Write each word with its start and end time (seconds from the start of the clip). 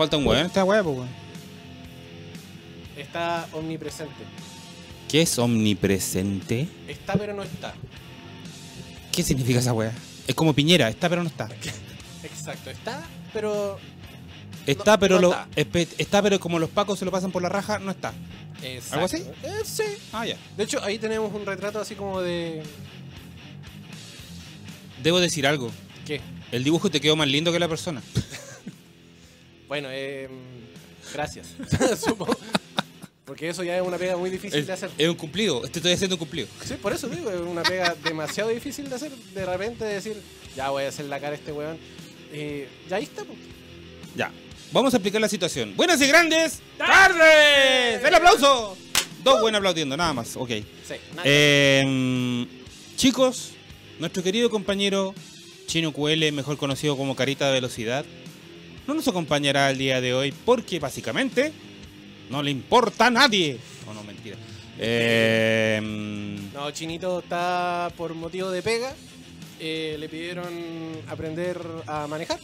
Falta 0.00 0.16
un 0.16 0.26
weón 0.26 0.46
esta 0.46 0.64
weá, 0.64 0.82
pues 0.82 0.96
weón. 0.96 1.08
Está 2.96 3.46
omnipresente. 3.52 4.24
¿Qué 5.06 5.20
es 5.20 5.38
omnipresente? 5.38 6.66
Está 6.88 7.16
pero 7.18 7.34
no 7.34 7.42
está. 7.42 7.74
¿Qué 9.12 9.22
significa 9.22 9.58
esa 9.58 9.74
weá? 9.74 9.92
Es 10.26 10.34
como 10.34 10.54
Piñera, 10.54 10.88
está 10.88 11.10
pero 11.10 11.22
no 11.22 11.28
está. 11.28 11.50
Exacto, 12.24 12.70
está, 12.70 13.02
pero 13.34 13.78
Está 14.66 14.92
No, 14.92 15.00
pero 15.00 15.20
no 15.20 15.28
lo 15.28 15.36
está 15.98 16.22
pero 16.22 16.40
como 16.40 16.58
los 16.58 16.70
pacos 16.70 16.98
se 16.98 17.04
lo 17.04 17.10
pasan 17.10 17.30
por 17.30 17.42
la 17.42 17.50
raja, 17.50 17.78
no 17.78 17.90
está. 17.90 18.14
Exacto. 18.62 18.94
¿Algo 18.94 19.04
así? 19.04 19.18
Eh, 19.42 19.62
sí. 19.64 19.84
Ah, 20.14 20.24
ya. 20.24 20.38
De 20.56 20.64
hecho, 20.64 20.82
ahí 20.82 20.98
tenemos 20.98 21.30
un 21.34 21.44
retrato 21.44 21.78
así 21.78 21.94
como 21.94 22.22
de. 22.22 22.62
Debo 25.02 25.20
decir 25.20 25.46
algo. 25.46 25.70
¿Qué? 26.06 26.22
El 26.52 26.64
dibujo 26.64 26.88
te 26.90 27.02
quedó 27.02 27.16
más 27.16 27.28
lindo 27.28 27.52
que 27.52 27.58
la 27.58 27.68
persona. 27.68 28.00
Bueno, 29.70 29.86
eh, 29.92 30.28
gracias. 31.14 31.46
Supongo. 32.04 32.36
Porque 33.24 33.48
eso 33.48 33.62
ya 33.62 33.76
es 33.76 33.82
una 33.86 33.98
pega 33.98 34.16
muy 34.16 34.28
difícil 34.28 34.58
Es, 34.58 34.66
de 34.66 34.72
hacer. 34.72 34.90
es 34.98 35.08
un 35.08 35.14
cumplido. 35.14 35.60
Te 35.60 35.78
estoy 35.78 35.92
haciendo 35.92 36.16
un 36.16 36.18
cumplido. 36.18 36.48
Sí, 36.64 36.74
por 36.74 36.92
eso 36.92 37.06
digo, 37.06 37.30
es 37.30 37.38
una 37.38 37.62
pega 37.62 37.94
demasiado 38.02 38.50
difícil 38.50 38.88
de 38.88 38.96
hacer. 38.96 39.12
De 39.12 39.46
repente 39.46 39.84
decir, 39.84 40.20
ya 40.56 40.70
voy 40.70 40.82
a 40.82 40.88
hacer 40.88 41.04
la 41.04 41.20
cara 41.20 41.34
a 41.34 41.36
este 41.36 41.52
weón. 41.52 41.78
Eh, 42.32 42.68
ya 42.88 42.96
ahí 42.96 43.04
está, 43.04 43.22
pues. 43.22 43.38
Ya. 44.16 44.32
Vamos 44.72 44.92
a 44.92 44.96
explicar 44.96 45.20
la 45.20 45.28
situación. 45.28 45.76
Buenas 45.76 46.00
y 46.00 46.08
grandes 46.08 46.58
tardes. 46.76 48.04
¡El 48.04 48.12
aplauso! 48.12 48.76
Dos 49.22 49.40
buenos 49.40 49.60
aplaudiendo, 49.60 49.96
nada 49.96 50.12
más. 50.12 50.34
Ok. 50.34 50.48
Sí, 50.48 50.94
nada. 51.10 51.22
Eh, 51.26 52.44
chicos, 52.96 53.52
nuestro 54.00 54.20
querido 54.24 54.50
compañero 54.50 55.14
Chino 55.68 55.92
QL, 55.92 56.32
mejor 56.32 56.56
conocido 56.56 56.96
como 56.96 57.14
Carita 57.14 57.46
de 57.46 57.52
Velocidad, 57.52 58.04
no 58.86 58.94
nos 58.94 59.06
acompañará 59.08 59.70
el 59.70 59.78
día 59.78 60.00
de 60.00 60.14
hoy 60.14 60.32
porque 60.32 60.78
básicamente 60.78 61.52
no 62.30 62.42
le 62.42 62.50
importa 62.50 63.06
a 63.06 63.10
nadie. 63.10 63.58
No, 63.86 63.94
no, 63.94 64.02
mentira. 64.04 64.36
Eh, 64.78 65.80
No, 66.54 66.70
Chinito 66.70 67.20
está 67.20 67.92
por 67.96 68.14
motivo 68.14 68.50
de 68.50 68.62
pega. 68.62 68.94
Eh, 69.58 69.96
le 69.98 70.08
pidieron 70.08 70.48
aprender 71.08 71.60
a 71.86 72.06
manejar. 72.06 72.38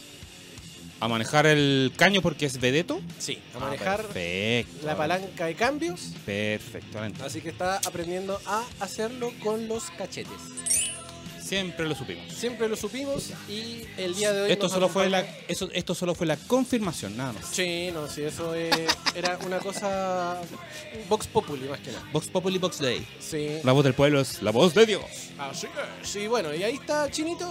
a 0.99 1.07
manejar 1.07 1.45
el 1.45 1.91
caño 1.95 2.21
porque 2.23 2.45
es 2.47 2.59
vedeto. 2.59 2.99
Sí, 3.19 3.37
a 3.53 3.57
Ah, 3.57 3.59
manejar 3.59 4.01
perfecto. 4.03 4.85
la 4.85 4.97
palanca 4.97 5.45
de 5.45 5.53
cambios. 5.55 6.13
Perfectamente. 6.25 7.21
Así 7.23 7.39
que 7.41 7.49
está 7.49 7.77
aprendiendo 7.77 8.39
a 8.47 8.63
hacerlo 8.79 9.31
con 9.43 9.67
los 9.67 9.91
cachetes. 9.91 10.31
Siempre 11.47 11.87
lo 11.87 11.95
supimos. 11.95 12.33
Siempre 12.33 12.67
lo 12.67 12.75
supimos 12.75 13.31
y 13.47 13.83
el 13.97 14.15
día 14.15 14.33
de 14.33 14.41
hoy. 14.41 14.51
Esto 14.51 14.67
solo 14.67 14.89
fue 14.89 15.09
la, 15.09 15.21
eso, 15.47 15.69
esto 15.73 15.95
solo 15.95 16.13
fue 16.13 16.27
la 16.27 16.35
confirmación, 16.35 17.15
nada 17.15 17.31
más. 17.33 17.45
Sí, 17.51 17.89
no, 17.93 18.09
sí, 18.09 18.23
eso 18.23 18.53
eh, 18.53 18.69
era 19.15 19.39
una 19.45 19.59
cosa. 19.59 20.41
Vox 21.07 21.27
Populi 21.27 21.69
más 21.69 21.79
que 21.79 21.91
nada. 21.91 22.03
Vox 22.11 22.27
Populi 22.27 22.57
Vox 22.57 22.79
Day. 22.79 23.05
Sí. 23.19 23.59
La 23.63 23.71
voz 23.71 23.85
del 23.85 23.93
pueblo 23.93 24.19
es 24.19 24.41
la 24.41 24.51
voz 24.51 24.73
de 24.73 24.85
Dios. 24.85 25.03
Así 25.37 25.67
es. 25.67 26.09
Sí, 26.09 26.27
bueno, 26.27 26.53
y 26.53 26.63
ahí 26.63 26.75
está 26.75 27.09
Chinito, 27.09 27.49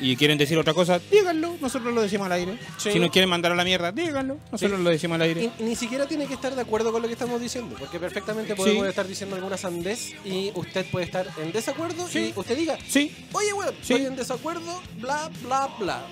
y 0.00 0.16
quieren 0.16 0.38
decir 0.38 0.56
otra 0.56 0.72
cosa, 0.72 0.98
díganlo, 1.10 1.56
nosotros 1.60 1.92
lo 1.92 2.00
decimos 2.00 2.24
al 2.26 2.32
aire. 2.32 2.58
Sí. 2.78 2.90
Si 2.92 2.98
nos 2.98 3.10
quieren 3.10 3.28
mandar 3.28 3.52
a 3.52 3.54
la 3.54 3.64
mierda, 3.64 3.92
díganlo, 3.92 4.38
nosotros 4.50 4.80
lo 4.80 4.88
decimos 4.88 5.16
al 5.16 5.22
aire. 5.22 5.50
Y 5.58 5.62
ni 5.62 5.76
siquiera 5.76 6.06
tiene 6.06 6.26
que 6.26 6.32
estar 6.34 6.54
de 6.54 6.62
acuerdo 6.62 6.90
con 6.92 7.02
lo 7.02 7.08
que 7.08 7.12
estamos 7.12 7.38
diciendo, 7.40 7.76
porque 7.78 8.00
perfectamente 8.00 8.54
podemos 8.56 8.86
estar 8.86 9.06
diciendo 9.06 9.36
alguna 9.36 9.58
sandez 9.58 10.14
y 10.24 10.52
usted 10.54 10.86
puede 10.90 11.04
estar 11.04 11.26
en 11.42 11.52
desacuerdo 11.52 12.08
y 12.14 12.32
usted 12.34 12.56
diga, 12.56 12.78
Sí, 12.88 13.14
oye, 13.32 13.52
weón, 13.52 13.74
estoy 13.78 14.06
en 14.06 14.16
desacuerdo, 14.16 14.80
bla, 14.98 15.30
bla, 15.42 15.68
bla. 15.78 16.02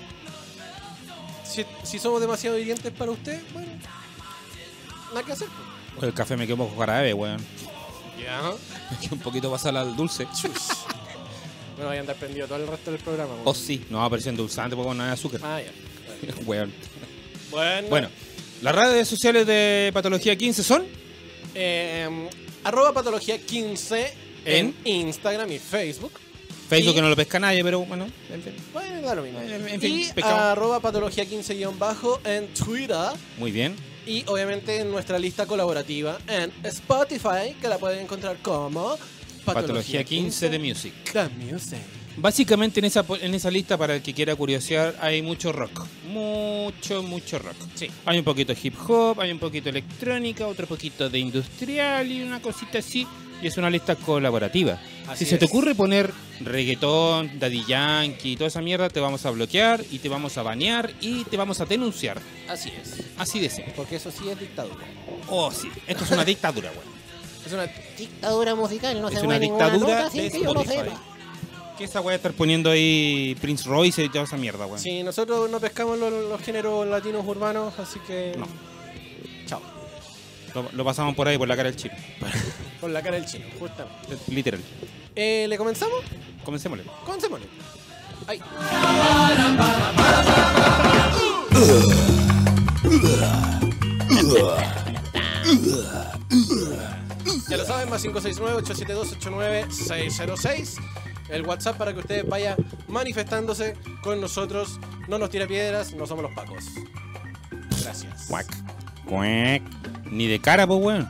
Si, 1.43 1.65
si 1.81 1.97
somos 1.97 2.21
demasiado 2.21 2.59
hirientes 2.59 2.93
para 2.93 3.09
usted, 3.09 3.41
bueno, 3.53 3.71
nada 5.09 5.23
que 5.25 5.31
hacer. 5.31 5.47
pues. 5.95 6.07
el 6.09 6.13
café 6.13 6.37
me 6.37 6.45
un 6.45 6.59
poco 6.59 6.77
jarabe, 6.77 7.11
weón. 7.15 7.39
Ya. 8.21 8.51
Un 9.11 9.19
poquito 9.19 9.49
pasar 9.51 9.75
al 9.77 9.95
dulce. 9.95 10.25
Bueno, 11.75 11.89
voy 11.89 11.97
a 11.97 11.99
andar 12.01 12.15
prendido 12.17 12.47
todo 12.47 12.57
el 12.57 12.67
resto 12.67 12.91
del 12.91 12.99
programa. 12.99 13.33
weón. 13.33 13.43
Oh, 13.45 13.53
sí, 13.53 13.85
no, 13.89 14.03
apareció 14.03 14.29
endulzante 14.31 14.75
porque 14.75 14.93
no 14.95 15.03
hay 15.03 15.11
azúcar. 15.11 15.39
Ah, 15.43 15.61
ya. 15.61 15.71
Weón. 16.45 16.73
Bueno, 17.51 17.87
Bueno, 17.89 18.09
las 18.61 18.75
redes 18.75 19.07
sociales 19.07 19.47
de 19.47 19.89
Patología 19.93 20.35
15 20.35 20.63
son 20.63 20.83
eh, 21.55 22.29
arroba 22.63 22.93
patología 22.93 23.39
15 23.39 24.13
en, 24.45 24.75
Instagram 24.83 25.51
y 25.51 25.59
Facebook. 25.59 26.11
Facebook 26.67 26.91
Y- 26.91 26.95
que 26.95 27.01
no 27.01 27.09
lo 27.09 27.15
pesca 27.15 27.39
nadie, 27.39 27.63
pero 27.63 27.79
bueno, 27.79 28.07
en 28.29 28.43
fin. 28.43 28.53
Bueno, 28.73 29.01
da 29.01 29.15
lo 29.15 29.23
mismo. 29.23 29.39
En- 29.39 29.67
en 29.69 29.81
fin, 29.81 29.99
y 29.99 30.11
pecado. 30.13 30.35
arroba 30.37 30.79
patología 30.79 31.25
15 31.25 31.65
bajo 31.77 32.19
en 32.25 32.53
Twitter. 32.53 32.97
Muy 33.37 33.51
bien. 33.51 33.75
Y 34.05 34.23
obviamente 34.27 34.79
en 34.79 34.91
nuestra 34.91 35.19
lista 35.19 35.45
colaborativa 35.45 36.17
en 36.27 36.51
Spotify, 36.63 37.55
que 37.61 37.67
la 37.67 37.77
pueden 37.77 37.99
encontrar 37.99 38.37
como 38.41 38.97
Patología 39.45 40.03
15 40.03 40.49
de 40.49 40.59
Music. 40.59 40.93
The 41.11 41.29
Music. 41.29 41.79
Básicamente 42.17 42.79
en 42.79 42.85
esa, 42.85 43.05
en 43.21 43.33
esa 43.33 43.49
lista, 43.49 43.77
para 43.77 43.95
el 43.95 44.01
que 44.01 44.13
quiera 44.13 44.35
curiosear, 44.35 44.95
hay 44.99 45.21
mucho 45.21 45.53
rock. 45.53 45.85
Mucho, 46.11 47.01
mucho 47.01 47.39
rock. 47.39 47.55
Sí. 47.75 47.89
Hay 48.05 48.19
un 48.19 48.25
poquito 48.25 48.53
de 48.53 48.59
hip 48.61 48.75
hop, 48.87 49.21
hay 49.21 49.31
un 49.31 49.39
poquito 49.39 49.65
de 49.65 49.79
electrónica, 49.79 50.45
otro 50.45 50.67
poquito 50.67 51.09
de 51.09 51.19
industrial 51.19 52.11
y 52.11 52.21
una 52.21 52.41
cosita 52.41 52.79
así. 52.79 53.07
Y 53.41 53.47
es 53.47 53.57
una 53.57 53.69
lista 53.69 53.95
colaborativa. 53.95 54.79
Así 55.07 55.25
si 55.25 55.31
se 55.31 55.37
te 55.37 55.45
ocurre 55.45 55.73
poner 55.73 56.11
reggaetón, 56.41 57.39
daddy 57.39 57.63
yankee 57.65 58.33
y 58.33 58.35
toda 58.35 58.47
esa 58.47 58.61
mierda, 58.61 58.89
te 58.89 58.99
vamos 58.99 59.25
a 59.25 59.31
bloquear 59.31 59.83
y 59.91 59.99
te 59.99 60.09
vamos 60.09 60.37
a 60.37 60.43
banear 60.43 60.91
y 61.01 61.23
te 61.23 61.37
vamos 61.37 61.59
a 61.61 61.65
denunciar. 61.65 62.19
Así 62.47 62.69
es. 62.69 63.03
Así 63.17 63.39
de 63.39 63.49
simple. 63.49 63.73
Porque 63.75 63.95
eso 63.95 64.11
sí 64.11 64.29
es 64.29 64.39
dictadura. 64.39 64.85
Oh, 65.29 65.51
sí. 65.51 65.69
Esto 65.87 66.03
es 66.03 66.11
una 66.11 66.25
dictadura, 66.25 66.69
güey. 66.71 66.99
Es 67.45 67.53
una 67.53 67.67
Dictadura 67.97 68.53
musical, 68.55 69.01
no 69.01 69.09
Es 69.09 69.19
se 69.19 69.25
una 69.25 69.39
dictadura 69.39 70.03
nota 70.03 70.09
de 70.09 70.29
que 70.29 70.41
yo 70.43 70.63
sepa. 70.63 71.01
¿Qué 71.77 71.85
esa 71.85 72.01
weá 72.01 72.17
estar 72.17 72.33
poniendo 72.33 72.69
ahí 72.69 73.35
Prince 73.39 73.67
Royce 73.67 74.03
y 74.03 74.09
toda 74.09 74.25
esa 74.25 74.35
mierda, 74.35 74.65
weón? 74.65 74.79
Sí, 74.79 75.01
nosotros 75.01 75.49
no 75.49 75.59
pescamos 75.61 75.97
los, 75.97 76.11
los 76.11 76.41
géneros 76.41 76.85
latinos 76.85 77.25
urbanos, 77.25 77.79
así 77.79 77.99
que. 78.05 78.35
No. 78.37 78.45
Chao. 79.47 79.61
Lo, 80.53 80.69
lo 80.73 80.83
pasamos 80.83 81.15
por 81.15 81.27
ahí, 81.27 81.37
por 81.37 81.47
la 81.47 81.55
cara 81.55 81.71
del 81.71 81.77
chip. 81.79 81.91
Con 82.79 82.93
la 82.93 83.01
cara 83.01 83.17
del 83.17 83.25
chino, 83.25 83.45
justamente. 83.59 84.17
Literal. 84.27 84.61
Eh, 85.15 85.45
¿Le 85.49 85.57
comenzamos? 85.57 85.99
Comencémosle. 86.45 86.85
Comencémosle. 87.05 87.47
Ay. 88.25 88.39
Ya 97.49 97.57
lo 97.57 97.65
saben, 97.65 97.89
más 97.89 98.05
569-872-89606. 98.05 100.77
El 101.29 101.45
WhatsApp 101.45 101.77
para 101.77 101.93
que 101.93 101.99
ustedes 101.99 102.27
vayan 102.27 102.55
manifestándose 102.87 103.75
con 104.03 104.19
nosotros. 104.21 104.79
No 105.07 105.17
nos 105.17 105.29
tira 105.29 105.47
piedras, 105.47 105.93
no 105.93 106.05
somos 106.07 106.23
los 106.23 106.33
pacos. 106.33 106.65
Gracias. 107.83 108.27
Ni 110.05 110.27
de 110.27 110.39
cara, 110.39 110.67
pues, 110.67 110.79
weón. 110.81 111.09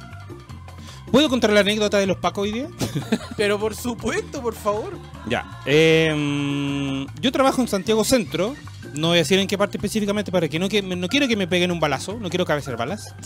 ¿Puedo 1.11 1.29
contar 1.29 1.51
la 1.51 1.61
anécdota 1.61 1.97
de 1.97 2.05
los 2.07 2.17
Pacos 2.17 2.43
hoy 2.43 2.51
día? 2.51 2.67
Pero 3.37 3.59
por 3.59 3.75
supuesto, 3.75 4.41
por 4.41 4.53
favor. 4.55 4.97
Ya. 5.27 5.59
eh, 5.65 7.05
yo 7.21 7.31
trabajo 7.31 7.61
en 7.61 7.67
Santiago 7.67 8.03
Centro. 8.03 8.55
No 8.93 9.09
voy 9.09 9.17
a 9.17 9.21
decir 9.21 9.37
en 9.39 9.47
qué 9.47 9.57
parte 9.57 9.77
específicamente 9.77 10.31
para 10.31 10.47
que 10.47 10.57
no, 10.59 10.69
que 10.69 10.81
no 10.81 11.07
quiero 11.07 11.27
que 11.27 11.35
me 11.35 11.47
peguen 11.47 11.71
un 11.71 11.79
balazo. 11.79 12.17
No 12.19 12.29
quiero 12.29 12.45
cabecear 12.45 12.77
balas. 12.77 13.15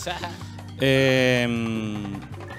Eh, 0.86 1.48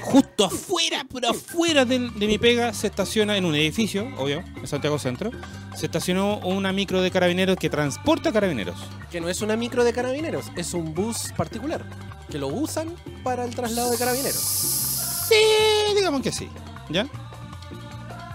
justo 0.01 0.45
afuera, 0.47 1.05
pero 1.13 1.31
afuera 1.31 1.85
del- 1.85 2.17
de, 2.19 2.27
mi 2.27 2.39
pega, 2.39 2.73
se 2.73 2.87
estaciona 2.87 3.37
en 3.37 3.45
un 3.45 3.55
edificio, 3.55 4.09
obvio, 4.17 4.43
en 4.57 4.67
Santiago 4.67 4.99
Centro. 4.99 5.31
Se 5.77 5.87
estacionó 5.87 6.39
una 6.39 6.73
micro 6.73 7.03
de 7.03 7.11
carabineros 7.11 7.57
que 7.59 7.69
transporta 7.69 8.33
carabineros. 8.33 8.77
Que 9.11 9.21
no 9.21 9.29
es 9.29 9.43
una 9.43 9.57
micro 9.57 9.85
de 9.85 9.93
carabineros, 9.93 10.47
es 10.57 10.73
un 10.73 10.95
bus 10.95 11.33
particular. 11.37 11.85
Que 12.31 12.39
lo 12.39 12.47
usan 12.47 12.95
para 13.25 13.45
el 13.45 13.55
traslado 13.55 13.91
de 13.91 13.99
carabineros. 13.99 14.84
Sí, 15.29 15.95
digamos 15.97 16.23
que 16.23 16.33
sí. 16.33 16.49
¿Ya? 16.91 17.07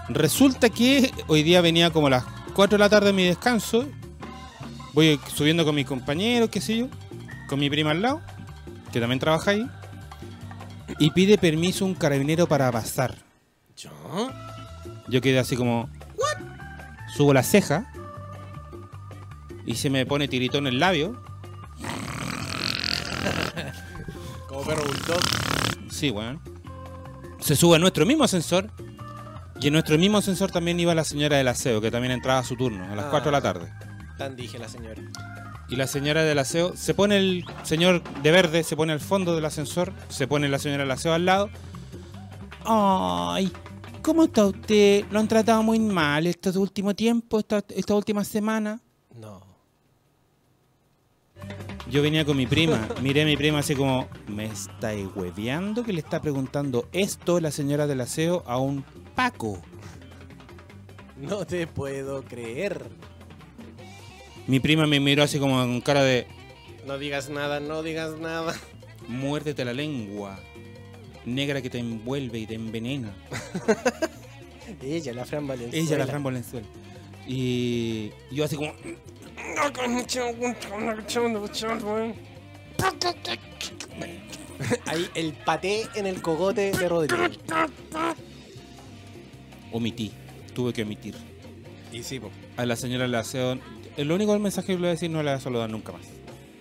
Resulta 0.08 0.70
que 0.70 1.12
hoy 1.28 1.42
día 1.42 1.60
venía 1.60 1.90
como 1.90 2.08
a 2.08 2.10
las 2.10 2.24
4 2.54 2.76
de 2.76 2.78
la 2.78 2.88
tarde 2.88 3.12
mi 3.12 3.24
descanso. 3.24 3.86
Voy 4.92 5.20
subiendo 5.32 5.64
con 5.64 5.74
mis 5.74 5.86
compañeros, 5.86 6.50
qué 6.50 6.60
sé 6.60 6.78
yo. 6.78 6.88
Con 7.48 7.60
mi 7.60 7.70
prima 7.70 7.92
al 7.92 8.02
lado, 8.02 8.20
que 8.92 9.00
también 9.00 9.20
trabaja 9.20 9.52
ahí. 9.52 9.66
Y 10.98 11.10
pide 11.12 11.38
permiso 11.38 11.84
un 11.84 11.94
carabinero 11.94 12.48
para 12.48 12.70
pasar. 12.72 13.14
¿Yo? 13.76 13.90
Yo 15.08 15.20
quedé 15.20 15.38
así 15.38 15.56
como. 15.56 15.88
¿What? 16.16 16.38
Subo 17.16 17.32
la 17.32 17.42
ceja. 17.42 17.92
Y 19.64 19.76
se 19.76 19.90
me 19.90 20.04
pone 20.06 20.26
tiritón 20.26 20.66
en 20.66 20.74
el 20.74 20.80
labio. 20.80 21.22
Como 24.48 24.64
perro 24.64 24.84
bulldog. 24.84 25.20
Sí, 25.90 26.10
weón. 26.10 26.40
Se 27.40 27.56
sube 27.56 27.76
a 27.76 27.78
nuestro 27.78 28.06
mismo 28.06 28.24
ascensor. 28.24 28.70
Y 29.60 29.66
en 29.66 29.74
nuestro 29.74 29.98
mismo 29.98 30.18
ascensor 30.18 30.50
también 30.50 30.80
iba 30.80 30.94
la 30.94 31.04
señora 31.04 31.36
del 31.36 31.48
aseo, 31.48 31.80
que 31.80 31.90
también 31.90 32.12
entraba 32.12 32.38
a 32.40 32.44
su 32.44 32.56
turno, 32.56 32.84
a 32.90 32.94
las 32.94 33.06
Ah. 33.06 33.10
4 33.10 33.30
de 33.30 33.32
la 33.32 33.42
tarde. 33.42 33.72
Tan 34.16 34.34
dije 34.36 34.58
la 34.58 34.68
señora. 34.68 35.02
Y 35.68 35.76
la 35.76 35.86
señora 35.86 36.22
del 36.24 36.38
aseo, 36.38 36.74
se 36.76 36.94
pone 36.94 37.16
el 37.18 37.44
señor 37.62 38.02
de 38.22 38.30
verde, 38.30 38.64
se 38.64 38.74
pone 38.74 38.92
al 38.92 39.00
fondo 39.00 39.34
del 39.34 39.44
ascensor, 39.44 39.92
se 40.08 40.26
pone 40.26 40.48
la 40.48 40.58
señora 40.58 40.82
del 40.84 40.90
aseo 40.90 41.12
al 41.12 41.26
lado. 41.26 41.50
Ay, 42.64 43.52
¿cómo 44.02 44.24
está 44.24 44.46
usted? 44.46 45.04
Lo 45.10 45.20
han 45.20 45.28
tratado 45.28 45.62
muy 45.62 45.78
mal 45.78 46.26
estos 46.26 46.56
últimos 46.56 46.96
tiempos, 46.96 47.40
esta, 47.40 47.62
esta 47.68 47.94
última 47.94 48.24
semana. 48.24 48.80
No. 49.14 49.42
Yo 51.88 52.02
venía 52.02 52.24
con 52.24 52.36
mi 52.36 52.46
prima, 52.46 52.88
miré 53.00 53.22
a 53.22 53.24
mi 53.24 53.36
prima 53.36 53.60
así 53.60 53.74
como, 53.74 54.08
¿me 54.28 54.44
está 54.44 54.92
hueveando 55.14 55.82
que 55.82 55.92
le 55.92 56.00
está 56.00 56.20
preguntando 56.20 56.88
esto 56.92 57.40
la 57.40 57.50
señora 57.50 57.86
del 57.86 58.00
aseo 58.00 58.44
a 58.46 58.58
un 58.58 58.84
Paco? 59.14 59.60
No 61.16 61.46
te 61.46 61.66
puedo 61.66 62.22
creer. 62.22 62.86
Mi 64.46 64.60
prima 64.60 64.86
me 64.86 65.00
miró 65.00 65.22
así 65.22 65.38
como 65.38 65.56
con 65.56 65.80
cara 65.80 66.02
de, 66.02 66.26
No 66.86 66.98
digas 66.98 67.28
nada, 67.28 67.60
no 67.60 67.82
digas 67.82 68.18
nada. 68.18 68.54
muérdete 69.08 69.64
la 69.64 69.72
lengua, 69.72 70.38
negra 71.24 71.60
que 71.60 71.70
te 71.70 71.78
envuelve 71.78 72.38
y 72.38 72.46
te 72.46 72.54
envenena. 72.54 73.14
Ella, 74.82 75.12
la 75.12 75.24
Fran 75.24 75.46
Valenzuela. 75.46 75.84
Ella, 75.84 75.98
la 75.98 76.06
Fran 76.06 76.22
Valenzuela. 76.22 76.66
Y 77.26 78.10
yo 78.30 78.44
así 78.44 78.56
como, 78.56 78.72
Ahí 84.86 85.08
el 85.14 85.32
paté 85.32 85.86
en 85.94 86.06
el 86.06 86.20
cogote 86.22 86.70
de 86.72 86.88
Rodrigo. 86.88 87.22
omití, 89.72 90.12
tuve 90.54 90.72
que 90.72 90.82
omitir. 90.82 91.14
Y 91.92 92.02
sí, 92.02 92.20
po. 92.20 92.30
A 92.56 92.66
la 92.66 92.76
señora 92.76 93.04
del 93.04 93.14
aseo, 93.14 93.58
el 93.96 94.12
único 94.12 94.38
mensaje 94.38 94.68
que 94.68 94.72
le 94.74 94.78
voy 94.78 94.88
a 94.88 94.90
decir 94.92 95.10
no 95.10 95.22
le 95.22 95.30
voy 95.30 95.38
a 95.38 95.40
saludar 95.40 95.70
nunca 95.70 95.92
más. 95.92 96.06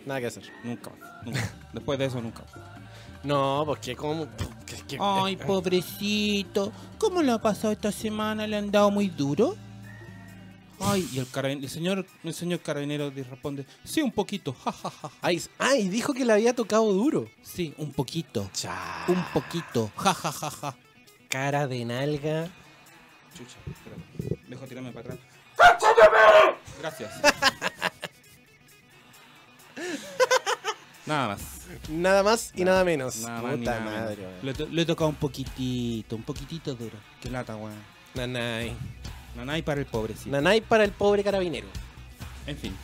Nada 0.06 0.20
que 0.22 0.28
hacer. 0.28 0.44
Nunca 0.64 0.92
más. 0.92 1.26
Nunca. 1.26 1.54
Después 1.74 2.00
de 2.00 2.06
eso, 2.06 2.22
nunca 2.22 2.44
más. 2.44 2.52
No, 3.24 3.64
porque 3.66 3.96
como. 3.96 4.28
que- 4.66 4.76
que- 4.88 4.98
Ay, 5.00 5.34
eh, 5.34 5.38
pobrecito. 5.46 6.72
¿Cómo 6.98 7.22
le 7.22 7.32
ha 7.32 7.38
pasado 7.40 7.74
esta 7.74 7.92
semana? 7.92 8.48
¿Le 8.48 8.56
han 8.58 8.72
dado 8.72 8.90
muy 8.92 9.08
duro? 9.10 9.56
Ay, 10.82 11.08
y 11.12 11.20
el, 11.20 11.28
carabin- 11.32 11.62
el 11.62 11.70
señor 11.70 12.06
el 12.24 12.34
señor 12.34 12.60
carabinero 12.62 13.12
le 13.12 13.24
responde, 13.24 13.66
sí, 13.84 14.02
un 14.02 14.12
poquito, 14.12 14.54
ja, 14.54 14.72
ja, 14.72 14.90
ja. 14.90 15.12
Ay, 15.22 15.42
ay, 15.58 15.90
dijo 15.90 16.14
que 16.14 16.24
le 16.26 16.34
había 16.34 16.56
tocado 16.56 16.92
duro. 16.94 17.28
Sí, 17.44 17.74
un 17.78 17.92
poquito, 17.92 18.50
Cha. 18.54 19.04
un 19.08 19.24
poquito, 19.34 19.92
ja, 19.98 20.14
ja, 20.14 20.32
ja, 20.32 20.50
ja. 20.50 20.76
cara 21.30 21.68
de 21.68 21.84
nalga. 21.86 22.50
Chucha, 23.38 23.58
espérame. 23.68 24.40
Dejo 24.48 24.66
tirarme 24.68 24.92
para 24.92 25.14
atrás. 25.14 25.20
Gracias. 26.80 27.12
Nada 31.06 31.28
más. 31.30 31.42
Nada 31.90 32.24
más 32.24 32.52
y 32.56 32.64
nada 32.64 32.84
menos. 32.84 33.18
Nada 33.22 33.42
más 33.42 33.52
ni 33.54 33.60
Puta 33.60 33.80
nada 33.80 34.02
madre, 34.02 34.28
menos. 34.44 34.70
le 34.72 34.82
he 34.82 34.86
tocado 34.86 35.10
un 35.10 35.16
poquitito, 35.16 36.16
un 36.16 36.24
poquitito 36.24 36.74
duro. 36.76 36.98
Qué 37.22 37.30
lata, 37.30 37.56
weón. 37.56 37.74
Nanay. 38.16 38.76
Nanay 39.36 39.62
para 39.62 39.80
el 39.80 39.86
pobrecito. 39.86 40.30
Nanay 40.30 40.62
para 40.62 40.84
el 40.84 40.92
pobre 40.92 41.24
carabinero. 41.24 41.68
En 42.48 42.58
fin. 42.58 42.76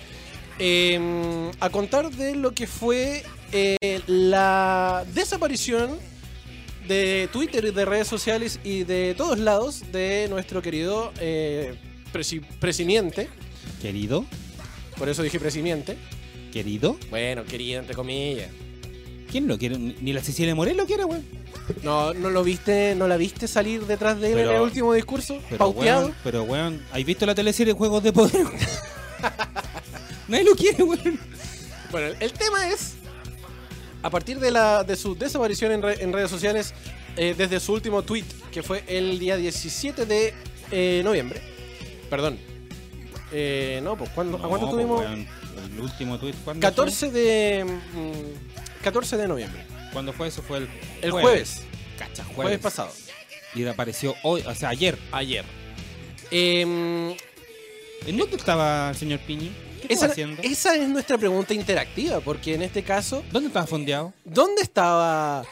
eh, 0.60 1.52
a 1.60 1.70
contar 1.70 2.10
de 2.10 2.34
lo 2.36 2.52
que 2.54 2.66
fue 2.66 3.22
eh, 3.52 4.00
la 4.08 5.06
desaparición 5.14 6.00
de 6.88 7.30
Twitter 7.32 7.66
y 7.66 7.72
de 7.72 7.86
redes 7.86 8.08
sociales 8.08 8.60
y 8.64 8.84
de 8.84 9.14
todos 9.16 9.38
lados 9.38 9.84
de 9.92 10.26
nuestro 10.32 10.64
querido 10.64 11.12
eh, 11.20 11.76
presi- 12.12 12.42
presidente. 12.60 13.30
Querido, 13.82 14.26
Por 14.98 15.10
eso 15.10 15.22
dije 15.22 15.40
presidente. 15.40 15.96
querido. 16.52 16.98
Bueno, 17.12 17.44
querido, 17.46 17.80
entre 17.82 17.94
comillas. 17.94 18.50
¿Quién 19.38 19.48
lo 19.48 19.60
quiere? 19.60 19.78
Ni 19.78 20.14
la 20.14 20.24
Cecilia 20.24 20.56
Morel 20.56 20.76
lo 20.78 20.88
quiere, 20.88 21.06
weón. 21.06 21.24
No, 21.84 22.12
no 22.12 22.32
lo 22.32 22.44
viste, 22.44 22.96
no 22.96 23.08
la 23.08 23.18
viste 23.18 23.48
salir 23.48 23.86
detrás 23.86 24.20
de 24.20 24.32
él 24.34 24.40
en 24.40 24.50
el 24.50 24.62
último 24.62 24.94
discurso, 24.96 25.38
Pero, 25.48 25.60
pauteado. 25.60 26.06
weón, 26.08 26.16
pero, 26.24 26.42
weón, 26.44 26.82
¿has 26.92 27.06
visto 27.06 27.24
la 27.28 27.36
teleserie 27.36 27.74
Juegos 27.74 28.02
de 28.02 28.14
Poder? 28.14 28.48
Nadie 30.28 30.44
lo 30.44 30.56
quiere, 30.56 30.82
weón. 30.82 31.20
Bueno, 31.92 32.16
el 32.20 32.34
tema 32.34 32.68
es, 32.70 32.94
a 34.02 34.10
partir 34.10 34.40
de, 34.40 34.50
la, 34.50 34.84
de 34.84 34.96
su 34.96 35.14
desaparición 35.16 35.72
en, 35.72 35.82
re- 35.84 36.02
en 36.04 36.12
redes 36.14 36.32
sociales, 36.32 36.74
eh, 37.16 37.36
desde 37.38 37.60
su 37.60 37.74
último 37.74 38.02
tweet, 38.02 38.26
que 38.52 38.64
fue 38.64 38.84
el 38.88 39.20
día 39.20 39.38
17 39.38 40.08
de 40.08 40.34
eh, 40.72 41.02
noviembre. 41.04 41.42
Perdón. 42.10 42.40
Eh, 43.32 43.82
no, 43.84 43.96
pues 43.96 44.10
¿cuándo, 44.16 44.38
¿a 44.38 44.50
cuánto 44.50 44.72
tuvimos? 44.72 44.98
pues, 45.04 45.10
weón, 45.12 45.28
el 45.76 45.80
último 45.80 46.18
tweet, 46.18 46.34
¿cuándo 46.44 46.60
14 46.62 47.12
de... 47.12 47.66
mm, 47.66 48.67
14 48.88 49.18
de 49.18 49.28
noviembre. 49.28 49.66
¿Cuándo 49.92 50.14
fue 50.14 50.30
eso? 50.30 50.42
Fue 50.42 50.60
el, 50.60 50.70
El 51.02 51.12
jueves. 51.12 51.64
Cacha, 52.00 52.24
jueves. 52.24 52.36
Jueves 52.36 52.60
pasado. 52.60 52.90
Y 53.54 53.66
apareció 53.66 54.16
hoy, 54.24 54.42
o 54.48 54.56
sea, 54.56 54.70
ayer. 54.70 54.98
Ayer. 55.12 55.44
Em, 56.32 57.12
¿En 58.06 58.18
dónde 58.18 58.38
estaba 58.38 58.92
el 58.92 58.96
señor 58.96 59.20
Piñi? 59.20 59.52
¿Qué 59.82 59.94
esa, 59.94 60.06
haciendo? 60.06 60.42
esa 60.42 60.78
es 60.78 60.88
nuestra 60.88 61.18
pregunta 61.18 61.54
interactiva, 61.54 62.22
porque 62.22 62.54
en 62.54 62.62
este 62.62 62.82
caso, 62.82 63.26
¿Dónde 63.30 63.48
estaba 63.48 63.68
fondeado? 63.68 64.14
¿dónde 64.24 64.62
estaba 64.62 65.44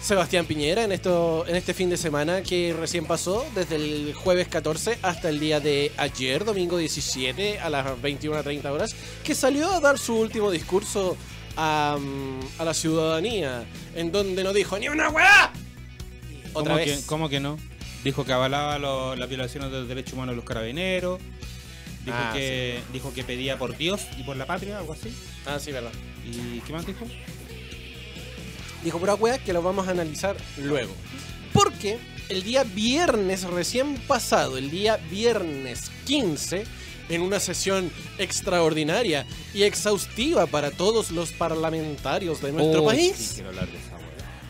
Sebastián 0.00 0.46
Piñera 0.46 0.84
en, 0.84 0.92
esto, 0.92 1.44
en 1.48 1.56
este 1.56 1.74
fin 1.74 1.90
de 1.90 1.96
semana 1.96 2.42
que 2.42 2.72
recién 2.78 3.04
pasó, 3.04 3.44
desde 3.56 3.74
el 3.74 4.14
jueves 4.14 4.46
14 4.46 4.98
hasta 5.02 5.28
el 5.28 5.40
día 5.40 5.58
de 5.58 5.90
ayer, 5.96 6.44
domingo 6.44 6.78
17, 6.78 7.58
a 7.58 7.68
las 7.68 7.84
21.30 7.84 8.64
horas, 8.70 8.94
que 9.24 9.34
salió 9.34 9.72
a 9.72 9.80
dar 9.80 9.98
su 9.98 10.14
último 10.16 10.52
discurso 10.52 11.16
a, 11.56 11.96
a 12.58 12.64
la 12.64 12.74
ciudadanía, 12.74 13.64
en 13.94 14.12
donde 14.12 14.42
no 14.44 14.52
dijo 14.52 14.78
ni 14.78 14.88
una 14.88 15.08
weá. 15.10 15.52
Otra 16.52 16.72
¿Cómo 16.72 16.76
vez. 16.76 17.00
Que, 17.00 17.06
¿Cómo 17.06 17.28
que 17.28 17.40
no? 17.40 17.58
Dijo 18.04 18.24
que 18.24 18.32
avalaba 18.32 18.78
lo- 18.78 19.16
las 19.16 19.28
violaciones 19.28 19.70
de 19.70 19.80
los 19.80 19.88
derechos 19.88 20.14
humanos 20.14 20.32
de 20.32 20.36
los 20.36 20.44
carabineros. 20.44 21.20
Dijo, 22.04 22.16
Ah, 22.20 22.30
que, 22.32 22.80
dijo 22.92 23.12
que 23.12 23.24
pedía 23.24 23.58
por 23.58 23.76
Dios 23.76 24.00
y 24.16 24.22
por 24.22 24.36
la 24.36 24.46
patria, 24.46 24.78
algo 24.78 24.92
así. 24.92 25.12
Ah, 25.44 25.58
sí, 25.58 25.72
verdad. 25.72 25.90
¿Y 26.24 26.60
qué 26.60 26.72
más 26.72 26.86
dijo? 26.86 27.04
Dijo 28.84 28.98
pura 29.00 29.14
wea 29.14 29.38
que 29.38 29.52
lo 29.52 29.62
vamos 29.62 29.88
a 29.88 29.90
analizar 29.90 30.36
luego. 30.58 30.92
Porque 31.52 31.98
el 32.28 32.42
día 32.44 32.62
viernes 32.64 33.42
recién 33.44 33.96
pasado, 34.06 34.56
el 34.58 34.70
día 34.70 34.98
viernes 35.10 35.90
15, 36.06 36.64
en 37.08 37.22
una 37.22 37.38
sesión 37.40 37.90
extraordinaria 38.18 39.26
y 39.54 39.62
exhaustiva 39.62 40.46
para 40.46 40.70
todos 40.70 41.10
los 41.10 41.32
parlamentarios 41.32 42.40
de 42.42 42.52
nuestro 42.52 42.82
Oh, 42.82 42.86
país, 42.86 43.16
sí, 43.16 43.34
quiero 43.36 43.50
hablar 43.50 43.68
de 43.68 43.78
esa 43.78 43.96
weá. 43.96 44.06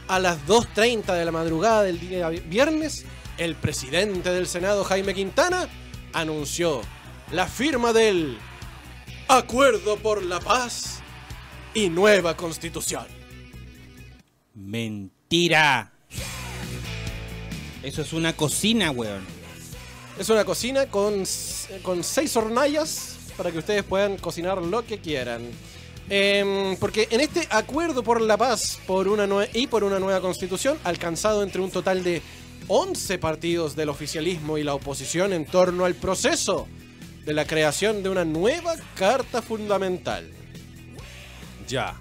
a 0.09 0.19
las 0.19 0.39
2.30 0.47 1.15
de 1.15 1.25
la 1.25 1.33
madrugada 1.33 1.83
del 1.83 2.01
día 2.01 2.29
viernes, 2.29 3.05
el 3.39 3.55
presidente 3.57 4.31
del 4.33 4.47
Senado, 4.47 4.85
Jaime 4.85 5.15
Quintana, 5.15 5.69
anunció 6.13 6.81
la 7.33 7.47
firma 7.47 7.93
del 7.93 8.39
Acuerdo 9.29 9.97
por 9.97 10.23
la 10.25 10.41
Paz 10.41 11.01
y 11.75 11.89
Nueva 11.91 12.37
Constitución. 12.37 13.05
Mentira. 14.55 15.93
Eso 17.83 18.03
es 18.03 18.13
una 18.13 18.35
cocina, 18.35 18.91
weón. 18.91 19.25
Es 20.19 20.29
una 20.31 20.45
cocina 20.45 20.87
con, 20.87 21.25
s- 21.69 21.81
con 21.83 22.03
seis 22.05 22.37
hornallas 22.37 23.17
para 23.37 23.51
que 23.53 23.59
ustedes 23.59 23.83
puedan 23.83 24.17
cocinar 24.17 24.63
lo 24.63 24.85
que 24.85 24.99
quieran. 24.99 25.43
Em, 26.09 26.77
porque 26.77 27.09
en 27.11 27.21
este 27.21 27.47
acuerdo 27.51 28.03
por 28.05 28.21
la 28.21 28.37
paz 28.37 28.79
por 28.87 29.09
una 29.09 29.27
y 29.53 29.67
por 29.67 29.83
una 29.85 29.99
nueva 29.99 30.21
constitución, 30.21 30.79
alcanzado 30.85 31.43
entre 31.43 31.61
un 31.61 31.71
total 31.71 32.05
de 32.05 32.23
11 32.69 33.19
partidos 33.19 33.75
del 33.77 33.89
oficialismo 33.89 34.57
y 34.59 34.63
la 34.65 34.75
oposición 34.75 35.33
en 35.33 35.45
torno 35.47 35.85
al 35.85 35.95
proceso 35.95 36.67
de 37.25 37.33
la 37.33 37.45
creación 37.45 38.03
de 38.05 38.09
una 38.09 38.25
nueva 38.25 38.75
carta 38.95 39.43
fundamental. 39.43 40.31
Ya. 41.69 41.97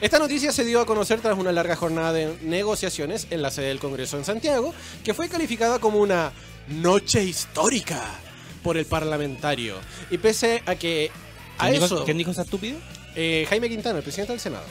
Esta 0.00 0.18
noticia 0.18 0.52
se 0.52 0.64
dio 0.64 0.80
a 0.80 0.86
conocer 0.86 1.20
tras 1.20 1.38
una 1.38 1.50
larga 1.52 1.74
jornada 1.76 2.12
de 2.12 2.36
negociaciones 2.42 3.26
en 3.30 3.42
la 3.42 3.50
sede 3.50 3.68
del 3.68 3.78
Congreso 3.80 4.16
en 4.16 4.24
Santiago, 4.24 4.74
que 5.04 5.14
fue 5.14 5.28
calificada 5.28 5.78
como 5.80 5.98
una 5.98 6.32
noche 6.68 7.22
histórica 7.24 8.04
por 8.62 8.76
el 8.76 8.84
parlamentario. 8.86 9.76
Y 10.10 10.18
pese 10.18 10.62
a 10.66 10.74
que 10.74 11.10
a 11.58 11.68
¿Quién, 11.68 11.82
eso, 11.82 11.94
dijo, 11.94 12.04
quién 12.04 12.18
dijo 12.18 12.30
esa 12.30 12.42
estúpido? 12.42 12.78
eh, 13.16 13.46
Jaime 13.48 13.68
Quintana, 13.68 13.98
el 13.98 14.02
presidente 14.02 14.32
del 14.32 14.40
Senado. 14.40 14.64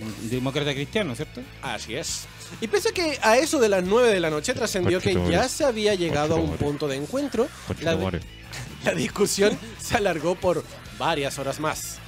Un 0.00 0.30
Demócrata 0.30 0.72
cristiano, 0.74 1.14
¿cierto? 1.14 1.42
Así 1.62 1.94
es. 1.94 2.24
Y 2.60 2.66
pese 2.66 2.88
a 2.88 2.92
que 2.92 3.18
a 3.22 3.36
eso 3.36 3.58
de 3.60 3.68
las 3.68 3.84
9 3.84 4.08
de 4.08 4.20
la 4.20 4.30
noche 4.30 4.52
trascendió 4.52 5.00
que 5.00 5.14
ya 5.30 5.48
se 5.48 5.64
había 5.64 5.94
llegado 5.94 6.34
a 6.34 6.38
un 6.38 6.56
punto 6.56 6.88
de 6.88 6.96
encuentro, 6.96 7.48
la, 7.80 7.96
la 8.84 8.94
discusión 8.94 9.56
se 9.78 9.96
alargó 9.96 10.34
por 10.34 10.64
varias 10.98 11.38
horas 11.38 11.60
más. 11.60 11.98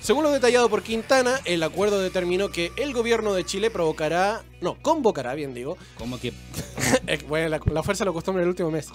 Según 0.00 0.22
lo 0.22 0.30
detallado 0.30 0.68
por 0.68 0.82
Quintana, 0.82 1.40
el 1.44 1.62
acuerdo 1.62 2.00
determinó 2.00 2.50
que 2.50 2.70
el 2.76 2.92
gobierno 2.92 3.32
de 3.34 3.44
Chile 3.44 3.70
provocará, 3.70 4.44
no, 4.60 4.76
convocará, 4.80 5.34
bien 5.34 5.52
digo, 5.54 5.76
Como 5.98 6.20
que 6.20 6.32
eh, 7.06 7.18
bueno, 7.28 7.48
la, 7.48 7.60
la 7.72 7.82
fuerza 7.82 8.04
lo 8.04 8.12
costumbre 8.12 8.42
el 8.42 8.48
último 8.48 8.70
mes, 8.70 8.88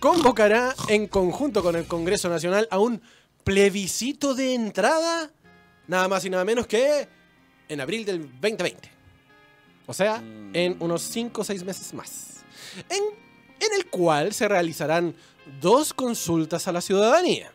convocará 0.00 0.74
en 0.88 1.06
conjunto 1.06 1.62
con 1.62 1.76
el 1.76 1.86
Congreso 1.86 2.28
Nacional 2.28 2.68
a 2.70 2.78
un 2.78 3.00
plebiscito 3.42 4.34
de 4.34 4.54
entrada, 4.54 5.30
nada 5.86 6.08
más 6.08 6.24
y 6.24 6.30
nada 6.30 6.44
menos 6.44 6.66
que 6.66 7.08
en 7.68 7.80
abril 7.80 8.04
del 8.04 8.20
2020. 8.40 8.90
O 9.86 9.92
sea, 9.92 10.22
en 10.52 10.76
unos 10.80 11.02
5 11.02 11.40
o 11.40 11.44
6 11.44 11.64
meses 11.64 11.92
más. 11.92 12.44
En, 12.88 13.02
en 13.60 13.78
el 13.78 13.86
cual 13.86 14.32
se 14.32 14.48
realizarán 14.48 15.14
dos 15.60 15.92
consultas 15.92 16.66
a 16.68 16.72
la 16.72 16.80
ciudadanía. 16.80 17.52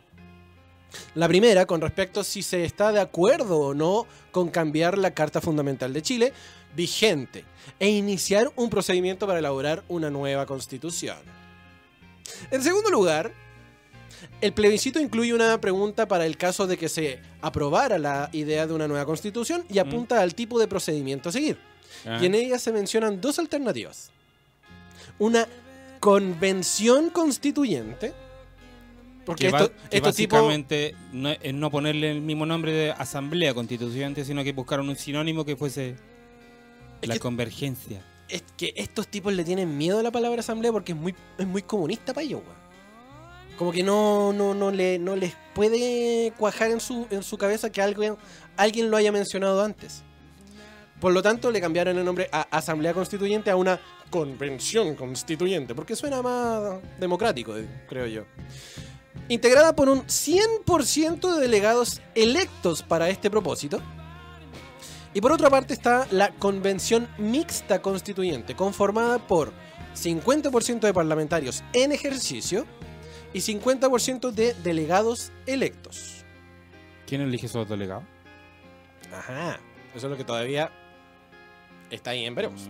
La 1.15 1.27
primera 1.27 1.65
con 1.65 1.81
respecto 1.81 2.19
a 2.19 2.24
si 2.24 2.41
se 2.41 2.65
está 2.65 2.91
de 2.91 3.00
acuerdo 3.00 3.60
o 3.60 3.74
no 3.74 4.08
con 4.31 4.50
cambiar 4.50 4.98
la 4.98 5.13
Carta 5.13 5.41
Fundamental 5.41 5.93
de 5.93 6.01
Chile 6.01 6.34
vigente 6.75 7.46
e 7.79 7.89
iniciar 7.89 8.51
un 8.55 8.69
procedimiento 8.69 9.27
para 9.27 9.39
elaborar 9.39 9.84
una 9.88 10.10
nueva 10.10 10.46
constitución. 10.46 11.17
En 12.51 12.62
segundo 12.63 12.89
lugar, 12.89 13.31
el 14.41 14.53
plebiscito 14.53 15.00
incluye 15.00 15.33
una 15.33 15.59
pregunta 15.62 16.07
para 16.07 16.25
el 16.25 16.38
caso 16.38 16.67
de 16.67 16.77
que 16.77 16.89
se 16.89 17.19
aprobara 17.41 17.98
la 17.98 18.29
idea 18.33 18.67
de 18.67 18.74
una 18.74 18.88
nueva 18.88 19.05
constitución 19.05 19.65
y 19.69 19.79
apunta 19.79 20.21
al 20.21 20.36
tipo 20.36 20.59
de 20.59 20.67
procedimiento 20.67 21.29
a 21.29 21.31
seguir. 21.31 21.57
ah, 22.05 22.19
Y 22.21 22.25
en 22.25 22.36
ella 22.36 22.59
se 22.59 22.71
mencionan 22.71 23.19
dos 23.21 23.39
alternativas. 23.39 24.12
Una 25.17 25.48
convención 26.00 27.09
constituyente. 27.09 28.13
Porque 29.25 29.50
que, 29.50 29.55
esto, 29.55 29.71
que 29.89 29.98
tipos- 29.98 30.01
básicamente 30.03 30.95
no, 31.13 31.29
es 31.29 31.53
no 31.53 31.69
ponerle 31.69 32.09
el 32.12 32.21
mismo 32.21 32.45
nombre 32.45 32.71
de 32.71 32.91
asamblea 32.91 33.53
constituyente, 33.53 34.25
sino 34.25 34.43
que 34.43 34.53
buscaron 34.53 34.89
un 34.89 34.95
sinónimo 34.95 35.45
que 35.45 35.55
fuese 35.55 35.95
Es 37.01 37.07
la 37.07 37.13
que- 37.15 37.19
convergencia. 37.19 38.01
Es 38.29 38.43
que 38.57 38.74
estos 38.75 39.07
tipos 39.07 39.33
le 39.33 39.43
tienen 39.43 39.77
miedo 39.77 40.00
a 40.00 40.03
la 40.03 40.12
palabra 40.12 40.39
asamblea 40.39 40.71
porque 40.71 40.93
es 40.93 40.98
muy, 40.98 41.15
es 41.38 41.48
muy 41.48 41.62
comunista 41.62 42.13
para 42.13 42.25
ellos, 42.25 42.41
weón. 42.45 42.59
Como 43.57 43.74
que 43.74 43.83
no, 43.83 44.31
no, 44.31 44.53
no, 44.53 44.71
le, 44.71 45.00
no 45.00 45.17
les 45.17 45.33
puede 45.53 46.31
cuajar 46.38 46.71
en 46.71 46.79
su, 46.79 47.07
en 47.09 47.24
su 47.24 47.38
cabeza 47.38 47.69
que 47.69 47.81
alguien, 47.81 48.15
alguien 48.55 48.89
lo 48.89 48.95
haya 48.95 49.12
mencionado 49.12 49.62
antes. 49.62 50.03
Por 51.01 51.12
lo 51.12 51.21
tanto, 51.21 51.51
le 51.51 51.59
cambiaron 51.59 51.98
el 51.98 52.05
nombre 52.05 52.29
a 52.31 52.41
Asamblea 52.55 52.93
Constituyente 52.93 53.50
a 53.51 53.57
una 53.57 53.79
Convención 54.09 54.95
Constituyente, 54.95 55.75
porque 55.75 55.95
suena 55.95 56.21
más 56.21 56.79
democrático, 57.00 57.57
eh, 57.57 57.67
creo 57.88 58.07
yo. 58.07 58.24
Integrada 59.27 59.75
por 59.75 59.89
un 59.89 60.03
100% 60.07 61.36
de 61.36 61.41
delegados 61.41 62.01
electos 62.15 62.81
para 62.81 63.09
este 63.09 63.29
propósito, 63.29 63.81
y 65.13 65.22
por 65.22 65.32
otra 65.32 65.50
parte 65.50 65.74
está 65.74 66.08
la 66.12 66.30
Convención 66.32 67.08
Mixta 67.18 67.82
Constituyente, 67.82 68.56
conformada 68.56 69.20
por 69.20 69.51
50% 69.96 70.82
de 70.82 70.94
parlamentarios 70.94 71.63
en 71.74 71.92
ejercicio 71.92 72.66
y 73.34 73.39
50% 73.39 74.32
de 74.32 74.54
delegados 74.54 75.32
electos. 75.48 76.24
¿Quién 77.08 77.22
elige 77.22 77.48
esos 77.48 77.68
delegados? 77.68 78.04
Ajá. 79.12 79.60
Eso 79.96 80.06
es 80.06 80.12
lo 80.12 80.18
que 80.18 80.24
todavía 80.24 80.72
está 81.89 82.12
ahí 82.12 82.25
en 82.25 82.36
veremos. 82.36 82.70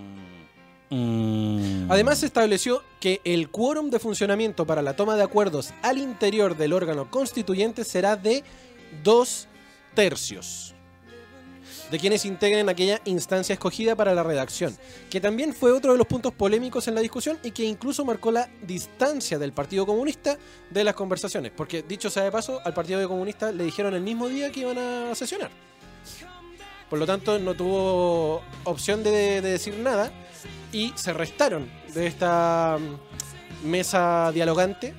Mm. 0.90 1.92
Además 1.92 2.20
se 2.20 2.26
estableció 2.26 2.82
que 3.02 3.20
el 3.26 3.50
quórum 3.50 3.90
de 3.90 4.00
funcionamiento 4.00 4.66
para 4.66 4.82
la 4.82 4.96
toma 4.96 5.16
de 5.16 5.24
acuerdos 5.24 5.74
al 5.82 5.98
interior 5.98 6.56
del 6.56 6.72
órgano 6.72 7.12
constituyente 7.12 7.84
será 7.84 8.16
de 8.16 8.44
dos 9.04 9.48
tercios 9.94 10.74
de 11.92 12.00
quienes 12.00 12.26
integren 12.26 12.70
aquella 12.70 13.02
instancia 13.06 13.54
escogida 13.54 13.96
para 13.96 14.14
la 14.14 14.24
redacción, 14.24 14.76
que 15.10 15.20
también 15.20 15.54
fue 15.54 15.72
otro 15.72 15.92
de 15.92 15.98
los 15.98 16.08
puntos 16.08 16.34
polémicos 16.34 16.88
en 16.88 16.96
la 16.96 17.02
discusión 17.02 17.40
y 17.44 17.52
que 17.52 17.64
incluso 17.64 18.06
marcó 18.06 18.32
la 18.32 18.50
distancia 18.62 19.40
del 19.40 19.54
Partido 19.54 19.86
Comunista 19.86 20.38
de 20.70 20.84
las 20.84 20.94
conversaciones, 20.94 21.52
porque 21.56 21.84
dicho 21.84 22.10
sea 22.10 22.24
de 22.24 22.32
paso, 22.32 22.62
al 22.64 22.74
Partido 22.74 23.08
Comunista 23.08 23.52
le 23.52 23.64
dijeron 23.64 23.94
el 23.96 24.02
mismo 24.02 24.28
día 24.28 24.52
que 24.52 24.62
iban 24.62 24.78
a 24.78 25.16
sesionar. 25.16 25.52
Por 26.90 26.98
lo 26.98 27.06
tanto, 27.06 27.38
no 27.38 27.54
tuvo 27.54 28.42
opción 28.64 29.04
de, 29.04 29.42
de 29.42 29.52
decir 29.52 29.78
nada 29.78 30.12
y 30.72 30.92
se 30.96 31.14
restaron 31.14 31.70
de 31.94 32.08
esta 32.08 32.78
mm, 32.80 33.68
mesa 33.68 34.32
dialogante 34.34 34.96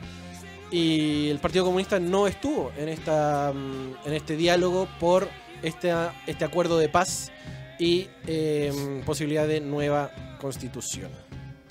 y 0.71 1.29
el 1.29 1.39
Partido 1.39 1.65
Comunista 1.65 1.99
no 1.99 2.27
estuvo 2.27 2.71
en 2.77 2.89
esta 2.89 3.53
mm, 3.53 4.07
en 4.07 4.13
este 4.13 4.37
diálogo 4.37 4.89
por 4.99 5.29
este, 5.63 5.93
este 6.27 6.45
acuerdo 6.45 6.79
de 6.79 6.89
paz 6.89 7.31
y 7.79 8.09
eh, 8.27 9.03
posibilidad 9.07 9.47
de 9.49 9.61
nueva 9.61 10.11
constitución. 10.41 11.11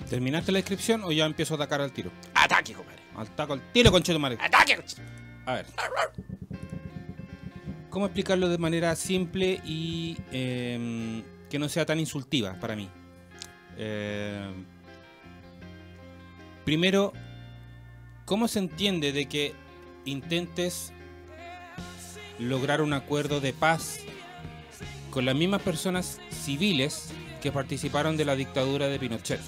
¿Terminaste 0.08 0.50
la 0.50 0.58
descripción 0.58 1.04
o 1.04 1.12
ya 1.12 1.24
empiezo 1.24 1.54
a 1.54 1.56
atacar 1.56 1.80
al 1.80 1.92
tiro? 1.92 2.10
¡Ataque, 2.34 2.74
compadre! 2.74 3.00
Al 3.14 3.28
taco, 3.36 3.52
al 3.52 3.72
tiro, 3.72 3.92
conchito 3.92 4.18
madre. 4.18 4.38
¡Ataque! 4.40 4.82
A 5.46 5.54
ver. 5.54 5.66
¿Cómo 7.90 8.06
explicarlo 8.06 8.48
de 8.48 8.58
manera 8.58 8.94
simple 8.96 9.60
y 9.64 10.16
eh, 10.32 11.22
que 11.48 11.58
no 11.58 11.68
sea 11.68 11.86
tan 11.86 11.98
insultiva 11.98 12.54
para 12.60 12.76
mí? 12.76 12.88
Eh, 13.76 14.52
primero, 16.64 17.12
¿cómo 18.24 18.48
se 18.48 18.60
entiende 18.60 19.12
de 19.12 19.26
que 19.26 19.54
intentes 20.04 20.92
lograr 22.40 22.80
un 22.82 22.92
acuerdo 22.92 23.40
de 23.40 23.52
paz 23.52 24.00
con 25.10 25.24
las 25.24 25.34
mismas 25.34 25.62
personas 25.62 26.18
civiles 26.30 27.12
que 27.42 27.52
participaron 27.52 28.16
de 28.16 28.24
la 28.24 28.34
dictadura 28.36 28.86
de 28.88 28.98
Pinochet. 28.98 29.40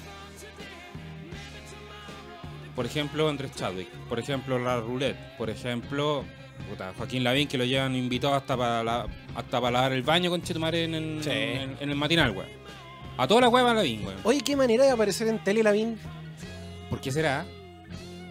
Por 2.75 2.85
ejemplo, 2.85 3.29
Andrés 3.29 3.51
Chadwick, 3.55 3.89
por 4.09 4.19
ejemplo, 4.19 4.57
La 4.57 4.79
Roulette, 4.79 5.17
por 5.37 5.49
ejemplo, 5.49 6.23
puta, 6.69 6.91
Joaquín 6.97 7.23
Lavín, 7.23 7.47
que 7.47 7.57
lo 7.57 7.65
llevan 7.65 7.95
invitado 7.95 8.33
hasta 8.33 8.57
para 8.57 8.83
la, 8.83 9.05
hasta 9.35 9.61
para 9.61 9.71
lavar 9.71 9.91
el 9.93 10.01
baño 10.01 10.31
con 10.31 10.41
Chetumare 10.41 10.85
en, 10.85 10.95
en, 10.95 11.23
Sí. 11.23 11.29
en- 11.29 11.77
en 11.79 11.89
el 11.89 11.95
matinal, 11.95 12.31
weón. 12.31 12.49
A 13.17 13.27
toda 13.27 13.41
la 13.41 13.49
hueva 13.49 13.75
Lavín, 13.75 14.03
weón. 14.05 14.17
Oye, 14.23 14.41
qué 14.41 14.55
manera 14.55 14.85
de 14.85 14.89
aparecer 14.91 15.27
en 15.27 15.43
Tele 15.43 15.61
Lavín. 15.61 15.99
¿Por 16.89 16.99
qué 16.99 17.11
será? 17.11 17.45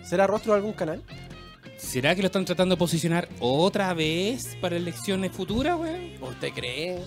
¿Será 0.02 0.26
rostro 0.26 0.52
de 0.54 0.58
algún 0.58 0.72
canal? 0.72 1.02
¿Será 1.82 2.14
que 2.14 2.22
lo 2.22 2.26
están 2.26 2.44
tratando 2.44 2.74
de 2.76 2.78
posicionar 2.78 3.28
otra 3.40 3.92
vez 3.92 4.56
para 4.60 4.76
elecciones 4.76 5.32
futuras, 5.32 5.78
weón? 5.78 6.12
¿Usted 6.22 6.52
cree? 6.52 6.98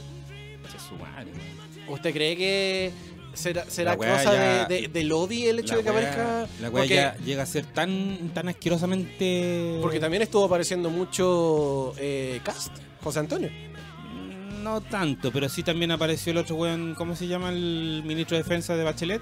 ¿Usted 1.88 2.14
cree 2.14 2.36
que 2.36 2.92
será, 3.34 3.66
será 3.70 3.96
cosa 3.96 4.24
ya- 4.24 4.66
de, 4.68 4.82
de, 4.82 4.88
de 4.90 5.04
Lodi 5.04 5.46
el 5.46 5.60
hecho 5.60 5.78
de 5.78 5.84
que 5.84 5.90
wea- 5.90 5.98
aparezca? 5.98 6.48
La 6.62 6.70
weá 6.70 6.84
porque, 6.84 6.96
ya 6.96 7.16
llega 7.26 7.44
a 7.44 7.46
ser 7.46 7.66
tan, 7.66 8.32
tan 8.34 8.50
asquerosamente. 8.50 9.80
porque 9.82 10.00
también 10.00 10.24
estuvo 10.24 10.46
apareciendo 10.46 10.90
mucho 10.90 11.94
eh, 11.98 12.40
Cast, 12.44 12.76
José 13.04 13.20
Antonio. 13.20 13.50
No 14.62 14.82
tanto, 14.82 15.32
pero 15.32 15.48
sí 15.48 15.62
también 15.64 15.92
apareció 15.92 16.32
el 16.32 16.40
otro 16.40 16.56
weón, 16.56 16.96
¿cómo 16.96 17.16
se 17.16 17.28
llama 17.28 17.50
el 17.50 18.02
ministro 18.06 18.36
de 18.38 18.44
defensa 18.44 18.76
de 18.76 18.84
Bachelet? 18.84 19.22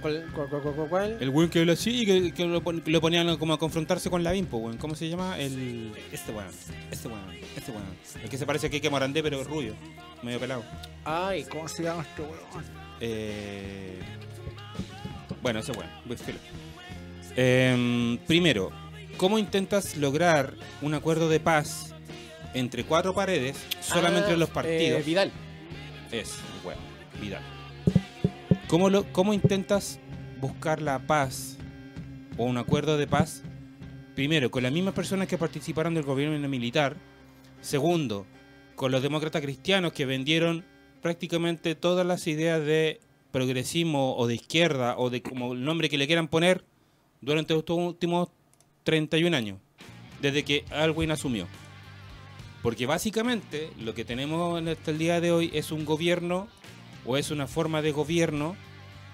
¿Cuál? 0.00 0.26
cuál, 0.34 0.48
cuál, 0.48 0.62
cuál, 0.62 0.88
cuál? 0.88 1.16
El 1.20 1.28
weón 1.30 1.50
que 1.50 1.60
habla 1.60 1.72
así 1.74 2.02
y 2.02 2.06
que, 2.06 2.32
que 2.32 2.44
lo, 2.46 2.62
pon- 2.62 2.82
lo 2.86 3.00
ponían 3.00 3.36
como 3.36 3.52
a 3.52 3.58
confrontarse 3.58 4.08
con 4.10 4.22
la 4.24 4.32
Bimpo, 4.32 4.56
weón. 4.58 4.76
¿Cómo 4.78 4.94
se 4.94 5.08
llama? 5.08 5.38
El. 5.38 5.92
Este 6.12 6.32
weón, 6.32 6.50
este 6.90 7.08
weón, 7.08 7.20
este 7.56 7.70
weón. 7.72 7.84
El 8.22 8.28
que 8.30 8.38
se 8.38 8.46
parece 8.46 8.66
a 8.68 8.70
Kike 8.70 8.88
Morandé, 8.90 9.22
pero 9.22 9.42
rubio, 9.44 9.74
medio 10.22 10.38
pelado. 10.40 10.64
Ay, 11.04 11.44
¿cómo 11.44 11.68
se 11.68 11.82
llama 11.82 12.02
este 12.02 12.22
weón? 12.22 12.64
Eh... 13.00 13.98
Bueno, 15.42 15.60
ese 15.60 15.72
weón. 15.72 15.88
Em, 17.36 18.18
primero, 18.26 18.70
¿cómo 19.16 19.38
intentas 19.38 19.96
lograr 19.96 20.54
un 20.82 20.94
acuerdo 20.94 21.28
de 21.28 21.40
paz 21.40 21.94
entre 22.54 22.84
cuatro 22.84 23.14
paredes 23.14 23.56
solamente 23.80 24.30
Ah, 24.30 24.34
en 24.34 24.40
los 24.40 24.50
partidos? 24.50 25.00
eh, 25.00 25.02
Vidal. 25.06 25.30
Es, 26.10 26.34
bueno, 26.64 26.80
Vidal. 27.20 27.42
¿Cómo, 28.70 28.88
lo, 28.88 29.02
¿Cómo 29.12 29.34
intentas 29.34 29.98
buscar 30.40 30.80
la 30.80 31.04
paz 31.04 31.56
o 32.38 32.44
un 32.44 32.56
acuerdo 32.56 32.96
de 32.98 33.08
paz? 33.08 33.42
Primero, 34.14 34.52
con 34.52 34.62
las 34.62 34.70
mismas 34.70 34.94
personas 34.94 35.26
que 35.26 35.36
participaron 35.36 35.92
del 35.92 36.04
gobierno 36.04 36.48
militar. 36.48 36.96
Segundo, 37.60 38.26
con 38.76 38.92
los 38.92 39.02
demócratas 39.02 39.42
cristianos 39.42 39.92
que 39.92 40.06
vendieron 40.06 40.64
prácticamente 41.02 41.74
todas 41.74 42.06
las 42.06 42.28
ideas 42.28 42.64
de 42.64 43.00
progresismo 43.32 44.14
o 44.16 44.28
de 44.28 44.36
izquierda 44.36 44.96
o 44.98 45.10
de 45.10 45.20
como 45.20 45.52
el 45.52 45.64
nombre 45.64 45.88
que 45.88 45.98
le 45.98 46.06
quieran 46.06 46.28
poner 46.28 46.64
durante 47.20 47.58
estos 47.58 47.76
últimos 47.76 48.28
31 48.84 49.36
años, 49.36 49.58
desde 50.22 50.44
que 50.44 50.64
Alwyn 50.70 51.10
asumió. 51.10 51.48
Porque 52.62 52.86
básicamente 52.86 53.72
lo 53.80 53.94
que 53.94 54.04
tenemos 54.04 54.60
en 54.60 54.68
hasta 54.68 54.92
el 54.92 54.98
día 54.98 55.20
de 55.20 55.32
hoy 55.32 55.50
es 55.54 55.72
un 55.72 55.84
gobierno 55.84 56.46
o 57.04 57.16
es 57.16 57.30
una 57.30 57.46
forma 57.46 57.82
de 57.82 57.92
gobierno 57.92 58.56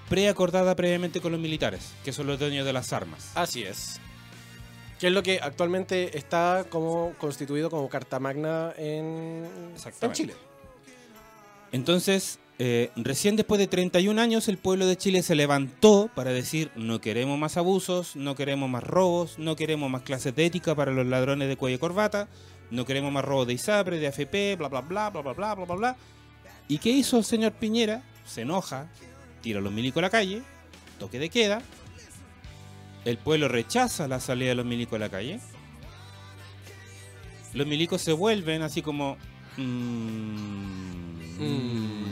preacordada 0.09 0.77
previamente 0.77 1.21
con 1.21 1.33
los 1.33 1.41
militares, 1.41 1.93
que 2.05 2.13
son 2.13 2.27
los 2.27 2.39
dueños 2.39 2.65
de 2.65 2.73
las 2.73 2.93
armas. 2.93 3.31
Así 3.35 3.63
es. 3.63 4.01
Que 4.99 5.09
es 5.09 5.13
lo 5.13 5.23
que 5.23 5.41
actualmente 5.43 6.17
está 6.17 6.65
como 6.71 7.13
constituido 7.19 7.71
como 7.71 7.89
Carta 7.89 8.19
Magna 8.19 8.73
en, 8.79 9.47
en. 10.01 10.13
Chile. 10.13 10.35
Entonces, 11.73 12.39
eh, 12.59 12.91
recién 12.97 13.37
después 13.37 13.59
de 13.59 13.67
31 13.67 14.19
años, 14.21 14.49
el 14.49 14.57
pueblo 14.57 14.87
de 14.87 14.97
Chile 14.97 15.23
se 15.23 15.35
levantó 15.35 16.09
para 16.15 16.31
decir 16.31 16.71
no 16.75 17.01
queremos 17.03 17.39
más 17.39 17.59
abusos, 17.59 18.17
no 18.17 18.35
queremos 18.35 18.71
más 18.71 18.83
robos, 18.83 19.39
no 19.39 19.57
queremos 19.57 19.91
más 19.91 20.03
clases 20.03 20.35
de 20.35 20.47
ética 20.47 20.75
para 20.75 20.93
los 20.93 21.07
ladrones 21.07 21.49
de 21.49 21.57
cuello 21.57 21.77
y 21.77 21.81
corbata, 21.81 22.29
no 22.71 22.87
queremos 22.87 23.13
más 23.13 23.25
robos 23.25 23.49
de 23.49 23.55
ISAPRE, 23.55 23.99
de 23.99 24.07
AFP, 24.07 24.57
bla, 24.57 24.69
bla, 24.69 24.81
bla, 24.81 25.11
bla, 25.11 25.21
bla, 25.21 25.33
bla, 25.35 25.55
bla, 25.55 25.65
bla, 25.67 25.75
bla. 25.75 25.97
¿Y 26.69 26.79
qué 26.79 26.91
hizo 26.91 27.19
el 27.19 27.25
señor 27.25 27.53
Piñera? 27.53 28.03
Se 28.25 28.43
enoja, 28.43 28.89
tira 29.43 29.59
a 29.61 29.63
los 29.63 29.73
milicos 29.73 29.99
a 29.99 30.03
la 30.03 30.11
calle, 30.11 30.43
toque 30.99 31.19
de 31.19 31.29
queda, 31.31 31.63
el 33.05 33.19
pueblo 33.19 33.47
rechaza 33.49 34.09
la 34.09 34.19
salida 34.21 34.49
de 34.51 34.55
los 34.57 34.67
milicos 34.67 34.95
a 34.97 34.99
la 34.99 35.09
calle, 35.09 35.39
los 37.55 37.67
milicos 37.67 38.03
se 38.03 38.13
vuelven 38.13 38.63
así 38.63 38.83
como... 38.83 39.17
mm, 39.57 41.17
Mm. 41.39 42.07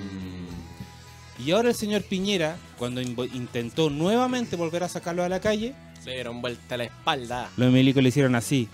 Y 1.39 1.51
ahora 1.53 1.71
el 1.71 1.75
señor 1.75 2.03
Piñera, 2.03 2.57
cuando 2.79 3.01
intentó 3.01 3.89
nuevamente 3.91 4.55
volver 4.57 4.85
a 4.85 4.89
sacarlo 4.89 5.23
a 5.25 5.29
la 5.31 5.41
calle, 5.41 5.75
Le 6.05 6.13
dieron 6.13 6.43
vuelta 6.43 6.75
a 6.75 6.79
la 6.79 6.85
espalda. 6.85 7.51
los 7.57 7.73
milicos 7.73 8.03
le 8.03 8.11
hicieron 8.11 8.35
así. 8.35 8.69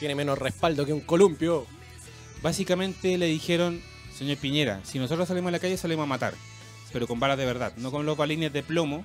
Tiene 0.00 0.14
menos 0.16 0.38
respaldo 0.38 0.84
que 0.84 0.92
un 0.92 1.00
columpio. 1.00 1.66
Básicamente 2.42 3.18
le 3.18 3.26
dijeron, 3.26 3.80
señor 4.14 4.36
Piñera, 4.38 4.80
si 4.84 4.98
nosotros 4.98 5.28
salimos 5.28 5.48
a 5.48 5.52
la 5.52 5.58
calle 5.58 5.76
salimos 5.76 6.04
a 6.04 6.06
matar, 6.06 6.34
pero 6.92 7.06
con 7.06 7.20
balas 7.20 7.38
de 7.38 7.46
verdad, 7.46 7.72
no 7.76 7.90
con 7.90 8.06
los 8.06 8.16
balines 8.16 8.52
de 8.52 8.62
plomo, 8.62 9.04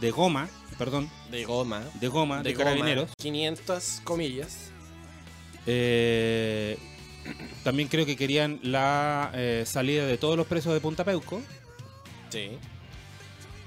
de 0.00 0.10
goma, 0.10 0.48
perdón, 0.78 1.10
De 1.30 1.44
goma. 1.44 1.80
de 2.00 2.08
goma, 2.08 2.42
de, 2.42 2.52
goma, 2.52 2.64
carabineros. 2.64 3.10
500 3.18 4.00
comillas. 4.04 4.70
Eh, 5.66 6.78
también 7.64 7.88
creo 7.88 8.06
que 8.06 8.16
querían 8.16 8.60
la 8.62 9.30
eh, 9.34 9.64
salida 9.66 10.06
de 10.06 10.18
todos 10.18 10.36
los 10.36 10.46
presos 10.46 10.72
de 10.72 10.80
Punta 10.80 11.04
Peuco. 11.04 11.42
Sí. 12.30 12.50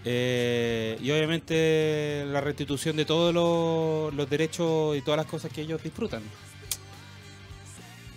Eh, 0.03 0.97
y 1.01 1.11
obviamente 1.11 2.23
la 2.27 2.41
restitución 2.41 2.95
de 2.95 3.05
todos 3.05 3.33
los, 3.33 4.13
los 4.13 4.29
derechos 4.29 4.97
y 4.97 5.01
todas 5.01 5.17
las 5.17 5.27
cosas 5.27 5.51
que 5.51 5.61
ellos 5.61 5.83
disfrutan. 5.83 6.23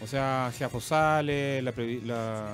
O 0.05 0.07
sea, 0.07 0.53
Giafosales, 0.57 1.65
la, 1.65 1.75
previ- 1.75 2.03
la 2.03 2.47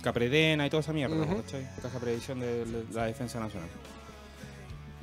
Capredena 0.00 0.64
y 0.64 0.70
toda 0.70 0.80
esa 0.80 0.92
mierda, 0.92 1.16
Ujú. 1.16 1.42
¿cachai? 1.42 1.68
Caja 1.82 1.98
Previsión 1.98 2.38
de, 2.38 2.64
la 2.92 3.06
Defensa 3.06 3.40
Nacional. 3.40 3.68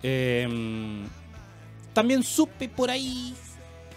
Eh, 0.01 1.05
también 1.93 2.23
supe 2.23 2.69
por 2.69 2.89
ahí 2.89 3.35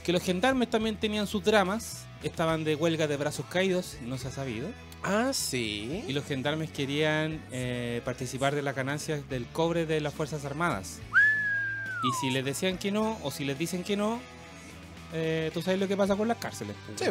que 0.05 0.13
los 0.13 0.23
gendarmes 0.23 0.71
también 0.71 0.97
tenían 0.97 1.27
sus 1.29 1.45
dramas. 1.45 2.05
Estaban 2.25 2.65
de 2.65 2.75
huelga 2.75 3.07
de 3.07 3.17
brazos 3.17 3.47
caídos, 3.47 3.97
no 4.03 4.19
se 4.19 4.29
ha 4.29 4.31
sabido. 4.33 4.69
Ah, 5.05 5.31
sí. 5.33 6.05
Y 6.07 6.13
los 6.13 6.25
gendarmes 6.25 6.71
querían 6.71 7.41
eh, 7.53 8.01
participar 8.05 8.55
de 8.55 8.63
las 8.63 8.75
ganancias 8.75 9.29
del 9.29 9.47
cobre 9.47 9.87
de 9.87 10.01
las 10.01 10.15
Fuerzas 10.15 10.45
Armadas. 10.45 11.01
Y 12.05 12.13
si 12.21 12.31
les 12.31 12.45
decían 12.45 12.79
que 12.79 12.91
no, 12.91 13.19
o 13.23 13.31
si 13.31 13.45
les 13.45 13.57
dicen 13.59 13.85
que 13.85 13.97
no, 13.97 14.21
eh, 15.13 15.51
tú 15.55 15.63
sabes 15.63 15.79
lo 15.79 15.87
que 15.87 15.97
pasa 15.97 16.17
con 16.17 16.27
las 16.27 16.39
cárceles. 16.39 16.75
Sí. 16.97 17.05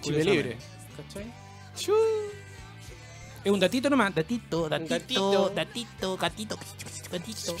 Chile 0.00 0.24
libre. 0.24 0.56
¿Cachai? 0.96 1.32
Es 3.44 3.52
un 3.52 3.60
datito 3.60 3.88
nomás. 3.88 4.12
Gatito, 4.14 4.68
Gatito. 4.68 5.52
gatito, 5.54 6.16
gatito, 6.16 6.58
gatito, 7.10 7.10
gatito. 7.10 7.56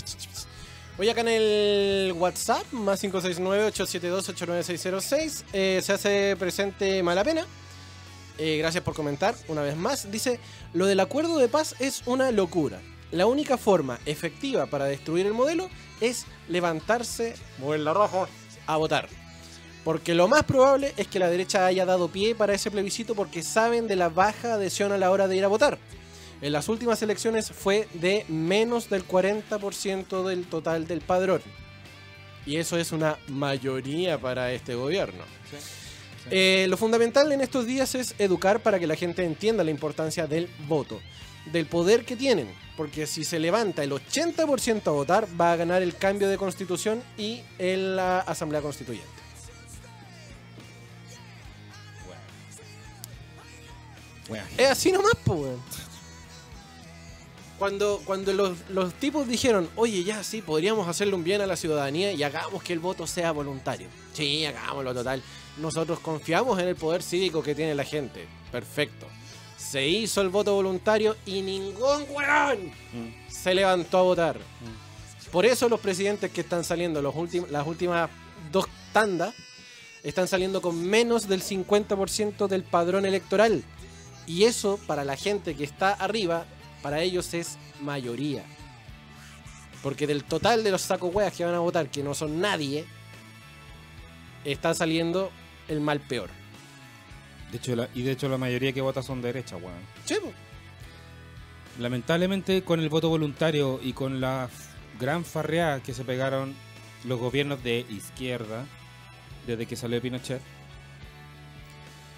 Hoy 0.98 1.08
acá 1.08 1.20
en 1.20 1.28
el 1.28 2.12
WhatsApp, 2.16 2.72
más 2.72 3.02
569-872-89606, 3.04 5.44
eh, 5.52 5.80
se 5.82 5.92
hace 5.92 6.34
presente 6.36 7.00
Malapena. 7.04 7.46
Eh, 8.36 8.58
gracias 8.58 8.82
por 8.82 8.94
comentar 8.94 9.36
una 9.46 9.62
vez 9.62 9.76
más. 9.76 10.10
Dice, 10.10 10.40
lo 10.74 10.86
del 10.86 10.98
acuerdo 10.98 11.38
de 11.38 11.48
paz 11.48 11.76
es 11.78 12.02
una 12.06 12.32
locura. 12.32 12.80
La 13.12 13.26
única 13.26 13.56
forma 13.56 14.00
efectiva 14.06 14.66
para 14.66 14.86
destruir 14.86 15.26
el 15.26 15.34
modelo 15.34 15.70
es 16.00 16.26
levantarse, 16.48 17.36
mover 17.58 17.80
la 17.80 17.94
roja, 17.94 18.26
a 18.66 18.76
votar. 18.76 19.08
Porque 19.88 20.12
lo 20.12 20.28
más 20.28 20.42
probable 20.42 20.92
es 20.98 21.06
que 21.06 21.18
la 21.18 21.30
derecha 21.30 21.64
haya 21.64 21.86
dado 21.86 22.08
pie 22.08 22.34
para 22.34 22.52
ese 22.52 22.70
plebiscito 22.70 23.14
porque 23.14 23.42
saben 23.42 23.88
de 23.88 23.96
la 23.96 24.10
baja 24.10 24.52
adhesión 24.52 24.92
a 24.92 24.98
la 24.98 25.10
hora 25.10 25.26
de 25.28 25.38
ir 25.38 25.44
a 25.46 25.48
votar. 25.48 25.78
En 26.42 26.52
las 26.52 26.68
últimas 26.68 27.00
elecciones 27.00 27.50
fue 27.50 27.88
de 27.94 28.26
menos 28.28 28.90
del 28.90 29.08
40% 29.08 30.28
del 30.28 30.44
total 30.44 30.86
del 30.86 31.00
padrón. 31.00 31.40
Y 32.44 32.56
eso 32.56 32.76
es 32.76 32.92
una 32.92 33.16
mayoría 33.28 34.20
para 34.20 34.52
este 34.52 34.74
gobierno. 34.74 35.24
Eh, 36.30 36.66
lo 36.68 36.76
fundamental 36.76 37.32
en 37.32 37.40
estos 37.40 37.64
días 37.64 37.94
es 37.94 38.14
educar 38.18 38.60
para 38.60 38.78
que 38.78 38.86
la 38.86 38.94
gente 38.94 39.24
entienda 39.24 39.64
la 39.64 39.70
importancia 39.70 40.26
del 40.26 40.50
voto, 40.66 41.00
del 41.50 41.64
poder 41.64 42.04
que 42.04 42.14
tienen. 42.14 42.52
Porque 42.76 43.06
si 43.06 43.24
se 43.24 43.38
levanta 43.38 43.82
el 43.82 43.92
80% 43.92 44.86
a 44.86 44.90
votar, 44.90 45.26
va 45.40 45.52
a 45.52 45.56
ganar 45.56 45.80
el 45.80 45.96
cambio 45.96 46.28
de 46.28 46.36
constitución 46.36 47.02
y 47.16 47.40
en 47.58 47.96
la 47.96 48.18
Asamblea 48.18 48.60
Constituyente. 48.60 49.27
Bueno, 54.28 54.44
Es 54.56 54.68
así 54.70 54.92
nomás, 54.92 55.12
pues, 55.24 55.38
weón. 55.40 55.60
Cuando, 57.58 58.00
cuando 58.04 58.32
los, 58.32 58.56
los 58.68 58.94
tipos 58.94 59.26
dijeron, 59.26 59.68
oye, 59.74 60.04
ya 60.04 60.22
sí, 60.22 60.42
podríamos 60.42 60.86
hacerle 60.86 61.14
un 61.14 61.24
bien 61.24 61.40
a 61.40 61.46
la 61.46 61.56
ciudadanía 61.56 62.12
y 62.12 62.22
hagamos 62.22 62.62
que 62.62 62.72
el 62.72 62.78
voto 62.78 63.04
sea 63.06 63.32
voluntario. 63.32 63.88
Sí, 64.12 64.44
hagámoslo 64.46 64.94
total. 64.94 65.20
Nosotros 65.56 65.98
confiamos 65.98 66.56
en 66.60 66.68
el 66.68 66.76
poder 66.76 67.02
cívico 67.02 67.42
que 67.42 67.56
tiene 67.56 67.74
la 67.74 67.82
gente. 67.82 68.28
Perfecto. 68.52 69.06
Se 69.56 69.84
hizo 69.88 70.20
el 70.20 70.28
voto 70.28 70.54
voluntario 70.54 71.16
y 71.26 71.42
ningún 71.42 72.04
weón 72.10 72.66
Mm. 72.92 73.28
se 73.28 73.54
levantó 73.54 73.98
a 73.98 74.02
votar. 74.02 74.38
Por 75.32 75.44
eso 75.44 75.68
los 75.68 75.80
presidentes 75.80 76.30
que 76.30 76.42
están 76.42 76.62
saliendo 76.62 77.02
los 77.02 77.12
las 77.50 77.66
últimas 77.66 78.08
dos 78.52 78.66
tandas 78.92 79.34
están 80.04 80.28
saliendo 80.28 80.62
con 80.62 80.80
menos 80.80 81.26
del 81.28 81.42
50% 81.42 82.46
del 82.46 82.62
padrón 82.62 83.04
electoral. 83.04 83.64
Y 84.28 84.44
eso 84.44 84.78
para 84.86 85.04
la 85.04 85.16
gente 85.16 85.56
que 85.56 85.64
está 85.64 85.92
arriba, 85.92 86.44
para 86.82 87.00
ellos 87.00 87.34
es 87.34 87.58
mayoría. 87.80 88.44
Porque 89.82 90.06
del 90.06 90.22
total 90.24 90.62
de 90.62 90.70
los 90.70 90.82
sacos 90.82 91.12
hueas 91.14 91.32
que 91.34 91.44
van 91.44 91.54
a 91.54 91.60
votar, 91.60 91.88
que 91.90 92.02
no 92.02 92.14
son 92.14 92.40
nadie, 92.40 92.84
está 94.44 94.74
saliendo 94.74 95.30
el 95.68 95.80
mal 95.80 96.00
peor. 96.00 96.30
De 97.50 97.56
hecho, 97.56 97.74
la- 97.74 97.88
y 97.94 98.02
de 98.02 98.12
hecho 98.12 98.28
la 98.28 98.36
mayoría 98.38 98.72
que 98.72 98.80
vota 98.82 99.02
son 99.02 99.22
derechas, 99.22 99.60
weón. 99.62 99.80
Sí, 100.04 100.16
po. 100.22 100.30
Lamentablemente 101.78 102.62
con 102.62 102.80
el 102.80 102.88
voto 102.88 103.08
voluntario 103.08 103.80
y 103.82 103.92
con 103.92 104.20
la 104.20 104.50
gran 105.00 105.24
farreada 105.24 105.80
que 105.82 105.94
se 105.94 106.04
pegaron 106.04 106.54
los 107.04 107.18
gobiernos 107.20 107.62
de 107.62 107.86
izquierda 107.88 108.66
desde 109.46 109.64
que 109.66 109.76
salió 109.76 110.02
Pinochet, 110.02 110.42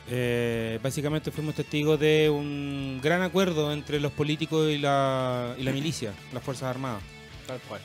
eh, 0.09 0.79
básicamente 0.83 1.31
fuimos 1.31 1.55
testigos 1.55 1.99
de 2.01 2.31
un 2.31 3.01
gran 3.03 3.23
acuerdo 3.23 3.73
entre 3.73 4.01
los 4.01 4.13
políticos 4.13 4.71
y 4.71 4.79
la, 4.79 5.55
y 5.59 5.63
la 5.63 5.73
milicia, 5.73 6.13
las 6.33 6.43
Fuerzas 6.43 6.65
Armadas, 6.65 7.03
Tal 7.47 7.61
cual. 7.61 7.81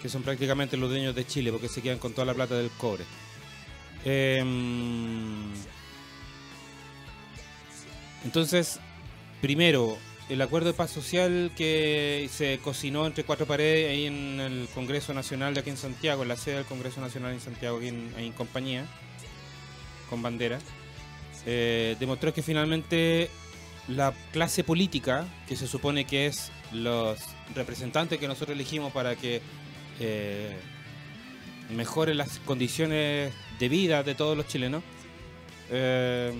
que 0.00 0.08
son 0.08 0.22
prácticamente 0.22 0.76
los 0.76 0.88
dueños 0.88 1.14
de 1.14 1.26
Chile 1.26 1.52
porque 1.52 1.68
se 1.68 1.82
quedan 1.82 1.98
con 1.98 2.12
toda 2.12 2.24
la 2.24 2.34
plata 2.34 2.54
del 2.54 2.70
cobre. 2.70 3.04
Em, 4.04 5.52
entonces, 8.24 8.80
primero, 9.42 9.98
el 10.30 10.40
acuerdo 10.40 10.68
de 10.68 10.74
paz 10.74 10.90
social 10.90 11.50
que 11.56 12.30
se 12.32 12.58
cocinó 12.62 13.06
entre 13.06 13.24
cuatro 13.24 13.46
paredes 13.46 13.90
ahí 13.90 14.06
en 14.06 14.40
el 14.40 14.68
Congreso 14.74 15.12
Nacional 15.12 15.54
de 15.54 15.60
aquí 15.60 15.70
en 15.70 15.76
Santiago, 15.76 16.22
en 16.22 16.28
la 16.28 16.36
sede 16.36 16.56
del 16.56 16.64
Congreso 16.64 17.00
Nacional 17.00 17.32
en 17.32 17.40
Santiago, 17.40 17.78
aquí 17.78 17.88
en, 17.88 18.12
ahí 18.16 18.26
en 18.26 18.32
compañía, 18.32 18.86
con 20.08 20.22
bandera, 20.22 20.58
eh, 21.46 21.96
demostró 21.98 22.32
que 22.34 22.42
finalmente 22.42 23.30
la 23.88 24.12
clase 24.32 24.64
política, 24.64 25.26
que 25.48 25.56
se 25.56 25.66
supone 25.66 26.04
que 26.04 26.26
es 26.26 26.52
los 26.72 27.18
representantes 27.54 28.18
que 28.18 28.28
nosotros 28.28 28.54
elegimos 28.54 28.92
para 28.92 29.16
que 29.16 29.40
eh, 29.98 30.56
mejoren 31.74 32.16
las 32.16 32.38
condiciones 32.40 33.32
de 33.58 33.68
vida 33.68 34.02
de 34.02 34.14
todos 34.14 34.36
los 34.36 34.46
chilenos, 34.46 34.82
eh, 35.70 36.32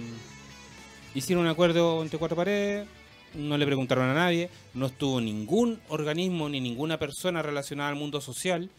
hicieron 1.14 1.44
un 1.44 1.50
acuerdo 1.50 2.02
entre 2.02 2.18
cuatro 2.18 2.36
paredes, 2.36 2.86
no 3.34 3.56
le 3.56 3.66
preguntaron 3.66 4.08
a 4.08 4.14
nadie, 4.14 4.50
no 4.74 4.86
estuvo 4.86 5.20
ningún 5.20 5.80
organismo 5.88 6.48
ni 6.48 6.60
ninguna 6.60 6.98
persona 6.98 7.42
relacionada 7.42 7.90
al 7.90 7.96
mundo 7.96 8.20
social 8.20 8.70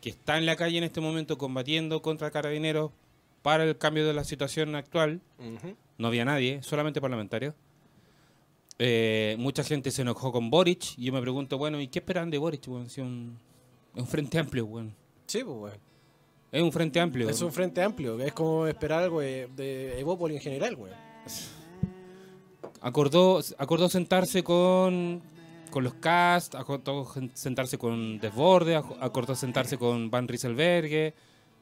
que 0.00 0.10
está 0.10 0.38
en 0.38 0.46
la 0.46 0.56
calle 0.56 0.78
en 0.78 0.84
este 0.84 1.00
momento 1.00 1.36
combatiendo 1.36 2.00
contra 2.00 2.30
carabineros 2.30 2.90
para 3.42 3.64
el 3.64 3.76
cambio 3.78 4.06
de 4.06 4.12
la 4.14 4.24
situación 4.24 4.74
actual. 4.74 5.20
No 5.98 6.08
había 6.08 6.24
nadie, 6.24 6.62
solamente 6.62 7.00
parlamentarios. 7.00 7.54
Eh, 8.78 9.36
mucha 9.38 9.62
gente 9.62 9.90
se 9.90 10.02
enojó 10.02 10.32
con 10.32 10.48
Boric 10.50 10.96
y 10.96 11.04
yo 11.04 11.12
me 11.12 11.20
pregunto, 11.20 11.58
bueno, 11.58 11.80
¿y 11.80 11.88
qué 11.88 11.98
esperan 11.98 12.30
de 12.30 12.38
Boric? 12.38 12.66
weón? 12.66 12.88
Si 12.88 13.00
un, 13.02 13.38
es 13.94 14.00
un 14.02 14.08
frente 14.08 14.38
amplio, 14.38 14.64
weón. 14.64 14.94
Sí, 15.26 15.44
pues, 15.44 15.56
weón. 15.56 15.78
Es 16.52 16.62
un 16.62 16.72
frente 16.72 16.98
amplio. 16.98 17.28
Es 17.28 17.40
un 17.42 17.52
frente 17.52 17.82
amplio. 17.82 18.18
Es 18.20 18.32
como 18.32 18.66
esperar 18.66 19.04
algo 19.04 19.20
de, 19.20 19.48
de 19.54 20.00
Evópoli 20.00 20.36
en 20.36 20.40
general, 20.40 20.74
weón. 20.76 20.96
acordó, 22.80 23.40
acordó 23.58 23.88
sentarse 23.88 24.42
con, 24.42 25.20
con 25.70 25.84
los 25.84 25.94
cast, 25.94 26.54
acordó 26.54 27.06
sentarse 27.34 27.78
con 27.78 28.18
Desborde, 28.18 28.78
ac- 28.78 28.96
acordó 29.00 29.34
sentarse 29.34 29.76
con 29.78 30.10
Van 30.10 30.26
Rieselberghe. 30.26 31.14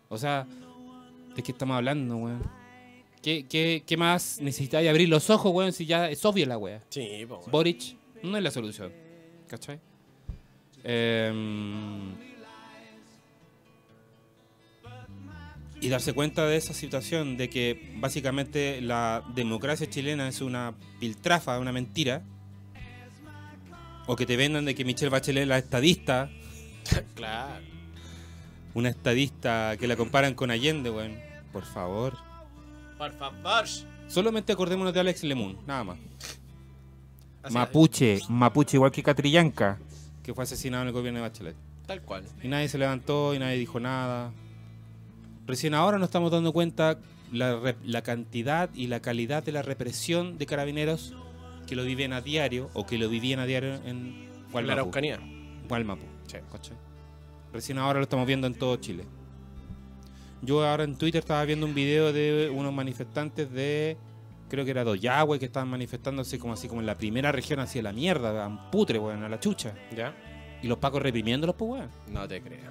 O 0.09 0.17
sea, 0.17 0.47
¿de 1.39 1.45
qué 1.45 1.53
estamos 1.53 1.77
hablando, 1.77 2.17
weón? 2.17 2.43
¿Qué, 3.23 3.47
qué, 3.49 3.85
qué 3.87 3.97
más 3.97 4.41
necesitáis 4.41 4.89
abrir 4.89 5.09
los 5.09 5.31
ojos, 5.31 5.53
weón, 5.55 5.73
si 5.73 5.87
ya 5.87 6.11
es 6.11 6.25
obvio 6.25 6.45
la 6.47 6.59
wea? 6.59 6.83
Sí, 6.91 7.25
pues, 7.29 7.39
weón. 7.41 7.51
Boric 7.53 7.97
no 8.25 8.37
es 8.37 8.43
la 8.43 8.51
solución. 8.51 8.93
¿Cachai? 9.47 9.79
Em, 10.83 12.13
y 15.81 15.89
darse 15.89 16.13
cuenta 16.13 16.45
de 16.45 16.57
esa 16.57 16.75
situación, 16.75 17.37
de 17.37 17.49
que 17.49 17.93
básicamente 18.01 18.81
la 18.81 19.23
democracia 19.37 19.89
chilena 19.89 20.27
es 20.27 20.41
una 20.41 20.75
piltrafa, 20.99 21.61
una 21.61 21.71
mentira. 21.71 22.25
O 24.09 24.17
que 24.17 24.27
te 24.27 24.37
vendan 24.37 24.65
de 24.65 24.75
que 24.75 24.85
Michelle 24.85 25.11
Bachelet 25.11 25.43
es 25.43 25.49
la 25.49 25.59
estadista, 25.59 26.31
Claro. 27.15 27.65
una 28.75 28.89
estadista 28.89 29.77
que 29.79 29.87
la 29.87 29.95
comparan 29.95 30.35
con 30.35 30.51
Allende, 30.51 30.91
weón. 30.91 31.28
Por 31.59 31.67
favor. 31.67 32.15
Por 32.97 33.11
favor. 33.13 33.65
Solamente 34.07 34.53
acordémonos 34.53 34.95
de 34.95 35.01
Alex 35.01 35.25
Lemun, 35.25 35.59
nada 35.67 35.83
más. 35.83 35.99
Así- 37.43 37.53
Mapuche, 37.55 38.21
Mapuche 38.29 38.77
igual 38.77 38.93
que 38.93 39.03
Catrillanca, 39.03 39.79
que 40.23 40.33
fue 40.35 40.45
asesinado 40.45 40.83
en 40.83 40.89
el 40.89 40.95
gobierno 40.95 41.19
de 41.19 41.23
Bachelet. 41.29 41.57
Tal 41.87 42.03
cual. 42.03 42.25
Y 42.43 42.49
nadie 42.49 42.69
se 42.69 42.79
levantó 42.79 43.35
y 43.35 43.41
nadie 43.41 43.59
dijo 43.59 43.81
nada. 43.81 44.31
Recién 45.49 45.75
ahora 45.75 45.99
nos 45.99 46.09
estamos 46.09 46.31
dando 46.31 46.53
cuenta 46.53 46.99
la, 47.33 48.03
cantidad 48.03 48.71
y 48.73 48.87
la 48.87 49.01
calidad 49.01 49.43
de 49.43 49.51
la 49.51 49.63
represión 49.63 50.39
de 50.39 50.47
carabineros 50.47 51.15
que 51.67 51.75
lo 51.75 51.83
viven 51.83 52.13
a 52.13 52.21
diario 52.21 52.71
o 52.75 52.87
que 52.87 52.99
lo 52.99 53.09
vivían 53.09 53.41
a 53.41 53.47
diario 53.47 53.75
en 53.75 53.87
En 53.89 54.29
la 54.45 54.53
Gualmapu. 54.53 54.73
Araucanía. 54.73 55.19
Gualmapu. 55.69 56.05
Recién 57.53 57.79
ahora 57.79 57.99
lo 57.99 58.05
estamos 58.05 58.27
viendo 58.29 58.47
en 58.47 58.55
todo 58.55 58.77
Chile. 58.77 59.05
Yo 60.43 60.65
ahora 60.65 60.85
en 60.85 60.97
Twitter 60.97 61.19
estaba 61.21 61.45
viendo 61.45 61.67
un 61.67 61.75
video 61.75 62.13
de 62.13 62.51
unos 62.55 62.73
manifestantes 62.73 63.51
de, 63.53 63.97
creo 64.49 64.65
que 64.65 64.71
era 64.71 64.85
Doyahue, 64.85 65.39
que 65.39 65.47
estaban 65.47 65.69
manifestándose 65.69 66.39
como 66.39 66.53
así 66.53 66.69
como 66.69 66.81
en 66.81 66.87
la 66.87 66.97
primera 66.97 67.33
región 67.33 67.59
hacia 67.61 67.83
la 67.83 67.93
mierda, 67.93 68.45
a 68.47 68.71
putre, 68.71 68.99
weón, 68.99 69.23
a 69.25 69.29
la 69.29 69.41
chucha. 69.41 69.75
¿Ya? 69.97 70.15
Y 70.63 70.69
los 70.69 70.79
pacos 70.79 71.03
reprimiéndolos, 71.03 71.57
pues, 71.57 71.71
weón. 71.73 71.89
No 72.09 72.27
te 72.29 72.41
creo. 72.41 72.71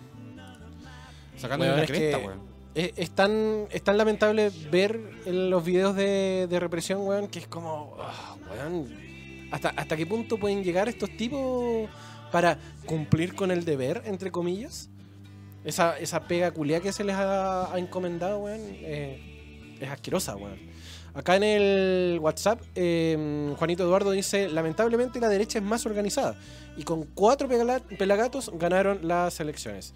Sacándole 1.35 1.71
Weón, 1.71 1.77
la 1.79 1.83
es 1.83 1.91
cresta, 1.91 2.19
que- 2.19 2.25
weón. 2.25 2.57
Es, 2.75 2.93
es 2.95 3.09
tan, 3.09 3.65
es 3.71 3.81
tan 3.83 3.97
lamentable 3.97 4.51
ver 4.71 4.99
en 5.25 5.49
los 5.49 5.65
videos 5.65 5.95
de, 5.95 6.45
de 6.47 6.59
represión, 6.59 7.01
weón, 7.01 7.27
que 7.27 7.39
es 7.39 7.47
como, 7.47 7.95
ah, 7.99 8.35
weón, 8.51 8.87
¿hasta, 9.51 9.69
¿hasta 9.69 9.97
qué 9.97 10.05
punto 10.05 10.37
pueden 10.37 10.63
llegar 10.63 10.87
estos 10.87 11.09
tipos 11.17 11.89
para 12.31 12.59
cumplir 12.85 13.33
con 13.33 13.49
el 13.49 13.65
deber, 13.65 14.03
entre 14.05 14.31
comillas? 14.31 14.89
Esa, 15.67 15.99
esa 15.99 16.21
pega 16.21 16.49
culia 16.51 16.79
que 16.79 16.93
se 16.93 17.03
les 17.03 17.13
ha, 17.13 17.73
ha 17.73 17.77
encomendado, 17.77 18.39
weón, 18.39 18.61
eh, 18.63 19.75
es 19.81 19.89
asquerosa, 19.89 20.37
weón. 20.37 20.57
Acá 21.13 21.35
en 21.35 21.43
el 21.43 22.19
WhatsApp, 22.21 22.61
eh, 22.73 23.53
Juanito 23.57 23.83
Eduardo 23.83 24.11
dice, 24.11 24.47
lamentablemente 24.47 25.19
la 25.19 25.27
derecha 25.27 25.59
es 25.59 25.65
más 25.65 25.85
organizada 25.85 26.35
y 26.77 26.83
con 26.83 27.03
cuatro 27.13 27.49
pelagatos 27.49 28.49
ganaron 28.53 29.05
las 29.05 29.41
elecciones. 29.41 29.93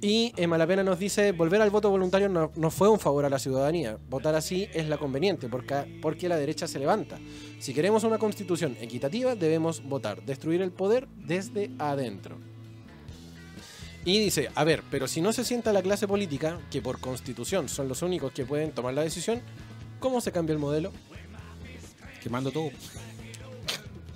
Y 0.00 0.32
eh, 0.36 0.48
Malapena 0.48 0.82
nos 0.82 0.98
dice, 0.98 1.30
volver 1.30 1.62
al 1.62 1.70
voto 1.70 1.88
voluntario 1.88 2.28
no, 2.28 2.50
no 2.56 2.70
fue 2.72 2.88
un 2.88 2.98
favor 2.98 3.24
a 3.24 3.30
la 3.30 3.38
ciudadanía. 3.38 3.98
Votar 4.10 4.34
así 4.34 4.68
es 4.74 4.88
la 4.88 4.98
conveniente, 4.98 5.48
porque, 5.48 6.00
porque 6.02 6.28
la 6.28 6.36
derecha 6.38 6.66
se 6.66 6.80
levanta. 6.80 7.20
Si 7.60 7.72
queremos 7.72 8.02
una 8.02 8.18
constitución 8.18 8.76
equitativa, 8.80 9.36
debemos 9.36 9.80
votar, 9.84 10.24
destruir 10.24 10.60
el 10.60 10.72
poder 10.72 11.06
desde 11.14 11.70
adentro. 11.78 12.51
Y 14.04 14.18
dice, 14.18 14.50
a 14.54 14.64
ver, 14.64 14.82
pero 14.90 15.06
si 15.06 15.20
no 15.20 15.32
se 15.32 15.44
sienta 15.44 15.72
la 15.72 15.82
clase 15.82 16.08
política, 16.08 16.58
que 16.70 16.82
por 16.82 16.98
constitución 16.98 17.68
son 17.68 17.88
los 17.88 18.02
únicos 18.02 18.32
que 18.32 18.44
pueden 18.44 18.72
tomar 18.72 18.94
la 18.94 19.02
decisión, 19.02 19.40
¿cómo 20.00 20.20
se 20.20 20.32
cambia 20.32 20.52
el 20.52 20.58
modelo? 20.58 20.92
Quemando 22.22 22.50
todo. 22.50 22.70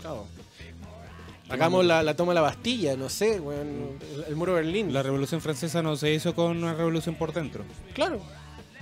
Claro. 0.00 0.26
Hagamos 1.48 1.84
la, 1.84 2.02
la 2.02 2.16
toma 2.16 2.32
de 2.32 2.34
la 2.36 2.40
Bastilla, 2.40 2.96
no 2.96 3.08
sé, 3.08 3.36
el, 3.36 4.24
el 4.26 4.34
muro 4.34 4.56
de 4.56 4.62
Berlín. 4.62 4.92
La 4.92 5.04
revolución 5.04 5.40
francesa 5.40 5.80
no 5.82 5.94
se 5.94 6.12
hizo 6.12 6.34
con 6.34 6.56
una 6.56 6.74
revolución 6.74 7.14
por 7.14 7.32
dentro. 7.32 7.64
Claro. 7.94 8.20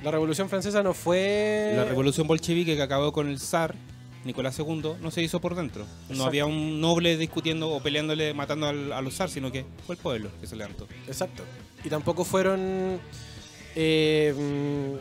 La 0.03 0.11
revolución 0.11 0.49
francesa 0.49 0.83
no 0.83 0.95
fue... 0.95 1.75
La 1.77 1.85
revolución 1.85 2.27
bolchevique 2.27 2.77
que 2.77 2.83
acabó 2.83 3.12
con 3.12 3.29
el 3.29 3.38
zar, 3.38 3.75
Nicolás 4.25 4.59
II, 4.59 4.95
no 5.01 5.11
se 5.11 5.23
hizo 5.23 5.41
por 5.41 5.55
dentro. 5.55 5.87
No 6.09 6.25
había 6.25 6.47
un 6.47 6.81
noble 6.81 7.17
discutiendo 7.17 7.71
o 7.71 7.81
peleándole, 7.81 8.35
matando 8.35 8.67
al, 8.67 8.93
a 8.93 9.01
los 9.01 9.15
zar, 9.15 9.31
sino 9.31 9.53
que 9.53 9.65
fue 9.87 9.97
el 9.97 10.01
pueblo 10.01 10.31
que 10.41 10.47
se 10.47 10.57
levantó. 10.57 10.89
Exacto. 11.07 11.43
Y 11.85 11.89
tampoco 11.89 12.25
fueron 12.25 12.99
eh, 13.77 14.35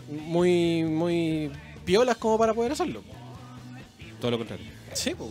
muy, 0.10 0.84
muy 0.84 1.52
piolas 1.86 2.18
como 2.18 2.38
para 2.38 2.54
poder 2.54 2.72
hacerlo. 2.72 3.04
Todo 4.20 4.32
lo 4.32 4.38
contrario. 4.38 4.66
Sí, 4.94 5.16
pues. 5.16 5.30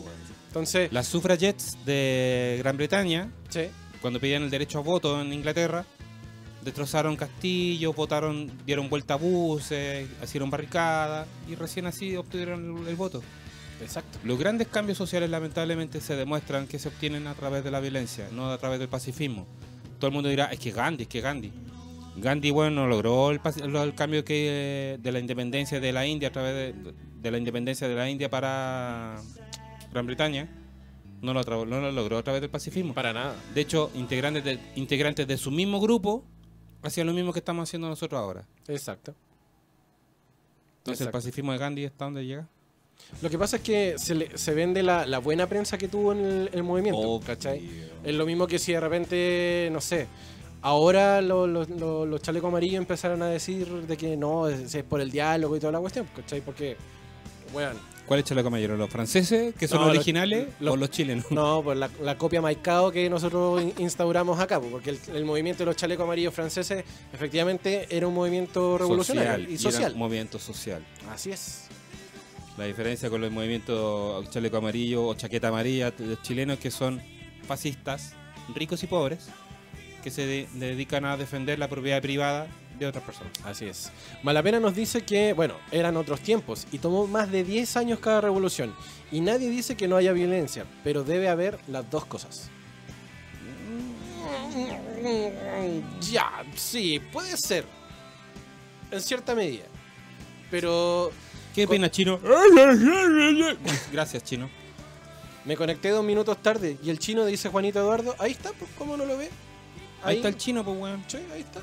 Entonces, 0.48 0.92
Las 0.92 1.06
suffragettes 1.06 1.78
de 1.86 2.56
Gran 2.58 2.76
Bretaña, 2.76 3.30
sí, 3.48 3.62
cuando 4.02 4.20
pedían 4.20 4.42
el 4.42 4.50
derecho 4.50 4.78
a 4.78 4.82
voto 4.82 5.20
en 5.20 5.32
Inglaterra, 5.32 5.86
destrozaron 6.62 7.16
castillos, 7.16 7.96
votaron, 7.96 8.50
dieron 8.66 8.90
vuelta 8.90 9.14
a 9.14 9.16
buses, 9.16 10.06
hicieron 10.22 10.50
barricadas 10.50 11.26
y 11.48 11.54
recién 11.54 11.86
así 11.86 12.16
obtuvieron 12.16 12.82
el, 12.82 12.88
el 12.88 12.96
voto. 12.96 13.22
Exacto. 13.82 14.18
Los 14.24 14.38
grandes 14.38 14.68
cambios 14.68 14.96
sociales 14.98 15.28
lamentablemente 15.30 16.00
se 16.00 16.16
demuestran 16.16 16.66
que 16.66 16.78
se 16.78 16.88
obtienen 16.88 17.26
a 17.26 17.34
través 17.34 17.64
de 17.64 17.70
la 17.70 17.80
violencia, 17.80 18.28
no 18.32 18.50
a 18.50 18.58
través 18.58 18.78
del 18.78 18.88
pacifismo. 18.88 19.46
Todo 19.98 20.08
el 20.08 20.14
mundo 20.14 20.28
dirá, 20.28 20.46
es 20.46 20.58
que 20.58 20.70
Gandhi, 20.72 21.02
es 21.04 21.08
que 21.08 21.20
Gandhi. 21.20 21.52
Gandhi, 22.16 22.50
bueno, 22.50 22.82
no 22.82 22.86
logró 22.86 23.30
el, 23.30 23.40
cambio 23.94 24.24
que 24.24 24.98
de 25.00 25.12
la 25.12 25.18
independencia 25.18 25.80
de 25.80 25.92
la 25.92 26.06
India 26.06 26.28
a 26.28 26.32
través 26.32 26.74
de, 26.74 26.94
de 27.20 27.30
la 27.30 27.38
independencia 27.38 27.88
de 27.88 27.94
la 27.94 28.08
India 28.10 28.28
para 28.28 29.16
Gran 29.92 30.06
Bretaña. 30.06 30.48
No 31.22 31.32
lo, 31.32 31.40
atra- 31.40 31.64
no 31.66 31.80
lo 31.80 31.92
logró 31.92 32.18
a 32.18 32.22
través 32.22 32.40
del 32.40 32.50
pacifismo. 32.50 32.94
Para 32.94 33.12
nada. 33.12 33.36
De 33.54 33.60
hecho, 33.60 33.90
integrantes 33.94 34.42
de, 34.44 34.58
integrantes 34.74 35.26
de 35.26 35.36
su 35.38 35.50
mismo 35.52 35.80
grupo 35.80 36.24
hacían 36.82 37.06
lo 37.06 37.12
mismo 37.12 37.32
que 37.32 37.38
estamos 37.38 37.68
haciendo 37.68 37.88
nosotros 37.88 38.18
ahora. 38.20 38.44
Exacto. 38.66 39.14
Entonces, 40.78 41.02
Exacto. 41.02 41.04
el 41.04 41.12
pacifismo 41.12 41.52
de 41.52 41.58
Gandhi 41.58 41.84
está 41.84 42.06
donde 42.06 42.26
llega. 42.26 42.48
Lo 43.20 43.28
que 43.30 43.38
pasa 43.38 43.56
es 43.56 43.62
que 43.62 43.94
se, 43.98 44.14
le- 44.14 44.36
se 44.38 44.54
vende 44.54 44.82
la, 44.82 45.06
la 45.06 45.18
buena 45.18 45.46
prensa 45.46 45.76
que 45.78 45.86
tuvo 45.88 46.12
en 46.12 46.18
el, 46.24 46.50
el 46.52 46.62
movimiento, 46.62 46.98
Obvio. 47.00 47.26
¿cachai? 47.26 47.68
Es 48.02 48.14
lo 48.14 48.24
mismo 48.26 48.46
que 48.46 48.58
si 48.58 48.72
de 48.72 48.80
repente, 48.80 49.68
no 49.70 49.80
sé, 49.80 50.06
ahora 50.62 51.20
lo- 51.20 51.46
lo- 51.46 51.64
lo- 51.64 52.06
los 52.06 52.22
chalecos 52.22 52.48
amarillos 52.48 52.78
empezaron 52.78 53.22
a 53.22 53.26
decir 53.28 53.66
de 53.68 53.96
que 53.96 54.16
no, 54.16 54.48
es, 54.48 54.74
es 54.74 54.82
por 54.84 55.00
el 55.00 55.10
diálogo 55.10 55.56
y 55.56 55.60
toda 55.60 55.72
la 55.72 55.80
cuestión, 55.80 56.06
¿cachai? 56.16 56.40
Porque, 56.40 56.76
bueno, 57.52 57.78
¿Cuál 58.06 58.18
es 58.18 58.26
Chaleco 58.26 58.50
Mayor? 58.50 58.70
¿Los 58.70 58.90
franceses, 58.90 59.54
que 59.54 59.68
son 59.68 59.78
No, 59.80 59.86
los- 59.86 59.96
originales, 59.96 60.48
los- 60.58 60.74
o 60.74 60.76
los 60.76 60.90
chilenos? 60.90 61.30
no, 61.30 61.60
pues 61.64 61.78
la, 61.78 61.88
la 62.02 62.18
copia 62.18 62.40
maicao 62.42 62.90
que 62.90 63.08
nosotros 63.08 63.62
in- 63.62 63.72
instauramos 63.78 64.40
acá, 64.40 64.58
pues, 64.58 64.72
porque 64.72 64.90
el, 64.90 64.98
el 65.14 65.24
movimiento 65.24 65.60
de 65.60 65.66
los 65.66 65.76
chalecos 65.76 66.02
amarillos 66.04 66.34
franceses 66.34 66.84
efectivamente 67.12 67.86
era 67.90 68.06
un 68.08 68.14
movimiento 68.14 68.76
revolucionario 68.78 69.48
y 69.48 69.52
era 69.52 69.62
social. 69.62 69.92
un 69.92 69.98
movimiento 70.00 70.38
social. 70.38 70.84
Así 71.10 71.30
es. 71.30 71.66
La 72.58 72.64
diferencia 72.66 73.08
con 73.08 73.20
los 73.20 73.30
movimientos 73.32 74.28
chaleco 74.30 74.58
amarillo 74.58 75.06
o 75.06 75.14
chaqueta 75.14 75.48
amarilla 75.48 75.92
los 75.98 76.20
chilenos 76.22 76.58
que 76.58 76.70
son 76.70 77.00
fascistas, 77.46 78.12
ricos 78.54 78.82
y 78.82 78.86
pobres, 78.86 79.28
que 80.02 80.10
se 80.10 80.26
de- 80.26 80.48
dedican 80.54 81.04
a 81.06 81.16
defender 81.16 81.58
la 81.58 81.68
propiedad 81.68 82.02
privada 82.02 82.46
de 82.78 82.86
otras 82.86 83.04
personas. 83.04 83.32
Así 83.44 83.64
es. 83.66 83.90
Malapena 84.22 84.60
nos 84.60 84.74
dice 84.74 85.02
que, 85.02 85.32
bueno, 85.32 85.54
eran 85.70 85.96
otros 85.96 86.20
tiempos 86.20 86.66
y 86.72 86.78
tomó 86.78 87.06
más 87.06 87.30
de 87.30 87.42
10 87.44 87.76
años 87.76 87.98
cada 88.00 88.20
revolución. 88.20 88.74
Y 89.10 89.20
nadie 89.20 89.48
dice 89.48 89.76
que 89.76 89.88
no 89.88 89.96
haya 89.96 90.12
violencia, 90.12 90.64
pero 90.84 91.04
debe 91.04 91.28
haber 91.28 91.58
las 91.68 91.88
dos 91.90 92.04
cosas. 92.04 92.50
Ya, 96.00 96.44
sí, 96.54 97.00
puede 97.12 97.36
ser. 97.36 97.64
En 98.90 99.00
cierta 99.00 99.34
medida. 99.34 99.64
Pero 100.50 101.12
¿Qué 101.54 101.68
pena, 101.68 101.90
chino? 101.90 102.18
Gracias, 103.92 104.24
chino. 104.24 104.48
me 105.44 105.56
conecté 105.56 105.90
dos 105.90 106.04
minutos 106.04 106.40
tarde 106.42 106.78
y 106.82 106.88
el 106.88 106.98
chino 106.98 107.26
dice 107.26 107.50
Juanito 107.50 107.78
Eduardo, 107.78 108.14
ahí 108.18 108.32
está, 108.32 108.52
pues, 108.52 108.70
¿cómo 108.78 108.96
no 108.96 109.04
lo 109.04 109.18
ve? 109.18 109.28
Ahí 110.02 110.16
está 110.16 110.28
el 110.28 110.36
chino, 110.38 110.64
pues, 110.64 110.78
weón. 110.78 111.04
Sí, 111.06 111.18
ahí 111.32 111.42
está. 111.42 111.60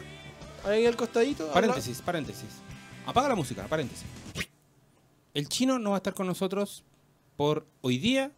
Ahí 0.64 0.86
al 0.86 0.96
costadito. 0.96 1.52
Paréntesis, 1.52 2.02
paréntesis. 2.02 2.50
Apaga 3.06 3.30
la 3.30 3.36
música, 3.36 3.68
paréntesis. 3.68 4.06
El 5.34 5.50
chino 5.50 5.80
no 5.80 5.92
va 5.92 5.98
a 5.98 6.00
estar 6.00 6.14
con 6.14 6.28
nosotros 6.28 6.84
por 7.36 7.66
hoy 7.82 7.98
día 7.98 8.32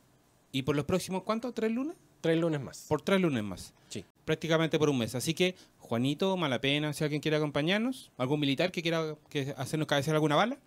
y 0.52 0.62
por 0.62 0.76
los 0.76 0.86
próximos, 0.86 1.24
¿cuántos? 1.24 1.54
¿Tres 1.54 1.72
lunes? 1.72 1.98
Tres 2.22 2.40
lunes 2.40 2.62
más. 2.62 2.86
Por 2.88 3.02
tres 3.02 3.20
lunes 3.20 3.44
más. 3.44 3.74
Sí. 3.90 4.06
Prácticamente 4.24 4.80
por 4.80 4.90
un 4.90 4.98
mes. 4.98 5.16
Así 5.16 5.34
que, 5.34 5.56
Juanito, 5.80 6.38
Malapena, 6.38 6.94
si 6.94 7.04
alguien 7.04 7.22
quiere 7.22 7.38
acompañarnos, 7.38 8.12
algún 8.18 8.40
militar 8.40 8.72
que 8.72 8.82
quiera 8.82 9.16
que 9.30 9.54
hacernos 9.58 9.88
cabecear 9.88 10.16
alguna 10.16 10.36
bala, 10.36 10.58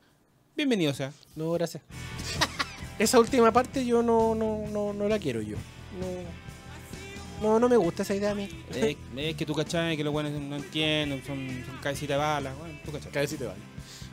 bienvenido 0.56 0.94
sea. 0.94 1.12
No, 1.36 1.52
gracias. 1.52 1.82
esa 2.98 3.18
última 3.18 3.52
parte 3.52 3.84
yo 3.84 4.02
no, 4.02 4.34
no, 4.34 4.64
no, 4.70 4.92
no 4.92 5.08
la 5.08 5.18
quiero 5.18 5.42
yo. 5.42 5.56
No, 7.40 7.48
no, 7.48 7.60
no 7.60 7.68
me 7.68 7.76
gusta 7.76 8.02
esa 8.02 8.14
idea 8.14 8.30
a 8.30 8.34
mí. 8.34 8.48
Es, 8.74 8.96
es 9.16 9.36
que 9.36 9.46
tú 9.46 9.54
cachai, 9.54 9.96
que 9.96 10.04
los 10.04 10.12
buenos 10.12 10.32
no 10.32 10.56
entienden, 10.56 11.22
son, 11.24 11.64
son 11.66 11.78
cabecitas 11.82 12.16
de 12.16 12.24
bala. 12.24 12.54
Bueno, 12.54 12.78
tú 12.84 12.92
cachai. 12.92 13.26
Sí 13.26 13.36
te 13.36 13.46
vale. 13.46 13.60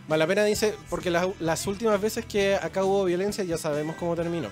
Malapena 0.08 0.43
dice, 0.43 0.75
porque 0.89 1.10
las, 1.10 1.27
las 1.39 1.67
últimas 1.67 2.01
veces 2.01 2.25
que 2.25 2.56
acá 2.56 2.84
hubo 2.84 3.06
violencia 3.06 3.43
ya 3.43 3.58
sabemos 3.58 3.95
cómo 3.95 4.15
terminó. 4.15 4.49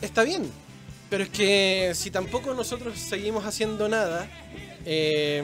Está 0.00 0.22
bien, 0.22 0.50
pero 1.10 1.24
es 1.24 1.30
que 1.30 1.92
si 1.94 2.10
tampoco 2.10 2.54
nosotros 2.54 2.98
seguimos 2.98 3.44
haciendo 3.44 3.88
nada, 3.88 4.30
eh, 4.86 5.42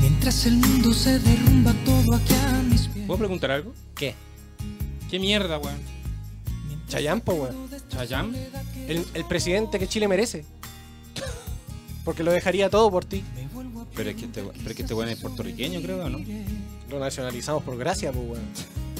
Mientras 0.00 0.46
el 0.46 0.56
mundo 0.56 0.92
se 0.92 1.20
derrumba 1.20 1.72
todo 1.84 2.16
aquí 2.16 2.34
a 2.34 2.60
mis 2.62 2.88
pies. 2.88 3.06
¿Puedo 3.06 3.18
preguntar 3.18 3.52
algo? 3.52 3.72
¿Qué? 3.94 4.16
¿Qué 5.08 5.20
mierda, 5.20 5.58
weón? 5.58 5.93
Chayán, 6.94 7.20
po, 7.20 7.32
weón. 7.34 7.68
¿Chayam? 7.88 8.32
El, 8.88 9.04
el 9.14 9.24
presidente 9.24 9.78
que 9.80 9.88
Chile 9.88 10.06
merece. 10.06 10.44
Porque 12.04 12.22
lo 12.22 12.30
dejaría 12.30 12.70
todo 12.70 12.90
por 12.90 13.04
ti. 13.04 13.24
Pero 13.96 14.10
es 14.10 14.16
que 14.16 14.26
este, 14.26 14.42
pero 14.42 14.70
es 14.70 14.76
que 14.76 14.82
este 14.82 14.94
weón 14.94 15.08
es 15.08 15.18
puertorriqueño, 15.18 15.80
creo, 15.82 16.08
¿no? 16.08 16.18
Lo 16.90 16.98
nacionalizamos 17.00 17.62
por 17.64 17.76
gracia, 17.76 18.12
pues, 18.12 18.24
weón. 18.28 18.44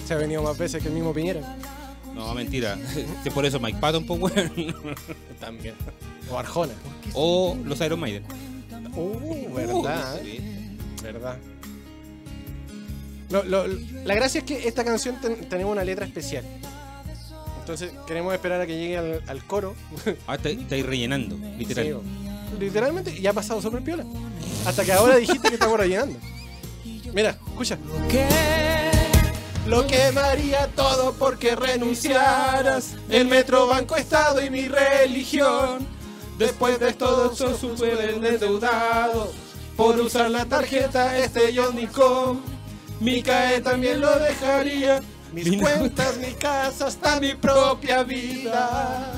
Se 0.06 0.14
ha 0.14 0.16
venido 0.16 0.42
más 0.42 0.58
veces 0.58 0.82
que 0.82 0.88
el 0.88 0.94
mismo 0.94 1.12
Piñera. 1.12 1.56
No, 2.14 2.34
mentira. 2.34 2.76
Que 3.22 3.30
por 3.30 3.44
eso 3.46 3.60
Mike 3.60 3.78
Patton, 3.80 4.06
pues, 4.06 4.20
weón. 4.20 4.74
También. 5.38 5.74
O 6.30 6.36
Arjona. 6.38 6.72
O 7.12 7.56
los 7.64 7.80
Iron 7.80 8.00
Maiden. 8.00 8.24
Uh, 8.96 9.54
verdad. 9.54 10.20
Sí. 10.22 10.40
Verdad. 11.02 11.36
Lo- 13.30 13.44
lo- 13.44 13.66
la 13.66 14.14
gracia 14.14 14.38
es 14.40 14.44
que 14.44 14.66
esta 14.68 14.84
canción 14.84 15.20
ten- 15.20 15.48
tenemos 15.48 15.72
una 15.72 15.84
letra 15.84 16.06
especial. 16.06 16.44
Entonces 17.64 17.92
queremos 18.06 18.34
esperar 18.34 18.60
a 18.60 18.66
que 18.66 18.76
llegue 18.76 18.98
al, 18.98 19.22
al 19.26 19.42
coro. 19.46 19.74
Ah, 20.26 20.34
está- 20.34 20.50
estáis 20.50 20.84
rellenando, 20.84 21.34
literal. 21.56 21.86
Sí, 21.86 22.58
literalmente, 22.60 23.18
y 23.18 23.26
ha 23.26 23.32
pasado 23.32 23.62
sobre 23.62 23.80
piola. 23.80 24.04
Hasta 24.66 24.84
que 24.84 24.92
ahora 24.92 25.16
dijiste 25.16 25.48
que 25.48 25.54
estamos 25.54 25.78
rellenando. 25.78 26.18
Mira, 27.14 27.30
escucha. 27.30 27.78
Lo 29.66 29.86
quemaría 29.86 30.66
todo 30.76 31.14
porque 31.14 31.56
renunciaras 31.56 32.96
el 33.08 33.26
metro, 33.28 33.66
banco, 33.66 33.96
estado 33.96 34.44
y 34.44 34.50
mi 34.50 34.68
religión. 34.68 35.86
Después 36.38 36.78
de 36.78 36.92
todo 36.92 37.32
eso 37.32 37.56
súper 37.56 38.10
endeudado 38.10 39.32
por 39.74 39.98
usar 40.00 40.30
la 40.30 40.44
tarjeta 40.44 41.16
este 41.18 41.56
Johnny.com. 41.56 42.40
Mi 43.00 43.22
CAE 43.22 43.62
también 43.62 44.00
lo 44.02 44.18
dejaría. 44.18 45.00
Mis 45.34 45.48
Mi 45.48 45.58
cuentas, 45.58 46.16
mi 46.18 46.32
casa, 46.34 46.86
hasta 46.86 47.18
mi 47.18 47.34
propia 47.34 48.04
vida. 48.04 49.12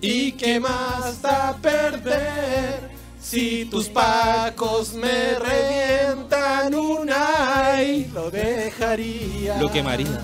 ¿Y 0.00 0.32
qué 0.32 0.58
más 0.58 1.20
da 1.20 1.54
perder? 1.60 2.90
Si 3.20 3.66
tus 3.66 3.88
pacos 3.88 4.94
me 4.94 5.34
revientan 5.38 6.74
una 6.74 7.82
y 7.82 8.06
lo 8.06 8.30
dejaría. 8.30 9.60
Lo 9.60 9.70
quemaría. 9.70 10.22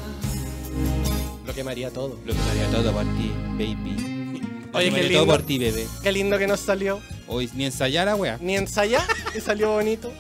Lo 1.45 1.53
quemaría 1.53 1.91
todo. 1.91 2.17
Lo 2.25 2.33
quemaría 2.33 2.71
todo 2.71 2.93
por 2.93 3.05
ti, 3.17 3.33
baby. 3.59 4.71
Lo 4.73 4.79
Oye, 4.79 4.85
qué 4.89 4.95
quemaría 4.95 5.09
todo 5.09 5.21
lindo. 5.21 5.27
por 5.27 5.43
ti, 5.43 5.59
bebé. 5.59 5.87
Qué 6.03 6.13
lindo 6.13 6.39
que 6.39 6.47
nos 6.47 6.61
salió. 6.61 7.01
Hoy 7.27 7.51
ni 7.55 7.67
ensayar 7.67 8.09
a 8.09 8.15
wea. 8.17 8.39
Ni 8.41 8.57
ensayar 8.57 9.07
y 9.37 9.41
salió 9.41 9.73
bonito. 9.73 10.11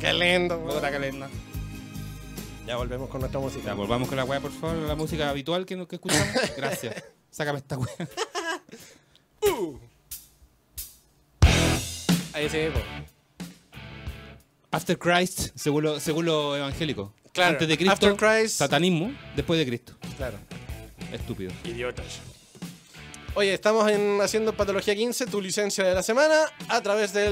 Qué 0.00 0.12
lindo. 0.12 0.58
Puta 0.60 0.90
que 0.90 0.98
linda. 0.98 1.28
Ya 2.66 2.76
volvemos 2.76 3.08
con 3.08 3.20
nuestra 3.20 3.40
música. 3.40 3.64
Ya, 3.66 3.74
volvamos 3.74 4.08
con 4.08 4.16
la 4.16 4.24
wea, 4.24 4.40
por 4.40 4.52
favor. 4.52 4.76
La 4.76 4.94
música 4.94 5.28
habitual 5.30 5.64
que, 5.66 5.74
que 5.86 5.96
escuchamos. 5.96 6.28
Gracias. 6.56 7.02
Sácame 7.30 7.58
esta 7.58 7.78
wea. 7.78 7.88
Ahí 12.34 12.48
sí, 12.48 12.58
po. 12.72 12.80
After 14.70 14.98
Christ, 14.98 15.48
según 15.56 15.84
lo, 15.84 15.98
según 15.98 16.26
lo 16.26 16.56
evangélico. 16.56 17.14
Claro, 17.32 17.52
Antes 17.52 17.68
de 17.68 17.76
Cristo, 17.76 17.92
after 17.92 18.16
Christ. 18.16 18.56
satanismo. 18.58 19.12
Después 19.34 19.58
de 19.58 19.66
Cristo. 19.66 19.94
Claro. 20.16 20.36
Estúpido. 21.12 21.52
Idiotas. 21.64 22.20
Oye, 23.34 23.52
estamos 23.54 23.90
en, 23.90 24.20
haciendo 24.20 24.52
Patología 24.52 24.94
15, 24.96 25.26
tu 25.26 25.40
licencia 25.40 25.84
de 25.84 25.94
la 25.94 26.02
semana, 26.02 26.34
a 26.68 26.80
través 26.80 27.12
de 27.12 27.30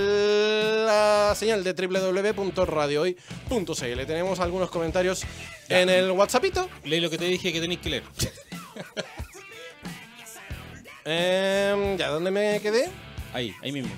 la 0.86 1.34
señal 1.34 1.64
de 1.64 1.72
www.radiohoy.cl. 1.72 4.06
Tenemos 4.06 4.38
algunos 4.38 4.70
comentarios 4.70 5.24
en 5.68 5.88
el 5.88 6.12
WhatsAppito. 6.12 6.68
Leí 6.84 7.00
lo 7.00 7.10
que 7.10 7.18
te 7.18 7.24
dije 7.24 7.52
que 7.52 7.60
tenéis 7.60 7.80
que 7.80 7.90
leer. 7.90 8.04
Em, 11.08 11.96
ya, 11.96 12.08
¿dónde 12.08 12.32
me 12.32 12.60
quedé? 12.60 12.88
Ahí, 13.32 13.54
ahí 13.62 13.70
mismo. 13.70 13.92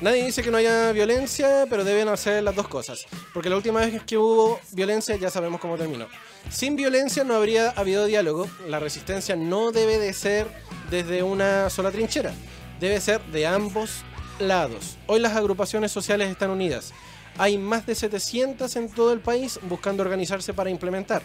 Nadie 0.00 0.24
dice 0.24 0.44
que 0.44 0.52
no 0.52 0.58
haya 0.58 0.92
violencia, 0.92 1.66
pero 1.68 1.82
deben 1.82 2.06
hacer 2.06 2.40
las 2.44 2.54
dos 2.54 2.68
cosas. 2.68 3.04
Porque 3.34 3.50
la 3.50 3.56
última 3.56 3.80
vez 3.80 4.00
que 4.04 4.16
hubo 4.16 4.60
violencia 4.70 5.16
ya 5.16 5.28
sabemos 5.28 5.60
cómo 5.60 5.76
terminó. 5.76 6.06
Sin 6.50 6.76
violencia 6.76 7.24
no 7.24 7.34
habría 7.34 7.70
habido 7.70 8.06
diálogo. 8.06 8.48
La 8.68 8.78
resistencia 8.78 9.36
no 9.36 9.72
debe 9.72 9.98
de 9.98 10.12
ser 10.12 10.46
desde 10.90 11.22
una 11.22 11.68
sola 11.70 11.90
trinchera. 11.90 12.32
Debe 12.80 13.00
ser 13.00 13.20
de 13.26 13.46
ambos 13.46 14.04
lados. 14.38 14.96
Hoy 15.06 15.20
las 15.20 15.36
agrupaciones 15.36 15.90
sociales 15.90 16.30
están 16.30 16.50
unidas. 16.50 16.92
Hay 17.36 17.58
más 17.58 17.84
de 17.84 17.94
700 17.94 18.74
en 18.76 18.88
todo 18.88 19.12
el 19.12 19.20
país 19.20 19.58
buscando 19.68 20.02
organizarse 20.02 20.54
para 20.54 20.70
implementar 20.70 21.22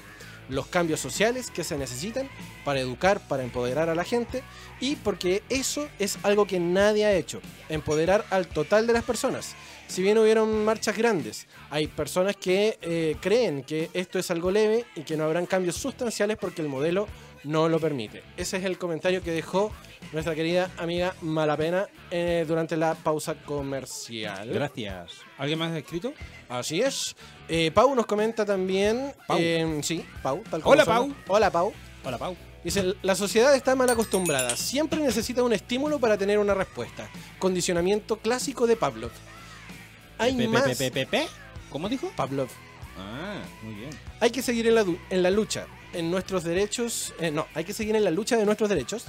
los 0.50 0.68
cambios 0.68 1.00
sociales 1.00 1.50
que 1.50 1.64
se 1.64 1.78
necesitan 1.78 2.28
para 2.66 2.80
educar, 2.80 3.22
para 3.28 3.44
empoderar 3.44 3.90
a 3.90 3.96
la 3.96 4.04
gente 4.04 4.44
y 4.82 4.98
porque 4.98 5.44
eso 5.50 5.88
es 6.00 6.18
algo 6.24 6.46
que 6.46 6.60
nadie 6.60 7.06
ha 7.06 7.14
hecho, 7.14 7.42
empoderar 7.70 8.26
al 8.32 8.48
total 8.48 8.88
de 8.88 8.94
las 8.94 9.04
personas. 9.04 9.56
Si 9.92 10.02
bien 10.02 10.18
hubieron 10.18 10.64
marchas 10.64 10.96
grandes, 10.96 11.48
hay 11.70 11.88
personas 11.88 12.38
que 12.38 12.80
eh, 12.82 13.18
creen 13.20 13.62
que 13.62 13.90
esto 13.94 14.20
es 14.20 14.32
algo 14.32 14.50
leve 14.50 14.86
y 14.96 15.02
que 15.02 15.18
no 15.18 15.26
habrán 15.26 15.46
cambios 15.46 15.76
sustanciales 15.76 16.38
porque 16.38 16.62
el 16.62 16.70
modelo 16.70 17.10
no 17.44 17.68
lo 17.68 17.78
permite. 17.78 18.24
Ese 18.38 18.56
es 18.56 18.64
el 18.64 18.78
comentario 18.78 19.22
que 19.22 19.32
dejó 19.32 19.70
nuestra 20.14 20.34
querida 20.34 20.72
amiga 20.78 21.14
Malapena 21.20 21.88
eh, 22.10 22.46
durante 22.48 22.78
la 22.78 22.96
pausa 22.96 23.36
comercial. 23.44 24.50
Gracias. 24.54 25.12
¿Alguien 25.38 25.60
más 25.60 25.74
ha 25.74 25.80
escrito? 25.80 26.14
Así 26.48 26.80
es. 26.80 27.14
Eh, 27.50 27.70
Pau 27.74 27.94
nos 27.94 28.06
comenta 28.06 28.46
también. 28.46 29.14
Pau. 29.28 29.38
eh, 29.42 29.82
sí, 29.84 30.06
Pau. 30.24 30.42
tal 30.50 30.62
como 30.62 30.72
Hola, 30.72 30.86
suena. 30.86 31.00
Pau. 31.02 31.16
Hola, 31.28 31.52
Pau. 31.52 31.74
Hola, 32.06 32.18
Pau. 32.18 32.38
Dice, 32.64 32.94
la 33.02 33.16
sociedad 33.16 33.54
está 33.58 33.76
mal 33.76 33.90
acostumbrada. 33.90 34.56
Siempre 34.56 35.02
necesita 35.02 35.44
un 35.44 35.52
estímulo 35.52 36.00
para 36.00 36.18
tener 36.18 36.40
una 36.40 36.54
respuesta. 36.54 37.10
Condicionamiento 37.40 38.20
clásico 38.20 38.68
de 38.68 38.78
Pavlov. 38.78 39.12
Hay 40.22 40.34
Pe- 40.34 40.44
pe- 40.44 40.48
más... 40.50 40.64
pe- 40.64 40.76
pe- 40.76 40.92
pe- 40.92 41.06
pe. 41.06 41.28
¿Cómo 41.70 41.90
dijo? 41.90 42.12
Pavlov. 42.16 42.50
Ah, 42.98 43.42
muy 43.64 43.74
bien. 43.76 43.90
Hay 44.20 44.30
que 44.32 44.42
seguir 44.42 44.68
en 44.68 44.76
la, 44.76 44.86
en 45.10 45.24
la 45.24 45.32
lucha, 45.32 45.66
en 45.94 46.12
nuestros 46.12 46.44
derechos... 46.44 47.14
eh, 47.20 47.32
no, 47.32 47.48
hay 47.56 47.64
que 47.64 47.74
seguir 47.74 47.96
en 47.96 48.04
la 48.04 48.12
lucha 48.12 48.38
de 48.38 48.46
nuestros 48.46 48.70
derechos 48.70 49.06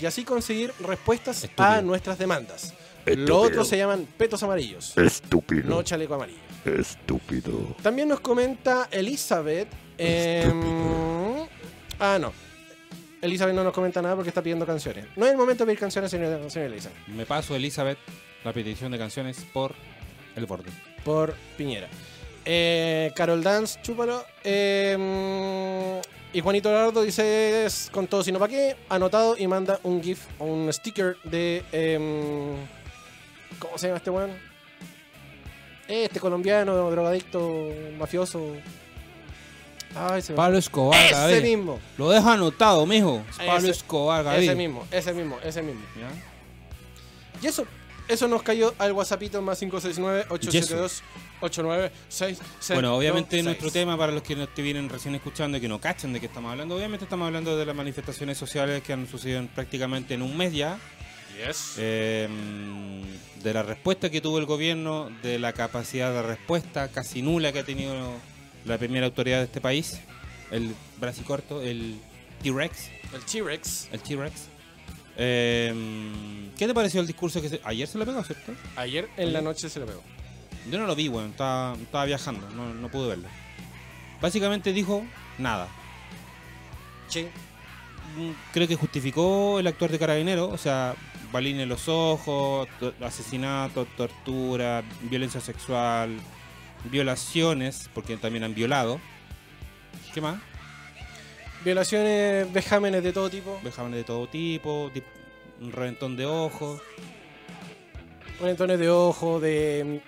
y 0.00 0.06
así 0.06 0.24
conseguir 0.24 0.72
respuestas 0.80 1.42
Estúpido. 1.44 1.68
a 1.68 1.82
nuestras 1.82 2.18
demandas. 2.18 2.74
Lo 3.04 3.40
otro 3.40 3.64
se 3.64 3.76
llaman 3.76 4.06
petos 4.16 4.42
amarillos, 4.44 4.96
Estúpido. 4.96 5.68
no 5.68 5.82
chaleco 5.82 6.14
amarillo. 6.14 6.38
Estúpido. 6.64 7.74
También 7.82 8.06
nos 8.08 8.20
comenta 8.20 8.88
Elizabeth. 8.92 9.66
em, 9.98 11.46
ah, 11.98 12.18
no. 12.20 12.32
Elizabeth 13.20 13.54
no 13.54 13.64
nos 13.64 13.72
comenta 13.72 14.00
nada 14.02 14.14
porque 14.14 14.28
está 14.28 14.42
pidiendo 14.42 14.64
canciones. 14.66 15.06
No 15.16 15.24
es 15.26 15.32
el 15.32 15.36
momento 15.38 15.64
de 15.64 15.66
pedir 15.66 15.78
canciones, 15.80 16.10
señora, 16.10 16.48
señora 16.50 16.72
Elizabeth. 16.72 16.98
Me 17.08 17.26
paso, 17.26 17.54
Elizabeth, 17.56 17.98
la 18.44 18.52
petición 18.52 18.92
de 18.92 18.98
canciones 18.98 19.44
por 19.52 19.74
el 20.36 20.46
borde. 20.46 20.70
Por 21.04 21.34
Piñera. 21.56 21.88
Eh, 22.44 23.12
Carol 23.14 23.42
Dance, 23.42 23.78
chúpalo. 23.82 24.24
Em, 24.42 26.00
y 26.32 26.40
Juanito 26.40 26.72
Lardo 26.72 27.02
dice 27.02 27.64
es 27.66 27.88
con 27.92 28.06
todo 28.06 28.22
sino 28.24 28.38
para 28.38 28.50
qué. 28.50 28.76
Anotado 28.88 29.36
y 29.38 29.46
manda 29.46 29.78
un 29.82 30.02
GIF 30.02 30.20
o 30.38 30.44
un 30.46 30.72
sticker 30.72 31.16
de. 31.24 31.62
em, 31.72 32.56
¿Cómo 33.58 33.78
se 33.78 33.86
llama 33.86 33.98
este 33.98 34.10
weón? 34.10 34.30
Este 35.88 36.20
colombiano, 36.20 36.90
drogadicto, 36.90 37.68
mafioso. 37.98 38.54
Ay, 39.94 40.22
se 40.22 40.32
Pablo 40.32 40.56
Escobar, 40.56 40.98
Ese 41.04 41.14
Gabriel. 41.14 41.42
mismo. 41.42 41.78
Lo 41.98 42.08
deja 42.08 42.32
anotado, 42.32 42.86
mijo. 42.86 43.22
Es 43.28 43.36
Pablo 43.36 43.58
Ese- 43.58 43.70
Escobar, 43.72 44.24
Gabriel. 44.24 44.44
Ese 44.44 44.54
mismo, 44.54 44.86
ese 44.90 45.12
mismo, 45.12 45.38
ese 45.44 45.62
mismo. 45.62 45.82
¿Ya? 46.00 46.10
Y 47.42 47.46
eso, 47.46 47.66
eso 48.12 48.28
nos 48.28 48.42
cayó 48.42 48.74
al 48.78 48.92
WhatsAppito 48.92 49.40
más 49.42 49.60
569-872-8966. 51.40 52.38
Bueno, 52.74 52.96
obviamente 52.96 53.42
nuestro 53.42 53.70
tema, 53.70 53.96
para 53.96 54.12
los 54.12 54.22
que 54.22 54.36
nos 54.36 54.52
te 54.54 54.62
vienen 54.62 54.88
recién 54.88 55.14
escuchando 55.14 55.58
y 55.58 55.60
que 55.60 55.68
no 55.68 55.80
cachan 55.80 56.12
de 56.12 56.20
qué 56.20 56.26
estamos 56.26 56.50
hablando, 56.52 56.76
obviamente 56.76 57.04
estamos 57.04 57.26
hablando 57.26 57.56
de 57.56 57.66
las 57.66 57.74
manifestaciones 57.74 58.38
sociales 58.38 58.82
que 58.82 58.92
han 58.92 59.06
sucedido 59.08 59.38
en- 59.40 59.48
prácticamente 59.48 60.14
en 60.14 60.22
un 60.22 60.36
mes 60.36 60.52
ya, 60.52 60.78
Yes. 61.46 61.74
eh, 61.78 62.28
de 63.42 63.54
la 63.54 63.62
respuesta 63.62 64.10
que 64.10 64.20
tuvo 64.20 64.38
el 64.38 64.44
gobierno, 64.46 65.10
de 65.22 65.38
la 65.38 65.52
capacidad 65.52 66.12
de 66.12 66.22
respuesta 66.22 66.88
casi 66.88 67.22
nula 67.22 67.52
que 67.52 67.60
ha 67.60 67.64
tenido 67.64 67.94
la 68.64 68.78
primera 68.78 69.06
autoridad 69.06 69.38
de 69.38 69.44
este 69.44 69.60
país, 69.60 69.98
el 70.50 70.74
bracicorto, 70.98 71.62
el 71.62 71.98
T-Rex, 72.42 72.90
El 73.14 73.24
T-Rex. 73.24 73.88
el 73.92 74.00
T-Rex. 74.00 74.32
Eh, 75.16 76.50
¿Qué 76.56 76.66
te 76.66 76.74
pareció 76.74 77.00
el 77.00 77.06
discurso 77.06 77.40
que 77.42 77.48
se... 77.48 77.60
ayer 77.64 77.86
se 77.88 77.98
lo 77.98 78.06
pegó, 78.06 78.22
cierto? 78.24 78.52
Ayer 78.76 79.08
en 79.16 79.32
la 79.32 79.40
noche 79.40 79.68
se 79.68 79.80
lo 79.80 79.86
pegó. 79.86 80.02
Yo 80.70 80.78
no 80.78 80.86
lo 80.86 80.94
vi, 80.94 81.08
weón. 81.08 81.30
Estaba, 81.30 81.74
estaba 81.74 82.04
viajando, 82.04 82.48
no, 82.50 82.72
no 82.72 82.88
pude 82.88 83.08
verlo. 83.08 83.28
Básicamente 84.20 84.72
dijo 84.72 85.04
nada. 85.38 85.68
Sí. 87.08 87.26
Mm, 88.16 88.30
Creo 88.52 88.68
que 88.68 88.76
justificó 88.76 89.58
el 89.58 89.66
actuar 89.66 89.90
de 89.90 89.98
carabinero, 89.98 90.48
o 90.48 90.58
sea, 90.58 90.94
balín 91.32 91.58
en 91.60 91.68
los 91.68 91.88
ojos, 91.88 92.68
to- 92.78 92.94
asesinato, 93.04 93.86
tortura, 93.96 94.82
violencia 95.10 95.40
sexual, 95.40 96.16
violaciones, 96.84 97.90
porque 97.92 98.16
también 98.16 98.44
han 98.44 98.54
violado. 98.54 99.00
¿Qué 100.14 100.20
más? 100.20 100.40
Violaciones, 101.64 102.52
vejámenes 102.52 103.02
de 103.04 103.12
todo 103.12 103.30
tipo. 103.30 103.60
Vejámenes 103.62 103.98
de 103.98 104.04
todo 104.04 104.26
tipo, 104.26 104.90
di- 104.92 105.02
un 105.60 105.70
reventón 105.72 106.16
de 106.16 106.26
ojos. 106.26 106.80
Reventones 108.40 108.78
de 108.80 108.90
ojo, 108.90 109.38
de 109.38 110.00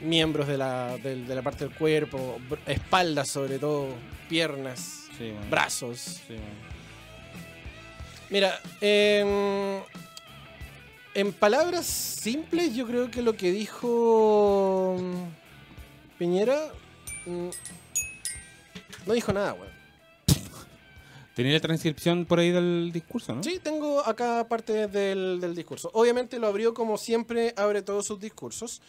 miembros 0.00 0.46
de 0.48 0.56
la, 0.56 0.96
de 0.96 1.16
la 1.34 1.42
parte 1.42 1.66
del 1.66 1.74
cuerpo, 1.74 2.38
br- 2.48 2.58
espaldas 2.66 3.28
sobre 3.28 3.58
todo, 3.58 3.88
piernas, 4.28 5.02
Sí, 5.18 5.32
brazos. 5.50 6.20
Sí. 6.26 6.36
Mira, 8.28 8.58
em, 8.80 9.80
en 11.14 11.32
palabras 11.32 11.86
simples, 11.86 12.74
yo 12.74 12.86
creo 12.86 13.10
que 13.10 13.22
lo 13.22 13.34
que 13.34 13.50
dijo 13.50 14.96
mm, 14.98 16.18
Piñera 16.18 16.58
mm, 17.26 17.48
no 19.06 19.12
dijo 19.14 19.32
nada, 19.32 19.52
weón. 19.54 19.75
Tenía 21.36 21.52
la 21.52 21.60
transcripción 21.60 22.24
por 22.24 22.38
ahí 22.38 22.50
del 22.50 22.90
discurso, 22.94 23.34
¿no? 23.34 23.42
Sí, 23.42 23.60
tengo 23.62 24.00
acá 24.00 24.48
parte 24.48 24.86
del, 24.88 25.38
del 25.38 25.54
discurso. 25.54 25.90
Obviamente 25.92 26.38
lo 26.38 26.46
abrió 26.46 26.72
como 26.72 26.96
siempre 26.96 27.52
abre 27.58 27.82
todos 27.82 28.06
sus 28.06 28.18
discursos. 28.18 28.80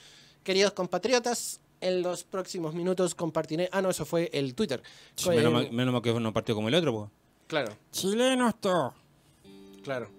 Queridos 0.45 0.71
compatriotas, 0.71 1.60
en 1.81 2.01
los 2.01 2.23
próximos 2.23 2.73
minutos 2.73 3.15
compartiré. 3.15 3.67
Ah, 3.73 3.81
no, 3.81 3.89
eso 3.89 4.05
fue 4.05 4.29
el 4.31 4.55
Twitter. 4.55 4.81
Sí, 5.13 5.27
menos, 5.29 5.51
mal, 5.51 5.71
menos 5.73 5.93
mal 5.93 6.01
que 6.01 6.13
no 6.13 6.31
partió 6.31 6.55
como 6.55 6.69
el 6.69 6.75
otro, 6.75 6.93
pues. 6.93 7.10
Claro, 7.47 7.73
Chilenos 7.91 8.55
todos. 8.62 8.93
claro. 9.83 10.10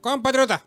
Compatriota. 0.00 0.64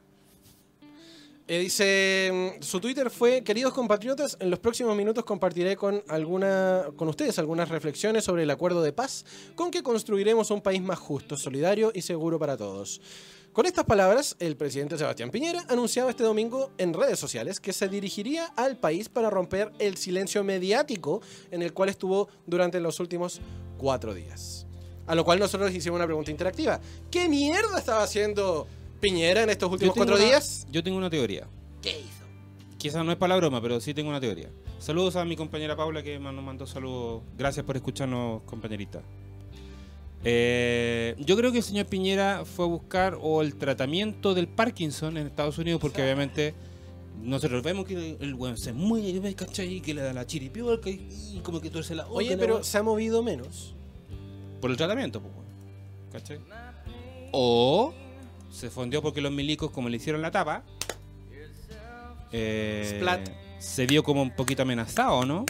Eh, 1.47 1.59
dice, 1.59 2.57
su 2.61 2.79
Twitter 2.79 3.11
fue, 3.11 3.43
queridos 3.43 3.71
compatriotas, 3.71 4.35
en 4.39 4.49
los 4.49 4.57
próximos 4.57 4.95
minutos 4.95 5.23
compartiré 5.25 5.75
con, 5.75 6.03
alguna, 6.07 6.85
con 6.95 7.07
ustedes 7.07 7.37
algunas 7.37 7.69
reflexiones 7.69 8.23
sobre 8.23 8.43
el 8.43 8.49
acuerdo 8.49 8.81
de 8.81 8.91
paz 8.93 9.25
con 9.53 9.69
que 9.69 9.83
construiremos 9.83 10.49
un 10.49 10.61
país 10.61 10.81
más 10.81 10.97
justo, 10.97 11.37
solidario 11.37 11.91
y 11.93 12.01
seguro 12.01 12.39
para 12.39 12.57
todos. 12.57 12.99
Con 13.53 13.67
estas 13.67 13.85
palabras, 13.85 14.35
el 14.39 14.57
presidente 14.57 14.97
Sebastián 14.97 15.29
Piñera 15.29 15.63
anunciaba 15.69 16.09
este 16.09 16.23
domingo 16.23 16.71
en 16.79 16.95
redes 16.95 17.19
sociales 17.19 17.59
que 17.59 17.73
se 17.73 17.87
dirigiría 17.89 18.47
al 18.55 18.77
país 18.77 19.07
para 19.07 19.29
romper 19.29 19.71
el 19.77 19.97
silencio 19.97 20.43
mediático 20.43 21.21
en 21.51 21.61
el 21.61 21.73
cual 21.73 21.89
estuvo 21.89 22.27
durante 22.47 22.79
los 22.79 22.99
últimos 22.99 23.39
cuatro 23.77 24.15
días. 24.15 24.65
A 25.05 25.13
lo 25.13 25.23
cual 25.23 25.37
nosotros 25.37 25.71
hicimos 25.71 25.97
una 25.97 26.07
pregunta 26.07 26.31
interactiva. 26.31 26.81
¿Qué 27.11 27.29
mierda 27.29 27.77
estaba 27.77 28.01
haciendo 28.01 28.67
Piñera 29.05 29.43
en 29.43 29.49
estos 29.51 29.71
últimos 29.71 29.95
cuatro 29.95 30.15
una- 30.15 30.25
días? 30.25 30.65
Yo 30.71 30.83
tengo 30.83 30.97
una 30.97 31.09
teoría. 31.09 31.47
¿Qué 31.81 31.91
hizo? 31.99 32.25
Quizás 32.77 33.05
no 33.05 33.11
es 33.11 33.17
para 33.17 33.35
la 33.35 33.37
broma, 33.37 33.61
pero 33.61 33.79
sí 33.79 33.93
tengo 33.93 34.09
una 34.09 34.19
teoría. 34.19 34.49
Saludos 34.79 35.15
a 35.15 35.25
mi 35.25 35.35
compañera 35.35 35.75
Paula 35.75 36.03
que 36.03 36.17
nos 36.19 36.33
mandó 36.43 36.65
saludos. 36.67 37.23
Gracias 37.37 37.65
por 37.65 37.75
escucharnos, 37.75 38.41
compañerita. 38.43 39.01
Eh, 40.23 41.15
yo 41.19 41.37
creo 41.37 41.51
que 41.51 41.59
el 41.59 41.63
señor 41.63 41.85
Piñera 41.85 42.43
fue 42.45 42.65
a 42.65 42.67
buscar 42.67 43.17
o 43.21 43.41
el 43.43 43.55
tratamiento 43.55 44.33
del 44.33 44.47
Parkinson 44.47 45.17
en 45.17 45.27
Estados 45.27 45.57
Unidos 45.59 45.79
porque 45.79 46.01
obviamente 46.01 46.55
nosotros 47.21 47.61
vemos 47.63 47.85
que 47.85 48.17
el 48.19 48.33
weón 48.33 48.57
se 48.57 48.73
mueve, 48.73 49.35
¿cachai? 49.35 49.81
Que 49.81 49.93
le 49.93 50.01
da 50.01 50.13
la 50.13 50.25
chiripiolca 50.25 50.89
y, 50.89 51.39
como 51.43 51.61
que 51.61 51.69
tuerce 51.69 51.93
la. 51.95 52.07
Oye, 52.07 52.35
pero 52.37 52.63
se 52.63 52.77
ha 52.79 52.83
movido 52.83 53.21
menos. 53.21 53.75
Por 54.61 54.71
el 54.71 54.77
tratamiento, 54.77 55.21
pues. 55.21 55.33
¿cachai? 56.11 56.39
O 57.31 57.93
se 58.55 58.69
fondeó 58.69 59.01
porque 59.01 59.21
los 59.21 59.31
milicos, 59.31 59.69
como 59.71 59.89
le 59.89 59.97
hicieron 59.97 60.21
la 60.21 60.31
tapa, 60.31 60.63
eh, 62.31 62.95
Splat. 62.97 63.29
se 63.59 63.85
vio 63.85 64.03
como 64.03 64.21
un 64.21 64.31
poquito 64.35 64.61
amenazado, 64.63 65.25
¿no? 65.25 65.45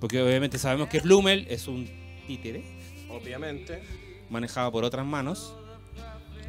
Porque 0.00 0.20
obviamente 0.22 0.58
sabemos 0.58 0.88
que 0.88 1.00
Blumel 1.00 1.46
es 1.48 1.68
un 1.68 1.88
títere 2.26 2.64
Obviamente. 3.10 3.82
manejado 4.30 4.72
por 4.72 4.84
otras 4.84 5.04
manos. 5.06 5.54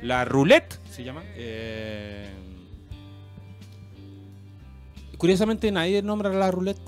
La 0.02 0.26
roulette 0.26 0.80
se 0.90 1.04
llama. 1.04 1.24
eh, 1.36 2.30
Curiosamente 5.18 5.72
nadie 5.72 6.02
nombra 6.02 6.30
la 6.30 6.52
roulette. 6.52 6.80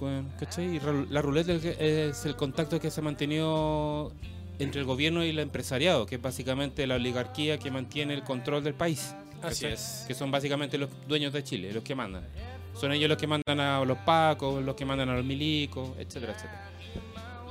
Y 0.57 0.79
la 1.11 1.21
roulette 1.21 1.49
es 1.49 1.55
el 1.55 1.61
que- 1.77 2.07
es 2.09 2.25
el 2.25 2.35
contacto 2.35 2.79
que 2.79 2.91
se 2.91 2.99
ha 2.99 3.03
mantenido 3.03 4.11
entre 4.59 4.81
el 4.81 4.87
gobierno 4.87 5.23
y 5.23 5.29
el 5.29 5.39
empresariado, 5.39 6.05
que 6.05 6.15
es 6.15 6.21
básicamente 6.21 6.87
la 6.87 6.95
oligarquía 6.95 7.57
que 7.57 7.71
mantiene 7.71 8.13
el 8.13 8.23
control 8.23 8.63
del 8.63 8.73
país. 8.73 9.15
Así 9.41 9.65
¿cachai? 9.65 9.73
es. 9.73 10.05
Que 10.07 10.13
son 10.13 10.31
básicamente 10.31 10.77
los 10.77 10.89
dueños 11.07 11.31
de 11.33 11.43
Chile, 11.43 11.71
los 11.71 11.83
que 11.83 11.95
mandan. 11.95 12.27
Son 12.73 12.91
ellos 12.91 13.09
los 13.09 13.17
que 13.17 13.27
mandan 13.27 13.59
a 13.59 13.83
los 13.85 13.97
pacos, 13.99 14.63
los 14.63 14.75
que 14.75 14.85
mandan 14.85 15.09
a 15.09 15.15
los 15.15 15.25
milicos, 15.25 15.91
etcétera, 15.97 16.33
etcétera. 16.33 16.71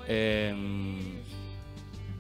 Eh, 0.09 0.55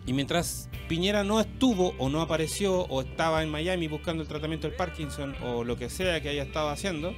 y 0.06 0.12
mientras 0.12 0.68
Piñera 0.88 1.24
no 1.24 1.40
estuvo 1.40 1.94
o 1.98 2.08
no 2.08 2.20
apareció 2.20 2.82
o 2.82 3.00
estaba 3.00 3.42
en 3.42 3.50
Miami 3.50 3.88
buscando 3.88 4.22
el 4.22 4.28
tratamiento 4.28 4.68
del 4.68 4.76
Parkinson 4.76 5.34
o 5.42 5.64
lo 5.64 5.76
que 5.76 5.90
sea 5.90 6.20
que 6.20 6.28
haya 6.28 6.44
estado 6.44 6.68
haciendo, 6.68 7.12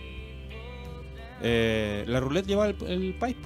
eh, 1.43 2.05
la 2.07 2.19
roulette 2.21 2.47
lleva 2.47 2.67
el, 2.67 2.77
el 2.87 3.15
país. 3.15 3.37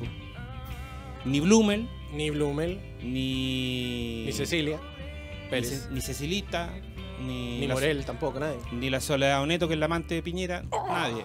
Ni 1.25 1.41
Blumel, 1.41 1.89
Ni 2.13 2.31
Blumel, 2.31 2.81
ni. 3.03 4.25
ni 4.27 4.33
Cecilia, 4.33 4.79
ni, 5.45 5.51
Pérez, 5.51 5.69
Ce- 5.85 5.91
ni 5.91 6.01
Cecilita, 6.01 6.71
ni, 7.21 7.61
ni 7.61 7.67
la, 7.67 7.75
Morel, 7.75 8.05
tampoco, 8.05 8.39
nadie. 8.41 8.59
ni 8.73 8.91
la 8.91 9.01
Soledad 9.01 9.43
Oneto, 9.43 9.69
que 9.69 9.75
es 9.75 9.81
la 9.81 9.87
amante 9.87 10.15
de 10.15 10.23
Piñera. 10.23 10.63
Nadie. 10.89 11.25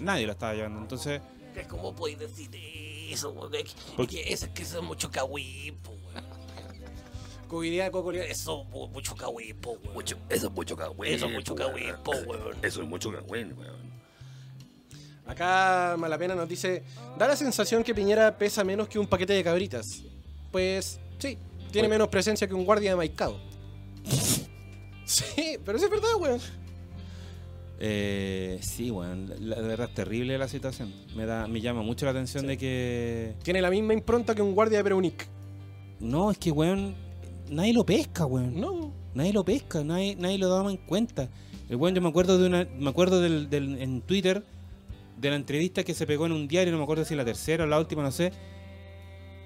Nadie 0.00 0.26
lo 0.26 0.32
estaba 0.32 0.54
llevando. 0.54 0.80
Entonces, 0.80 1.20
¿Cómo 1.68 1.94
podéis 1.94 2.18
decir 2.18 2.50
eso, 3.10 3.30
weón? 3.30 3.54
Es 3.54 3.64
que- 3.72 3.92
¿Por 3.96 4.04
es 4.04 4.10
que 4.10 4.32
eso 4.32 4.46
es 4.46 4.52
que 4.52 4.62
eso 4.62 4.78
es 4.80 4.84
mucho 4.84 5.10
cahuipo, 5.10 5.90
weón. 5.92 6.26
Cubilidad, 7.48 7.90
cocolidad, 7.92 8.26
Eso 8.26 8.62
es 8.62 8.68
mu- 8.68 8.88
mucho 8.88 9.14
cahuipo, 9.14 9.70
weón. 9.82 9.94
Mucho, 9.94 10.16
eso 10.28 10.46
es 10.48 10.52
mucho 10.52 10.76
cagüín. 10.76 11.12
Eso 11.14 11.26
es 11.26 11.32
mucho 11.32 11.54
cahuipo, 11.54 12.10
weón. 12.26 12.56
Eso 12.62 12.82
es 12.82 12.88
mucho 12.88 13.10
cagüín, 13.12 13.52
weón. 13.56 13.86
Acá 15.26 15.96
Malapena 15.98 16.34
nos 16.34 16.48
dice, 16.48 16.84
da 17.18 17.26
la 17.26 17.36
sensación 17.36 17.82
que 17.82 17.94
Piñera 17.94 18.36
pesa 18.36 18.62
menos 18.64 18.86
que 18.88 18.98
un 18.98 19.06
paquete 19.06 19.32
de 19.32 19.42
cabritas. 19.42 20.02
Pues 20.56 20.98
sí, 21.18 21.36
tiene 21.70 21.86
menos 21.86 22.08
presencia 22.08 22.48
que 22.48 22.54
un 22.54 22.64
guardia 22.64 22.88
de 22.92 22.96
Maicao. 22.96 23.36
sí, 25.04 25.58
pero 25.62 25.76
eso 25.76 25.84
es 25.84 25.90
verdad, 25.90 26.08
weón. 26.18 26.40
eh, 27.78 28.58
sí, 28.62 28.90
la, 28.90 29.56
la 29.56 29.60
verdad 29.60 29.88
es 29.90 29.94
terrible 29.94 30.38
la 30.38 30.48
situación. 30.48 30.94
Me 31.14 31.26
da, 31.26 31.46
me 31.46 31.60
llama 31.60 31.82
mucho 31.82 32.06
la 32.06 32.12
atención 32.12 32.46
de 32.46 32.56
que. 32.56 33.34
Tiene 33.42 33.60
la 33.60 33.68
misma 33.68 33.92
impronta 33.92 34.34
que 34.34 34.40
un 34.40 34.54
guardia 34.54 34.78
de 34.78 34.84
Perunic. 34.84 35.28
No, 36.00 36.30
es 36.30 36.38
que, 36.38 36.50
weón, 36.50 36.94
nadie 37.50 37.74
lo 37.74 37.84
pesca, 37.84 38.24
weón. 38.24 38.58
No. 38.58 38.92
Nadie 39.12 39.34
lo 39.34 39.44
pesca, 39.44 39.84
nadie, 39.84 40.16
nadie 40.16 40.38
lo 40.38 40.48
daba 40.48 40.70
en 40.70 40.78
cuenta. 40.78 41.28
El 41.68 41.76
weón, 41.76 41.94
yo 41.94 42.00
me 42.00 42.08
acuerdo 42.08 42.38
de 42.38 42.46
una, 42.46 42.66
me 42.78 42.88
acuerdo 42.88 43.20
del, 43.20 43.50
del- 43.50 43.78
en 43.82 44.00
Twitter 44.00 44.42
de 45.18 45.28
la 45.30 45.36
entrevista 45.36 45.84
que 45.84 45.92
se 45.92 46.06
pegó 46.06 46.24
en 46.24 46.32
un 46.32 46.48
diario, 46.48 46.72
no 46.72 46.78
me 46.78 46.84
acuerdo 46.84 47.04
si 47.04 47.14
la 47.14 47.26
tercera 47.26 47.64
o 47.64 47.66
la 47.66 47.78
última, 47.78 48.02
no 48.02 48.10
sé, 48.10 48.32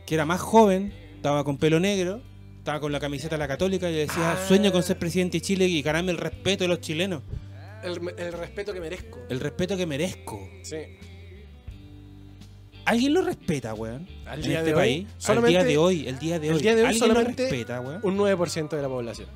que 0.06 0.14
era 0.14 0.24
más 0.26 0.40
joven, 0.40 0.92
estaba 1.16 1.44
con 1.44 1.56
pelo 1.58 1.78
negro, 1.80 2.20
estaba 2.58 2.80
con 2.80 2.92
la 2.92 3.00
camiseta 3.00 3.36
de 3.36 3.38
la 3.38 3.48
católica 3.48 3.90
y 3.90 3.94
decía, 3.94 4.32
Ah. 4.32 4.44
sueño 4.48 4.72
con 4.72 4.82
ser 4.82 4.98
presidente 4.98 5.38
de 5.38 5.42
Chile 5.42 5.66
y 5.66 5.82
ganarme 5.82 6.12
el 6.12 6.18
respeto 6.18 6.64
de 6.64 6.68
los 6.68 6.80
chilenos, 6.80 7.22
El, 7.82 7.98
el 8.18 8.32
respeto 8.32 8.72
que 8.72 8.80
merezco. 8.80 9.18
el 9.28 9.40
respeto 9.40 9.76
que 9.76 9.86
merezco. 9.86 10.48
Sí. 10.62 10.76
¿Alguien 12.84 13.14
lo 13.14 13.22
respeta, 13.22 13.74
weón? 13.74 14.08
Al 14.26 14.40
en 14.40 14.48
día 14.48 14.58
este 14.58 14.70
de 14.70 14.74
hoy, 14.74 14.80
país. 14.80 15.06
solamente- 15.18 15.58
Al 15.58 15.64
día 15.64 15.70
de 15.72 15.78
hoy, 15.78 16.08
el 16.08 16.18
día 16.18 16.38
de 16.40 16.48
el 16.48 16.54
hoy. 16.54 16.62
día 16.62 16.74
de 16.74 16.80
hoy 16.82 16.86
¿Alguien 16.88 17.08
solamente 17.08 17.42
lo 17.44 17.48
respeta, 17.50 17.80
weón? 17.80 18.00
Un 18.02 18.16
9% 18.16 18.76
de 18.76 18.82
la 18.82 18.88
población. 18.88 19.28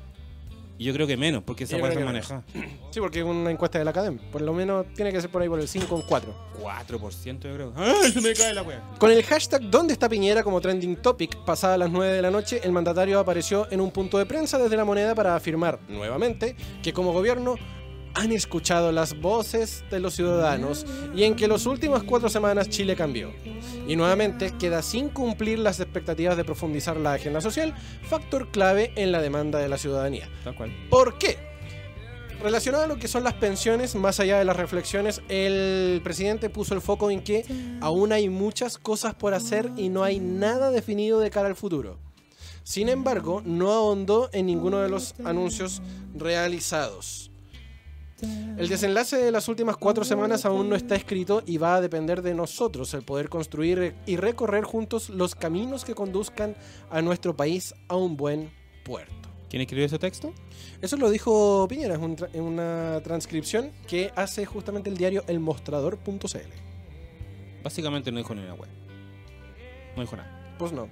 Y 0.77 0.85
yo 0.85 0.93
creo 0.93 1.07
que 1.07 1.15
menos, 1.15 1.43
porque 1.43 1.63
esa 1.63 1.77
Yo 1.77 1.83
weá 1.83 1.91
creo 1.91 2.01
que 2.01 2.05
maneja. 2.05 2.43
Sí, 2.91 2.99
porque 2.99 3.19
es 3.19 3.25
una 3.25 3.51
encuesta 3.51 3.79
de 3.79 3.85
la 3.85 3.91
academia. 3.91 4.21
Por 4.31 4.41
lo 4.41 4.53
menos 4.53 4.85
tiene 4.93 5.11
que 5.11 5.21
ser 5.21 5.29
por 5.29 5.41
ahí 5.41 5.47
por 5.49 5.59
el 5.59 5.67
5 5.67 5.95
o 5.95 6.05
4. 6.05 6.35
4% 6.61 7.39
yo 7.41 7.53
creo. 7.53 7.73
¡Ay, 7.75 8.11
se 8.11 8.21
me 8.21 8.33
cae 8.33 8.53
la 8.53 8.63
weá! 8.63 8.81
Con 8.97 9.11
el 9.11 9.23
hashtag 9.23 9.61
¿Dónde 9.69 9.93
está 9.93 10.09
Piñera? 10.09 10.43
como 10.43 10.59
trending 10.59 10.97
topic, 10.97 11.37
pasada 11.45 11.77
las 11.77 11.89
9 11.91 12.13
de 12.13 12.21
la 12.21 12.31
noche, 12.31 12.59
el 12.63 12.71
mandatario 12.71 13.19
apareció 13.19 13.71
en 13.71 13.81
un 13.81 13.91
punto 13.91 14.17
de 14.17 14.25
prensa 14.25 14.57
desde 14.57 14.75
la 14.75 14.85
moneda 14.85 15.15
para 15.15 15.35
afirmar 15.35 15.79
nuevamente 15.87 16.55
que 16.83 16.93
como 16.93 17.13
gobierno 17.13 17.55
han 18.15 18.31
escuchado 18.31 18.91
las 18.91 19.19
voces 19.19 19.83
de 19.91 19.99
los 19.99 20.15
ciudadanos 20.15 20.85
y 21.15 21.23
en 21.23 21.35
que 21.35 21.47
las 21.47 21.65
últimas 21.65 22.03
cuatro 22.03 22.29
semanas 22.29 22.69
Chile 22.69 22.95
cambió. 22.95 23.31
Y 23.87 23.95
nuevamente 23.95 24.53
queda 24.57 24.81
sin 24.81 25.09
cumplir 25.09 25.59
las 25.59 25.79
expectativas 25.79 26.37
de 26.37 26.45
profundizar 26.45 26.97
la 26.97 27.13
agenda 27.13 27.41
social, 27.41 27.75
factor 28.03 28.49
clave 28.49 28.91
en 28.95 29.11
la 29.11 29.21
demanda 29.21 29.59
de 29.59 29.69
la 29.69 29.77
ciudadanía. 29.77 30.29
Tal 30.43 30.55
cual. 30.55 30.71
¿Por 30.89 31.17
qué? 31.17 31.37
Relacionado 32.41 32.83
a 32.83 32.87
lo 32.87 32.97
que 32.97 33.07
son 33.07 33.23
las 33.23 33.33
pensiones, 33.33 33.95
más 33.95 34.19
allá 34.19 34.37
de 34.37 34.45
las 34.45 34.55
reflexiones, 34.55 35.21
el 35.29 36.01
presidente 36.03 36.49
puso 36.49 36.73
el 36.73 36.81
foco 36.81 37.09
en 37.09 37.23
que 37.23 37.45
aún 37.81 38.11
hay 38.11 38.29
muchas 38.29 38.77
cosas 38.77 39.13
por 39.13 39.33
hacer 39.33 39.71
y 39.77 39.89
no 39.89 40.03
hay 40.03 40.19
nada 40.19 40.71
definido 40.71 41.19
de 41.19 41.29
cara 41.29 41.47
al 41.47 41.55
futuro. 41.55 41.97
Sin 42.63 42.89
embargo, 42.89 43.41
no 43.45 43.71
ahondó 43.71 44.29
en 44.33 44.47
ninguno 44.47 44.79
de 44.79 44.89
los 44.89 45.15
anuncios 45.23 45.81
realizados. 46.15 47.31
El 48.21 48.69
desenlace 48.69 49.17
de 49.17 49.31
las 49.31 49.47
últimas 49.49 49.75
cuatro 49.77 50.03
semanas 50.05 50.45
aún 50.45 50.69
no 50.69 50.75
está 50.75 50.95
escrito 50.95 51.43
y 51.45 51.57
va 51.57 51.75
a 51.75 51.81
depender 51.81 52.21
de 52.21 52.33
nosotros 52.33 52.93
el 52.93 53.03
poder 53.03 53.27
construir 53.29 53.93
y 54.05 54.15
recorrer 54.15 54.63
juntos 54.63 55.09
los 55.09 55.35
caminos 55.35 55.83
que 55.83 55.93
conduzcan 55.95 56.55
a 56.89 57.01
nuestro 57.01 57.35
país 57.35 57.73
a 57.89 57.95
un 57.97 58.15
buen 58.15 58.51
puerto. 58.85 59.13
¿Quién 59.49 59.61
escribió 59.61 59.85
ese 59.85 59.99
texto? 59.99 60.33
Eso 60.81 60.95
lo 60.97 61.09
dijo 61.09 61.67
Piñera 61.69 61.95
es 61.95 61.99
un 62.01 62.15
tra- 62.17 62.33
una 62.39 63.01
transcripción 63.03 63.71
que 63.87 64.11
hace 64.15 64.45
justamente 64.45 64.89
el 64.89 64.97
diario 64.97 65.23
elmostrador.cl. 65.27 66.37
Básicamente 67.63 68.11
no 68.11 68.17
dijo 68.19 68.33
ni 68.33 68.41
una 68.43 68.53
wea. 68.53 68.71
No 69.95 70.01
dijo 70.01 70.15
nada. 70.15 70.55
Pues 70.57 70.71
no. 70.71 70.87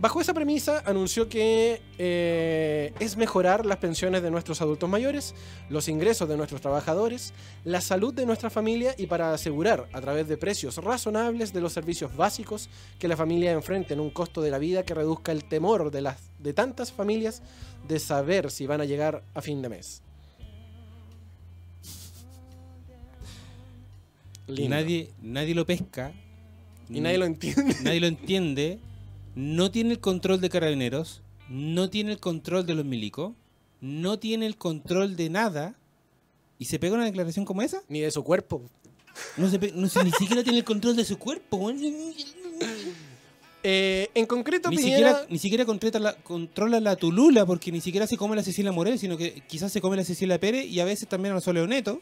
Bajo 0.00 0.20
esa 0.20 0.32
premisa, 0.32 0.82
anunció 0.86 1.28
que 1.28 1.82
eh, 1.98 2.92
es 3.00 3.16
mejorar 3.16 3.66
las 3.66 3.78
pensiones 3.78 4.22
de 4.22 4.30
nuestros 4.30 4.62
adultos 4.62 4.88
mayores, 4.88 5.34
los 5.68 5.88
ingresos 5.88 6.28
de 6.28 6.36
nuestros 6.36 6.60
trabajadores, 6.60 7.32
la 7.64 7.80
salud 7.80 8.14
de 8.14 8.24
nuestra 8.24 8.48
familia 8.48 8.94
y 8.96 9.06
para 9.06 9.32
asegurar, 9.32 9.88
a 9.92 10.00
través 10.00 10.28
de 10.28 10.36
precios 10.36 10.76
razonables 10.76 11.52
de 11.52 11.60
los 11.60 11.72
servicios 11.72 12.16
básicos, 12.16 12.68
que 12.98 13.08
la 13.08 13.16
familia 13.16 13.52
enfrente 13.52 13.94
en 13.94 14.00
un 14.00 14.10
costo 14.10 14.40
de 14.40 14.50
la 14.50 14.58
vida 14.58 14.84
que 14.84 14.94
reduzca 14.94 15.32
el 15.32 15.44
temor 15.44 15.90
de, 15.90 16.02
las, 16.02 16.18
de 16.38 16.52
tantas 16.52 16.92
familias 16.92 17.42
de 17.88 17.98
saber 17.98 18.50
si 18.50 18.66
van 18.66 18.80
a 18.80 18.84
llegar 18.84 19.24
a 19.34 19.42
fin 19.42 19.62
de 19.62 19.68
mes. 19.68 20.02
Lindo. 24.46 24.76
Nadie, 24.76 25.10
nadie 25.20 25.54
lo 25.54 25.66
pesca. 25.66 26.12
Y 26.88 27.00
nadie 27.00 27.18
lo 27.18 27.26
entiende. 27.26 27.76
nadie 27.82 28.00
lo 28.00 28.06
entiende. 28.06 28.78
No 29.40 29.70
tiene 29.70 29.92
el 29.92 30.00
control 30.00 30.40
de 30.40 30.50
carabineros. 30.50 31.22
No 31.48 31.88
tiene 31.90 32.10
el 32.10 32.18
control 32.18 32.66
de 32.66 32.74
los 32.74 32.84
milicos. 32.84 33.34
No 33.80 34.18
tiene 34.18 34.46
el 34.46 34.56
control 34.56 35.14
de 35.14 35.30
nada. 35.30 35.76
Y 36.58 36.64
se 36.64 36.80
pega 36.80 36.96
una 36.96 37.04
declaración 37.04 37.44
como 37.44 37.62
esa. 37.62 37.80
Ni 37.88 38.00
de 38.00 38.10
su 38.10 38.24
cuerpo. 38.24 38.62
No 39.36 39.48
se 39.48 39.58
no 39.72 39.88
se- 39.88 40.02
ni 40.02 40.10
siquiera 40.10 40.42
tiene 40.42 40.58
el 40.58 40.64
control 40.64 40.96
de 40.96 41.04
su 41.04 41.18
cuerpo. 41.20 41.70
Eh, 43.62 44.10
en 44.12 44.26
concreto, 44.26 44.70
Ni 44.70 44.76
Piñera... 44.78 44.96
siquiera, 44.96 45.26
ni 45.30 45.38
siquiera 45.38 45.64
controla 45.64 45.98
la, 46.00 46.14
controla 46.22 46.80
la 46.80 46.96
Tulula, 46.96 47.46
porque 47.46 47.70
ni 47.70 47.80
siquiera 47.80 48.08
se 48.08 48.16
come 48.16 48.34
la 48.34 48.42
Cecilia 48.42 48.72
Morel, 48.72 48.98
sino 48.98 49.16
que 49.16 49.42
quizás 49.46 49.70
se 49.70 49.80
come 49.80 49.96
la 49.96 50.04
Cecilia 50.04 50.38
Pérez 50.40 50.66
y 50.66 50.80
a 50.80 50.84
veces 50.84 51.08
también 51.08 51.32
a 51.32 51.36
la 51.36 51.40
Sole 51.40 51.64
Neto. 51.68 52.00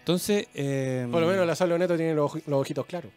Entonces, 0.00 0.48
eh, 0.54 1.06
Por 1.10 1.20
lo 1.20 1.26
menos 1.28 1.46
la 1.46 1.54
Sal 1.54 1.78
Neto 1.78 1.96
tiene 1.96 2.14
los, 2.14 2.30
oji- 2.32 2.42
los 2.46 2.60
ojitos 2.60 2.84
claros. 2.86 3.12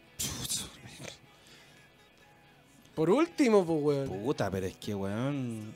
Por 2.94 3.10
último, 3.10 3.64
pues, 3.64 3.82
weón. 4.08 4.22
Puta, 4.22 4.50
pero 4.50 4.66
es 4.66 4.76
que, 4.76 4.94
weón. 4.94 5.72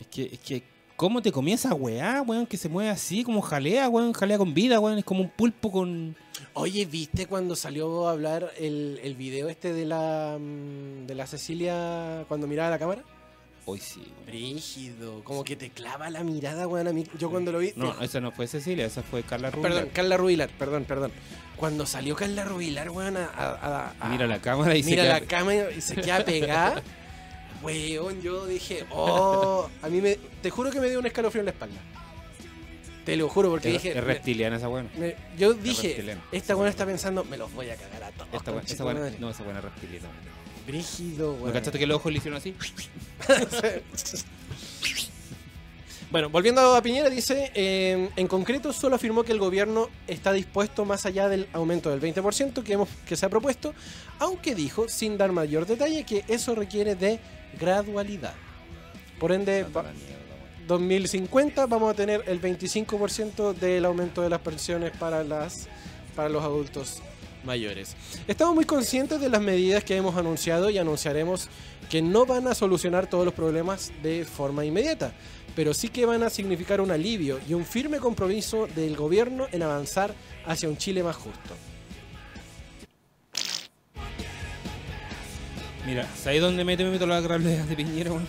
Es 0.00 0.06
que, 0.06 0.22
es 0.32 0.38
que, 0.38 0.62
¿cómo 0.96 1.20
te 1.20 1.30
comí 1.30 1.52
esa 1.52 1.74
weá, 1.74 2.22
weón? 2.22 2.46
Que 2.46 2.56
se 2.56 2.68
mueve 2.70 2.88
así, 2.90 3.22
como 3.24 3.42
jalea, 3.42 3.88
weón. 3.90 4.12
Jalea 4.14 4.38
con 4.38 4.54
vida, 4.54 4.80
weón. 4.80 4.96
Es 4.98 5.04
como 5.04 5.20
un 5.20 5.28
pulpo 5.28 5.70
con. 5.70 6.16
Oye, 6.54 6.86
¿viste 6.86 7.26
cuando 7.26 7.54
salió 7.56 8.08
a 8.08 8.12
hablar 8.12 8.50
el, 8.56 8.98
el 9.02 9.14
video 9.16 9.50
este 9.50 9.74
de 9.74 9.84
la 9.84 10.38
mm, 10.40 11.06
de 11.06 11.14
la 11.14 11.26
Cecilia 11.26 12.24
cuando 12.28 12.46
miraba 12.46 12.70
la 12.70 12.78
cámara? 12.78 13.04
Hoy 13.66 13.78
sí, 13.78 14.00
weón. 14.00 14.26
Brígido, 14.26 15.22
como 15.24 15.44
que 15.44 15.54
te 15.56 15.70
clava 15.70 16.10
la 16.10 16.24
mirada, 16.24 16.66
weón, 16.66 16.88
a 16.88 16.92
mí. 16.92 17.04
Yo 17.18 17.30
cuando 17.30 17.52
lo 17.52 17.58
vi... 17.58 17.72
No, 17.76 17.92
te- 17.92 18.04
esa 18.04 18.20
no 18.20 18.32
fue 18.32 18.46
Cecilia, 18.46 18.86
esa 18.86 19.02
fue 19.02 19.22
Carla 19.22 19.50
Rubio. 19.50 19.62
Perdón, 19.62 19.88
Carla 19.92 20.16
Rubilar, 20.16 20.48
perdón, 20.58 20.84
perdón. 20.84 21.12
Cuando 21.56 21.84
salió 21.86 22.16
Carla 22.16 22.44
Rubilar, 22.44 22.90
weón, 22.90 23.16
a, 23.18 23.26
a- 23.26 23.92
a- 24.00 24.08
Mira 24.08 24.26
la 24.26 24.40
cámara 24.40 24.74
y 24.76 24.82
mira 24.82 25.02
se 25.02 25.08
la 25.08 25.20
queda- 25.20 25.28
cámara 25.28 25.70
y 25.70 25.80
se 25.80 25.94
queda 25.96 26.24
pegada. 26.24 26.82
Weón, 27.62 28.22
yo 28.22 28.46
dije, 28.46 28.86
oh, 28.90 29.68
a 29.82 29.88
mí 29.90 30.00
me, 30.00 30.16
te 30.40 30.48
juro 30.48 30.70
que 30.70 30.80
me 30.80 30.88
dio 30.88 30.98
un 30.98 31.04
escalofrío 31.04 31.40
en 31.40 31.44
la 31.44 31.50
espalda. 31.52 31.76
Te 33.04 33.16
lo 33.16 33.28
juro, 33.28 33.50
porque 33.50 33.72
dije, 33.72 33.90
es 33.90 34.02
reptiliana 34.02 34.56
esa 34.56 34.70
weón. 34.70 34.88
me- 34.96 35.14
yo 35.36 35.52
dije, 35.52 36.16
esta 36.32 36.56
weón 36.56 36.68
está 36.70 36.86
pensando, 36.86 37.22
me 37.24 37.36
los 37.36 37.52
voy 37.52 37.68
a 37.68 37.76
cagar 37.76 38.04
a 38.04 38.10
todos. 38.12 38.28
Esta 38.66 38.82
madre". 38.84 39.16
no, 39.20 39.28
esa 39.28 39.42
weón 39.42 39.58
es 39.58 39.64
reptiliana. 39.64 40.08
Brígido, 40.70 41.32
¿No 41.32 41.42
weón. 41.42 41.52
cachaste 41.52 41.78
que 41.78 41.86
los 41.86 41.96
ojos 41.96 42.12
le 42.12 42.18
hicieron 42.18 42.38
así? 42.38 42.54
Bueno, 46.10 46.28
volviendo 46.28 46.74
a 46.74 46.82
Piñera, 46.82 47.08
dice, 47.08 47.52
eh, 47.54 48.10
en 48.16 48.26
concreto 48.26 48.72
solo 48.72 48.96
afirmó 48.96 49.22
que 49.22 49.30
el 49.30 49.38
gobierno 49.38 49.88
está 50.08 50.32
dispuesto 50.32 50.84
más 50.84 51.06
allá 51.06 51.28
del 51.28 51.46
aumento 51.52 51.88
del 51.88 52.00
20% 52.00 52.64
que, 52.64 52.72
hemos, 52.72 52.88
que 53.06 53.14
se 53.14 53.26
ha 53.26 53.28
propuesto, 53.28 53.74
aunque 54.18 54.56
dijo, 54.56 54.88
sin 54.88 55.16
dar 55.16 55.30
mayor 55.30 55.66
detalle, 55.66 56.02
que 56.02 56.24
eso 56.26 56.56
requiere 56.56 56.96
de 56.96 57.20
gradualidad. 57.60 58.34
Por 59.20 59.30
ende, 59.30 59.64
weón. 59.72 59.94
2050 60.66 61.66
vamos 61.66 61.92
a 61.92 61.94
tener 61.94 62.24
el 62.26 62.40
25% 62.40 63.54
del 63.54 63.84
aumento 63.84 64.22
de 64.22 64.30
las 64.30 64.40
pensiones 64.40 64.90
para, 64.96 65.22
las, 65.22 65.68
para 66.16 66.28
los 66.28 66.42
adultos 66.42 67.02
mayores. 67.44 67.96
Estamos 68.26 68.54
muy 68.54 68.64
conscientes 68.64 69.20
de 69.20 69.28
las 69.28 69.40
medidas 69.40 69.84
que 69.84 69.96
hemos 69.96 70.16
anunciado 70.16 70.70
y 70.70 70.78
anunciaremos 70.78 71.48
que 71.88 72.02
no 72.02 72.26
van 72.26 72.46
a 72.46 72.54
solucionar 72.54 73.08
todos 73.08 73.24
los 73.24 73.34
problemas 73.34 73.92
de 74.02 74.24
forma 74.24 74.64
inmediata, 74.64 75.12
pero 75.56 75.74
sí 75.74 75.88
que 75.88 76.06
van 76.06 76.22
a 76.22 76.30
significar 76.30 76.80
un 76.80 76.90
alivio 76.90 77.40
y 77.48 77.54
un 77.54 77.64
firme 77.64 77.98
compromiso 77.98 78.66
del 78.68 78.96
gobierno 78.96 79.46
en 79.52 79.62
avanzar 79.62 80.14
hacia 80.46 80.68
un 80.68 80.76
Chile 80.76 81.02
más 81.02 81.16
justo. 81.16 81.54
Mira, 85.86 86.06
¿sabes 86.14 86.40
dónde 86.40 86.64
mete 86.64 86.84
me 86.84 86.90
meto 86.90 87.06
las 87.06 87.22
grables 87.22 87.68
de 87.68 87.74
Piñera, 87.74 88.10
weón? 88.10 88.26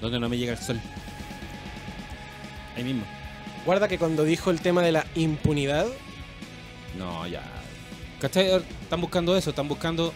Donde 0.00 0.20
no 0.20 0.28
me 0.28 0.36
llega 0.36 0.52
el 0.52 0.58
sol. 0.58 0.78
Ahí 2.76 2.84
mismo. 2.84 3.04
Guarda 3.64 3.88
que 3.88 3.98
cuando 3.98 4.24
dijo 4.24 4.50
el 4.50 4.60
tema 4.60 4.82
de 4.82 4.92
la 4.92 5.06
impunidad, 5.14 5.86
No, 6.98 7.26
ya. 7.26 7.42
¿Cachai? 8.20 8.50
Están 8.82 9.00
buscando 9.00 9.36
eso, 9.36 9.50
están 9.50 9.68
buscando, 9.68 10.12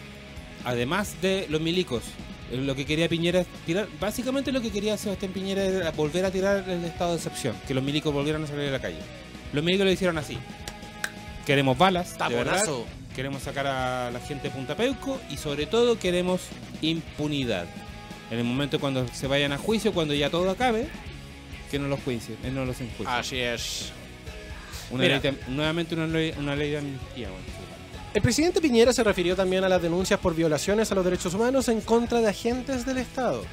además 0.65 1.21
de 1.21 1.45
los 1.49 1.61
milicos, 1.61 2.03
eh, 2.51 2.57
lo 2.57 2.75
que 2.75 2.85
quería 2.85 3.07
Piñera 3.07 3.41
es 3.41 3.47
tirar, 3.65 3.87
básicamente 3.99 4.51
lo 4.51 4.61
que 4.61 4.71
quería 4.71 4.97
Sebastián 4.97 5.31
Piñera 5.31 5.63
era 5.63 5.91
volver 5.91 6.25
a 6.25 6.31
tirar 6.31 6.67
el 6.67 6.83
estado 6.83 7.11
de 7.11 7.17
excepción, 7.17 7.55
que 7.67 7.73
los 7.73 7.83
milicos 7.83 8.13
volvieran 8.13 8.43
a 8.43 8.47
salir 8.47 8.69
a 8.69 8.71
la 8.71 8.81
calle. 8.81 8.99
Los 9.53 9.63
milicos 9.63 9.85
lo 9.85 9.91
hicieron 9.91 10.17
así. 10.17 10.37
Queremos 11.45 11.77
balas, 11.77 12.17
de 12.17 12.35
verdad, 12.35 12.59
taponazo. 12.59 12.85
queremos 13.15 13.43
sacar 13.43 13.67
a 13.67 14.11
la 14.11 14.19
gente 14.19 14.49
de 14.49 14.55
Punta 14.55 14.75
Peuco 14.75 15.19
y 15.29 15.37
sobre 15.37 15.65
todo 15.65 15.99
queremos 15.99 16.41
impunidad. 16.81 17.65
En 18.29 18.37
el 18.37 18.43
momento 18.43 18.79
cuando 18.79 19.07
se 19.09 19.27
vayan 19.27 19.51
a 19.51 19.57
juicio, 19.57 19.91
cuando 19.93 20.13
ya 20.13 20.29
todo 20.29 20.49
acabe, 20.49 20.87
que 21.69 21.79
no 21.79 21.87
los 21.87 21.99
juicien, 22.01 22.37
eh, 22.43 22.51
no 22.51 22.65
los 22.65 22.79
enjuicien. 22.79 23.07
Así 23.07 23.39
es. 23.39 23.91
Una 24.91 25.03
Mira. 25.03 25.19
ley 25.19 25.31
de- 25.31 25.37
nuevamente 25.51 25.95
una 25.95 26.07
ley, 26.07 26.33
una 26.37 26.55
ley 26.55 26.71
de 26.71 26.77
amnistía. 26.79 27.29
bueno. 27.29 27.43
El 28.13 28.21
presidente 28.21 28.59
Piñera 28.59 28.91
se 28.91 29.03
refirió 29.03 29.35
también 29.37 29.63
a 29.63 29.69
las 29.69 29.81
denuncias 29.81 30.19
por 30.19 30.35
violaciones 30.35 30.91
a 30.91 30.95
los 30.95 31.05
derechos 31.05 31.33
humanos 31.33 31.69
en 31.69 31.79
contra 31.81 32.19
de 32.19 32.27
agentes 32.27 32.85
del 32.85 32.97
Estado. 32.97 33.43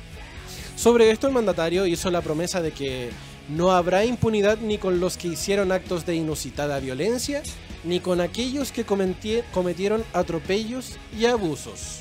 Sobre 0.74 1.10
esto, 1.10 1.28
el 1.28 1.32
mandatario 1.32 1.86
hizo 1.86 2.10
la 2.10 2.22
promesa 2.22 2.60
de 2.60 2.72
que 2.72 3.10
no 3.48 3.70
habrá 3.72 4.04
impunidad 4.04 4.58
ni 4.58 4.78
con 4.78 4.98
los 5.00 5.16
que 5.16 5.28
hicieron 5.28 5.70
actos 5.72 6.04
de 6.06 6.16
inusitada 6.16 6.80
violencia, 6.80 7.42
ni 7.84 8.00
con 8.00 8.20
aquellos 8.20 8.72
que 8.72 8.84
cometieron 8.84 10.04
atropellos 10.12 10.96
y 11.16 11.26
abusos. 11.26 12.00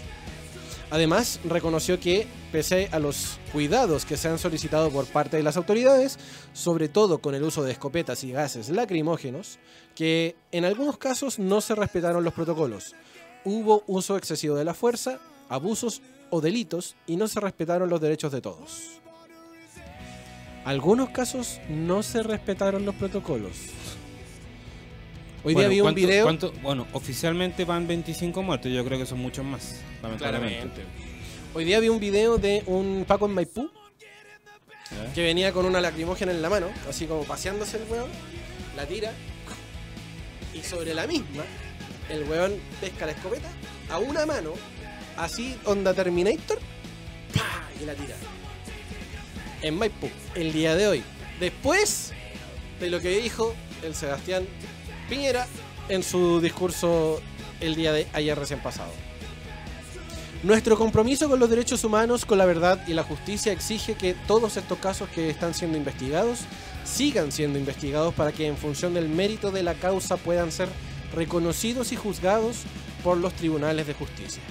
Además, 0.89 1.41
reconoció 1.43 1.99
que, 1.99 2.27
pese 2.51 2.87
a 2.91 2.99
los 2.99 3.39
cuidados 3.51 4.05
que 4.05 4.15
se 4.15 4.29
han 4.29 4.39
solicitado 4.39 4.89
por 4.89 5.05
parte 5.05 5.35
de 5.35 5.43
las 5.43 5.57
autoridades, 5.57 6.17
sobre 6.53 6.87
todo 6.87 7.17
con 7.17 7.35
el 7.35 7.43
uso 7.43 7.63
de 7.63 7.73
escopetas 7.73 8.23
y 8.23 8.31
gases 8.31 8.69
lacrimógenos, 8.69 9.59
que 9.95 10.35
en 10.51 10.63
algunos 10.63 10.97
casos 10.97 11.39
no 11.39 11.59
se 11.59 11.75
respetaron 11.75 12.23
los 12.23 12.33
protocolos. 12.33 12.95
Hubo 13.43 13.83
uso 13.87 14.17
excesivo 14.17 14.55
de 14.55 14.63
la 14.63 14.73
fuerza, 14.73 15.19
abusos 15.49 16.01
o 16.29 16.39
delitos 16.39 16.95
y 17.05 17.17
no 17.17 17.27
se 17.27 17.41
respetaron 17.41 17.89
los 17.89 17.99
derechos 17.99 18.31
de 18.31 18.41
todos. 18.41 19.01
Algunos 20.63 21.09
casos 21.09 21.59
no 21.69 22.03
se 22.03 22.23
respetaron 22.23 22.85
los 22.85 22.95
protocolos. 22.95 23.55
Hoy 25.47 25.53
Bueno, 25.53 25.69
día 25.69 25.75
vi 25.75 25.79
un 25.79 25.85
¿cuánto- 25.85 26.01
video. 26.01 26.23
cuánto- 26.25 26.51
bueno, 26.61 26.87
oficialmente 26.91 27.63
van 27.63 27.87
25 27.87 28.43
muertos. 28.43 28.69
Yo 28.69 28.83
creo 28.83 28.99
que 28.99 29.05
son 29.05 29.19
muchos 29.19 29.45
más. 29.45 29.75
Lamentablemente. 30.03 30.57
Claramente. 30.59 30.81
Hoy 31.53 31.63
día 31.63 31.79
vi 31.79 31.87
un 31.87 32.01
video 32.01 32.37
de 32.37 32.63
un 32.65 33.05
Paco 33.07 33.27
en 33.27 33.31
Maipú 33.31 33.69
¿Ya? 34.91 35.13
que 35.13 35.23
venía 35.23 35.53
con 35.53 35.65
una 35.65 35.79
lacrimógena 35.79 36.33
en 36.33 36.41
la 36.41 36.49
mano, 36.49 36.67
así 36.89 37.05
como 37.05 37.23
paseándose 37.23 37.77
el 37.77 37.83
weón, 37.89 38.09
la 38.75 38.85
tira 38.87 39.13
y 40.53 40.59
sobre 40.63 40.93
la 40.93 41.07
misma 41.07 41.45
el 42.09 42.23
weón 42.23 42.55
pesca 42.81 43.05
la 43.05 43.13
escopeta 43.13 43.47
a 43.89 43.99
una 43.99 44.25
mano, 44.25 44.51
así 45.15 45.55
onda 45.63 45.93
Terminator, 45.93 46.59
¡pah! 47.33 47.69
y 47.81 47.85
la 47.85 47.93
tira. 47.93 48.15
En 49.61 49.77
Maipú, 49.77 50.09
el 50.35 50.51
día 50.51 50.75
de 50.75 50.87
hoy. 50.89 51.03
Después 51.39 52.11
de 52.81 52.89
lo 52.89 52.99
que 52.99 53.11
dijo 53.21 53.55
el 53.81 53.95
Sebastián 53.95 54.45
Piñera 55.09 55.47
en 55.89 56.03
su 56.03 56.41
discurso 56.41 57.21
el 57.61 57.75
día 57.75 57.93
de 57.93 58.07
ayer 58.13 58.37
recién 58.37 58.59
pasado. 58.59 58.91
Nuestro 60.43 60.77
compromiso 60.77 61.29
con 61.29 61.39
los 61.39 61.49
derechos 61.49 61.83
humanos, 61.83 62.25
con 62.25 62.37
la 62.37 62.45
verdad 62.45 62.85
y 62.87 62.93
la 62.93 63.03
justicia 63.03 63.51
exige 63.51 63.95
que 63.95 64.13
todos 64.27 64.55
estos 64.57 64.77
casos 64.77 65.09
que 65.09 65.29
están 65.29 65.53
siendo 65.53 65.77
investigados 65.77 66.41
sigan 66.83 67.31
siendo 67.31 67.57
investigados 67.57 68.13
para 68.13 68.31
que 68.31 68.47
en 68.47 68.55
función 68.55 68.93
del 68.93 69.09
mérito 69.09 69.51
de 69.51 69.63
la 69.63 69.73
causa 69.73 70.17
puedan 70.17 70.51
ser 70.51 70.69
reconocidos 71.15 71.91
y 71.91 71.95
juzgados 71.95 72.63
por 73.03 73.17
los 73.17 73.33
tribunales 73.33 73.87
de 73.87 73.93
justicia. 73.93 74.41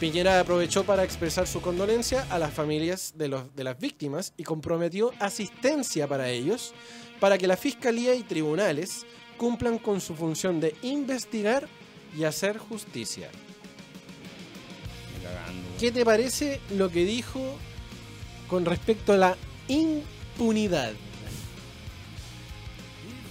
Piñera 0.00 0.40
aprovechó 0.40 0.82
para 0.84 1.04
expresar 1.04 1.46
su 1.46 1.60
condolencia 1.60 2.26
a 2.28 2.38
las 2.38 2.52
familias 2.52 3.12
de, 3.16 3.28
los, 3.28 3.54
de 3.54 3.64
las 3.64 3.78
víctimas 3.78 4.34
y 4.36 4.42
comprometió 4.42 5.12
asistencia 5.20 6.08
para 6.08 6.28
ellos 6.28 6.74
para 7.20 7.38
que 7.38 7.46
la 7.46 7.56
Fiscalía 7.56 8.14
y 8.14 8.24
tribunales 8.24 9.06
cumplan 9.42 9.78
con 9.78 10.00
su 10.00 10.14
función 10.14 10.60
de 10.60 10.76
investigar 10.82 11.66
y 12.16 12.22
hacer 12.22 12.58
justicia. 12.58 13.28
¿Qué 15.80 15.90
te 15.90 16.04
parece 16.04 16.60
lo 16.70 16.90
que 16.90 17.04
dijo 17.04 17.40
con 18.46 18.64
respecto 18.64 19.14
a 19.14 19.16
la 19.16 19.36
impunidad? 19.66 20.92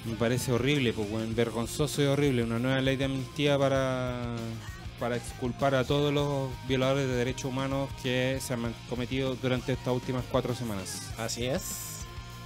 Me 0.03 0.15
parece 0.15 0.51
horrible, 0.51 0.91
pues, 0.91 1.33
vergonzoso 1.33 2.03
y 2.03 2.07
horrible. 2.07 2.43
Una 2.43 2.59
nueva 2.59 2.81
ley 2.81 2.97
de 2.97 3.05
amnistía 3.05 3.57
para, 3.57 4.35
para 4.99 5.15
exculpar 5.15 5.75
a 5.75 5.85
todos 5.85 6.13
los 6.13 6.49
violadores 6.67 7.07
de 7.07 7.15
derechos 7.15 7.45
humanos 7.45 7.89
que 8.03 8.37
se 8.41 8.53
han 8.53 8.75
cometido 8.89 9.35
durante 9.35 9.71
estas 9.71 9.93
últimas 9.93 10.25
cuatro 10.29 10.53
semanas. 10.55 11.13
Así 11.17 11.45
es. 11.45 11.90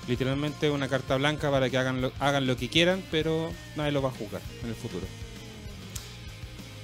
Literalmente 0.08 0.70
una 0.70 0.88
carta 0.88 1.16
blanca 1.16 1.50
para 1.50 1.70
que 1.70 1.78
hagan 1.78 2.02
lo, 2.02 2.12
hagan 2.20 2.46
lo 2.46 2.56
que 2.58 2.70
quieran, 2.70 3.04
pero 3.10 3.52
nadie 3.76 3.92
lo 3.92 4.02
va 4.02 4.10
a 4.10 4.12
juzgar 4.12 4.42
en 4.64 4.70
el 4.70 4.76
futuro. 4.76 5.06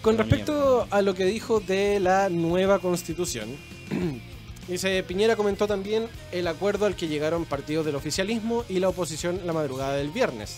Con 0.02 0.18
respecto 0.18 0.80
mierda. 0.80 0.98
a 0.98 1.02
lo 1.04 1.14
que 1.14 1.26
dijo 1.26 1.60
de 1.60 2.00
la 2.00 2.30
nueva 2.30 2.80
constitución, 2.80 3.56
dice 4.68 5.04
Piñera 5.04 5.36
comentó 5.36 5.68
también 5.68 6.08
el 6.32 6.48
acuerdo 6.48 6.88
al 6.88 6.96
que 6.96 7.08
llegaron 7.08 7.46
partidos 7.46 7.86
del 7.86 7.96
oficialismo 7.96 8.66
y 8.68 8.80
la 8.80 8.90
oposición 8.90 9.42
la 9.46 9.54
madrugada 9.54 9.96
del 9.96 10.10
viernes. 10.10 10.58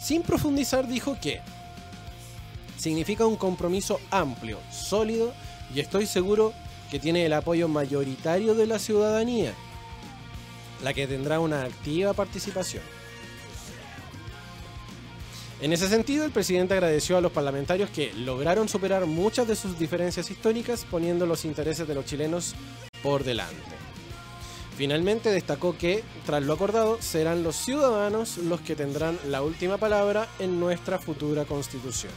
Sin 0.00 0.22
profundizar 0.22 0.86
dijo 0.86 1.18
que 1.20 1.40
significa 2.78 3.26
un 3.26 3.36
compromiso 3.36 4.00
amplio, 4.10 4.58
sólido 4.72 5.34
y 5.74 5.80
estoy 5.80 6.06
seguro 6.06 6.52
que 6.90 6.98
tiene 6.98 7.26
el 7.26 7.32
apoyo 7.32 7.68
mayoritario 7.68 8.54
de 8.54 8.66
la 8.66 8.78
ciudadanía, 8.78 9.54
la 10.82 10.94
que 10.94 11.06
tendrá 11.06 11.40
una 11.40 11.62
activa 11.62 12.12
participación. 12.12 12.82
En 15.60 15.74
ese 15.74 15.88
sentido, 15.88 16.24
el 16.24 16.30
presidente 16.30 16.72
agradeció 16.72 17.18
a 17.18 17.20
los 17.20 17.32
parlamentarios 17.32 17.90
que 17.90 18.14
lograron 18.14 18.68
superar 18.68 19.04
muchas 19.04 19.46
de 19.46 19.56
sus 19.56 19.78
diferencias 19.78 20.30
históricas 20.30 20.86
poniendo 20.90 21.26
los 21.26 21.44
intereses 21.44 21.86
de 21.86 21.94
los 21.94 22.06
chilenos 22.06 22.54
por 23.02 23.24
delante. 23.24 23.80
Finalmente 24.80 25.30
destacó 25.30 25.76
que, 25.76 26.02
tras 26.24 26.42
lo 26.42 26.54
acordado, 26.54 26.96
serán 27.02 27.42
los 27.42 27.56
ciudadanos 27.56 28.38
los 28.38 28.62
que 28.62 28.74
tendrán 28.74 29.18
la 29.28 29.42
última 29.42 29.76
palabra 29.76 30.26
en 30.38 30.58
nuestra 30.58 30.98
futura 30.98 31.44
constitución. 31.44 32.12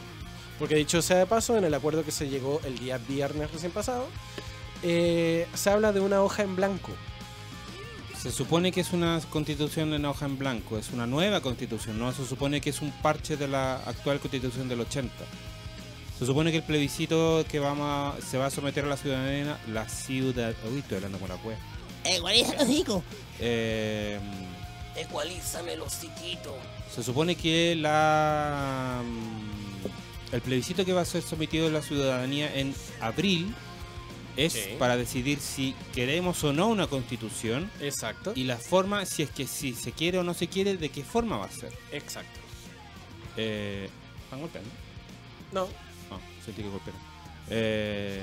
Porque 0.58 0.76
dicho 0.76 1.02
sea 1.02 1.18
de 1.18 1.26
paso, 1.26 1.58
en 1.58 1.66
el 1.66 1.74
acuerdo 1.74 2.06
que 2.06 2.12
se 2.12 2.30
llegó 2.30 2.62
el 2.64 2.80
día 2.80 2.98
viernes 2.98 3.52
recién 3.52 3.74
pasado, 3.74 4.08
eh, 4.82 5.46
se 5.54 5.70
habla 5.70 5.92
de 5.92 6.00
una 6.00 6.24
hoja 6.24 6.44
en 6.44 6.56
blanco. 6.56 6.92
Se 8.24 8.32
supone 8.32 8.72
que 8.72 8.80
es 8.82 8.94
una 8.94 9.20
constitución 9.30 9.94
en 9.94 10.06
hoja 10.06 10.26
en 10.26 10.38
blanco, 10.38 10.78
es 10.78 10.92
una 10.92 11.06
nueva 11.06 11.42
constitución, 11.42 12.00
no 12.00 12.12
se 12.14 12.26
supone 12.26 12.62
que 12.62 12.70
es 12.70 12.82
un 12.82 12.90
parche 12.92 13.36
de 13.36 13.50
la 13.50 13.76
actual 13.86 14.20
constitución 14.22 14.70
del 14.70 14.80
80. 14.80 15.14
Se 16.18 16.26
supone 16.26 16.52
que 16.52 16.58
el 16.58 16.64
plebiscito 16.64 17.44
que 17.50 17.60
vamos 17.60 17.86
a- 18.18 18.22
se 18.26 18.38
va 18.38 18.46
a 18.46 18.50
someter 18.50 18.86
a 18.86 18.88
la 18.88 18.96
ciudadanía, 18.96 19.60
la 19.68 19.90
ciudad, 19.90 20.54
uy, 20.72 20.80
estoy 20.80 20.96
hablando 20.98 21.20
con 21.20 21.28
la 21.28 21.36
wea. 21.44 21.58
Igualiza 22.16 22.54
los 22.56 22.70
hijos. 22.70 23.04
Eh, 23.40 24.18
Igualízame 25.02 25.76
los 25.76 26.00
chiquitos. 26.00 26.54
se 26.96 27.04
supone 27.04 27.36
que 27.36 27.76
la 27.76 29.02
mm, 29.04 30.34
el 30.36 30.42
plebiscito 30.42 30.86
que 30.86 30.94
va 30.94 31.02
a 31.02 31.06
ser 31.06 31.24
sometido 31.24 31.68
a 31.68 31.72
la 31.72 31.82
ciudadanía 31.82 32.56
en 32.56 32.74
abril 33.02 33.54
es 34.38 34.54
Sí. 34.54 34.62
para 34.80 34.98
decidir 34.98 35.40
si 35.40 35.76
queremos 35.94 36.44
o 36.44 36.54
no 36.54 36.68
una 36.68 36.88
constitución 36.88 37.70
Exacto. 37.80 38.34
y 38.36 38.44
la 38.46 38.58
forma, 38.58 39.06
si 39.06 39.24
es 39.24 39.30
que 39.30 39.46
si 39.48 39.74
se 39.74 39.92
quiere 39.92 40.18
o 40.18 40.24
no 40.24 40.34
se 40.34 40.48
quiere, 40.48 40.76
de 40.78 40.90
qué 40.90 41.04
forma 41.04 41.38
va 41.38 41.46
a 41.46 41.52
ser. 41.52 41.72
Exacto. 41.92 42.40
Eh, 43.38 43.90
¿Están 44.24 44.40
golpeando? 44.42 44.70
No, 45.52 45.68
No, 46.10 46.20
sentí 46.46 46.62
que 46.64 46.70
golpearon. 46.70 47.02
Eh, 47.50 48.22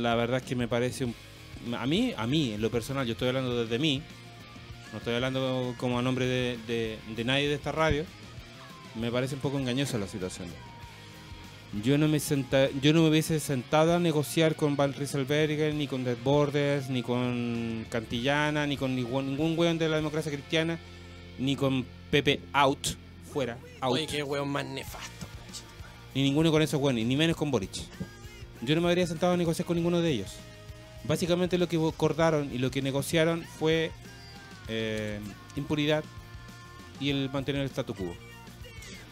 la 0.00 0.14
verdad 0.14 0.38
es 0.38 0.42
que 0.44 0.54
me 0.56 0.68
parece 0.68 1.04
un... 1.04 1.14
A 1.78 1.86
mí, 1.86 2.12
a 2.16 2.26
mí, 2.26 2.52
en 2.52 2.60
lo 2.60 2.70
personal, 2.70 3.06
yo 3.06 3.12
estoy 3.12 3.28
hablando 3.28 3.62
desde 3.64 3.78
mí, 3.78 4.02
no 4.92 4.98
estoy 4.98 5.14
hablando 5.14 5.74
como 5.78 5.98
a 5.98 6.02
nombre 6.02 6.26
de, 6.26 6.58
de- 6.66 6.98
de 7.16 7.24
nadie 7.24 7.48
de 7.48 7.54
esta 7.54 7.72
radio, 7.72 8.04
me 8.96 9.10
parece 9.10 9.34
un 9.34 9.40
poco 9.40 9.58
engañosa 9.58 9.96
la 9.98 10.06
situación. 10.06 10.48
Yo 11.82 11.98
no 11.98 12.06
me 12.06 12.20
senta, 12.20 12.70
yo 12.80 12.92
no 12.92 13.02
me 13.02 13.08
hubiese 13.08 13.40
sentado 13.40 13.94
a 13.94 13.98
negociar 13.98 14.54
con 14.54 14.76
Van 14.76 14.92
Rieselberger, 14.92 15.74
ni 15.74 15.88
con 15.88 16.04
Dead 16.04 16.16
Borders, 16.22 16.88
ni 16.88 17.02
con 17.02 17.84
Cantillana, 17.88 18.66
ni 18.66 18.76
con 18.76 18.94
ningún, 18.94 19.30
ningún 19.30 19.58
weón 19.58 19.78
de 19.78 19.88
la 19.88 19.96
democracia 19.96 20.30
cristiana, 20.30 20.78
ni 21.38 21.56
con 21.56 21.84
Pepe 22.10 22.40
Out, 22.52 22.96
fuera, 23.32 23.58
out, 23.80 23.94
oye, 23.94 24.06
qué 24.06 24.22
weón 24.22 24.50
más 24.50 24.64
nefasto. 24.64 25.26
ni 26.14 26.22
ninguno 26.22 26.52
con 26.52 26.62
esos 26.62 26.80
weones, 26.80 27.06
ni 27.06 27.16
menos 27.16 27.36
con 27.36 27.50
Boric. 27.50 27.72
Yo 28.62 28.74
no 28.76 28.80
me 28.80 28.88
habría 28.88 29.06
sentado 29.06 29.32
a 29.32 29.36
negociar 29.36 29.66
con 29.66 29.76
ninguno 29.76 30.00
de 30.00 30.10
ellos. 30.10 30.32
Básicamente 31.02 31.58
lo 31.58 31.68
que 31.68 31.76
acordaron 31.76 32.54
y 32.54 32.58
lo 32.58 32.70
que 32.70 32.82
negociaron 32.82 33.44
fue 33.58 33.90
eh, 34.68 35.18
impunidad 35.56 36.04
y 37.00 37.10
el 37.10 37.30
mantener 37.30 37.62
el 37.62 37.68
statu 37.68 37.94
quo. 37.94 38.14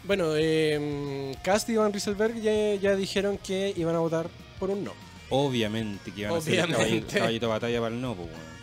Bueno, 0.05 0.33
eh, 0.35 1.33
Cast 1.43 1.69
y 1.69 1.75
Van 1.77 1.91
Rieselberg 1.93 2.35
ya, 2.41 2.75
ya 2.75 2.95
dijeron 2.95 3.37
que 3.37 3.73
iban 3.77 3.95
a 3.95 3.99
votar 3.99 4.29
por 4.59 4.69
un 4.69 4.83
no. 4.83 4.93
Obviamente 5.29 6.11
que 6.11 6.21
iban 6.21 6.33
a 6.35 6.41
ser 6.41 6.53
Obviamente. 6.53 6.75
caballito, 6.77 7.07
caballito 7.17 7.45
de 7.45 7.51
batalla 7.51 7.79
para 7.81 7.95
el 7.95 8.01
no, 8.01 8.15
pues, 8.15 8.27
weón. 8.27 8.53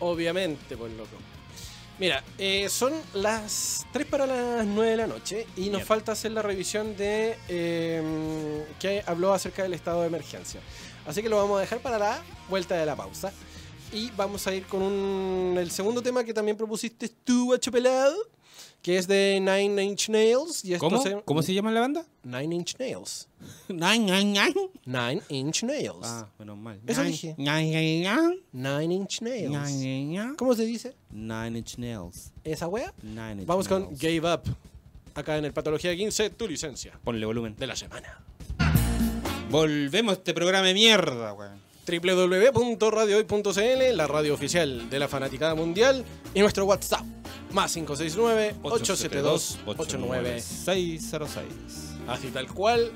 Obviamente, 0.00 0.76
pues 0.76 0.92
loco. 0.92 1.16
Mira, 1.98 2.24
eh, 2.38 2.68
son 2.68 2.92
las 3.14 3.86
3 3.92 4.06
para 4.06 4.26
las 4.26 4.66
9 4.66 4.90
de 4.90 4.96
la 4.96 5.06
noche 5.06 5.46
y 5.56 5.70
nos 5.70 5.84
falta 5.84 6.12
hacer 6.12 6.32
la 6.32 6.42
revisión 6.42 6.96
de 6.96 7.36
eh, 7.48 8.64
que 8.80 9.02
habló 9.06 9.32
acerca 9.32 9.62
del 9.62 9.74
estado 9.74 10.00
de 10.00 10.08
emergencia. 10.08 10.60
Así 11.06 11.22
que 11.22 11.28
lo 11.28 11.36
vamos 11.36 11.58
a 11.58 11.60
dejar 11.60 11.78
para 11.78 11.98
la 11.98 12.22
vuelta 12.48 12.74
de 12.76 12.84
la 12.86 12.96
pausa. 12.96 13.32
Y 13.92 14.10
vamos 14.16 14.44
a 14.48 14.54
ir 14.54 14.64
con 14.66 14.82
un- 14.82 15.56
el 15.56 15.70
segundo 15.70 16.02
tema 16.02 16.24
que 16.24 16.34
también 16.34 16.56
propusiste 16.56 17.08
tú, 17.22 17.44
Guacho 17.46 17.70
Pelado, 17.70 18.16
que 18.84 18.98
es 18.98 19.06
de 19.08 19.38
Nine 19.40 19.82
Inch 19.82 20.10
Nails. 20.10 20.62
Y 20.62 20.74
esto 20.74 20.84
¿Cómo? 20.90 21.02
se- 21.02 21.22
¿Cómo 21.24 21.40
se 21.42 21.54
llama 21.54 21.72
la 21.72 21.80
banda? 21.80 22.04
Nine 22.22 22.54
Inch 22.54 22.74
Nails. 22.78 23.28
Nine, 23.68 24.00
nine, 24.00 24.24
nine. 24.24 24.54
Nine 24.84 25.22
Inch 25.30 25.62
Nails. 25.62 26.04
Ah, 26.04 26.28
menos 26.38 26.58
mal. 26.58 26.78
Eso 26.86 27.00
Nine, 27.02 27.10
dije. 27.10 27.34
Nine, 27.38 28.04
Inch. 28.94 29.22
Nails. 29.22 30.36
¿Cómo 30.36 30.54
se 30.54 30.66
dice? 30.66 30.94
Nine 31.10 31.56
inch 31.58 31.78
nails. 31.78 32.30
¿Esa 32.44 32.68
wea? 32.68 32.92
Nine 33.02 33.32
inch 33.40 33.46
Vamos 33.46 33.66
con. 33.68 33.88
Gave 33.96 34.20
Up. 34.34 34.42
Acá 35.14 35.38
en 35.38 35.46
el 35.46 35.54
Patología 35.54 35.96
15, 35.96 36.28
tu 36.30 36.46
licencia 36.46 36.98
Ponle 37.04 37.24
volumen. 37.24 37.56
de 37.56 37.66
la 37.66 37.76
semana. 37.76 38.20
Volvemos 39.50 40.12
a 40.12 40.16
este 40.18 40.34
programa 40.34 40.66
de 40.66 40.74
mierda, 40.74 41.32
weón. 41.32 41.58
www.radiohoy.cl, 41.86 43.96
la 43.96 44.06
radio 44.06 44.34
oficial 44.34 44.90
de 44.90 44.98
la 44.98 45.08
fanaticada 45.08 45.54
mundial, 45.54 46.04
y 46.34 46.40
nuestro 46.40 46.66
WhatsApp, 46.66 47.04
más 47.54 47.76
569-872-89. 47.76 50.40
606. 50.40 51.44
Así 52.08 52.28
tal 52.28 52.46
cual. 52.48 52.90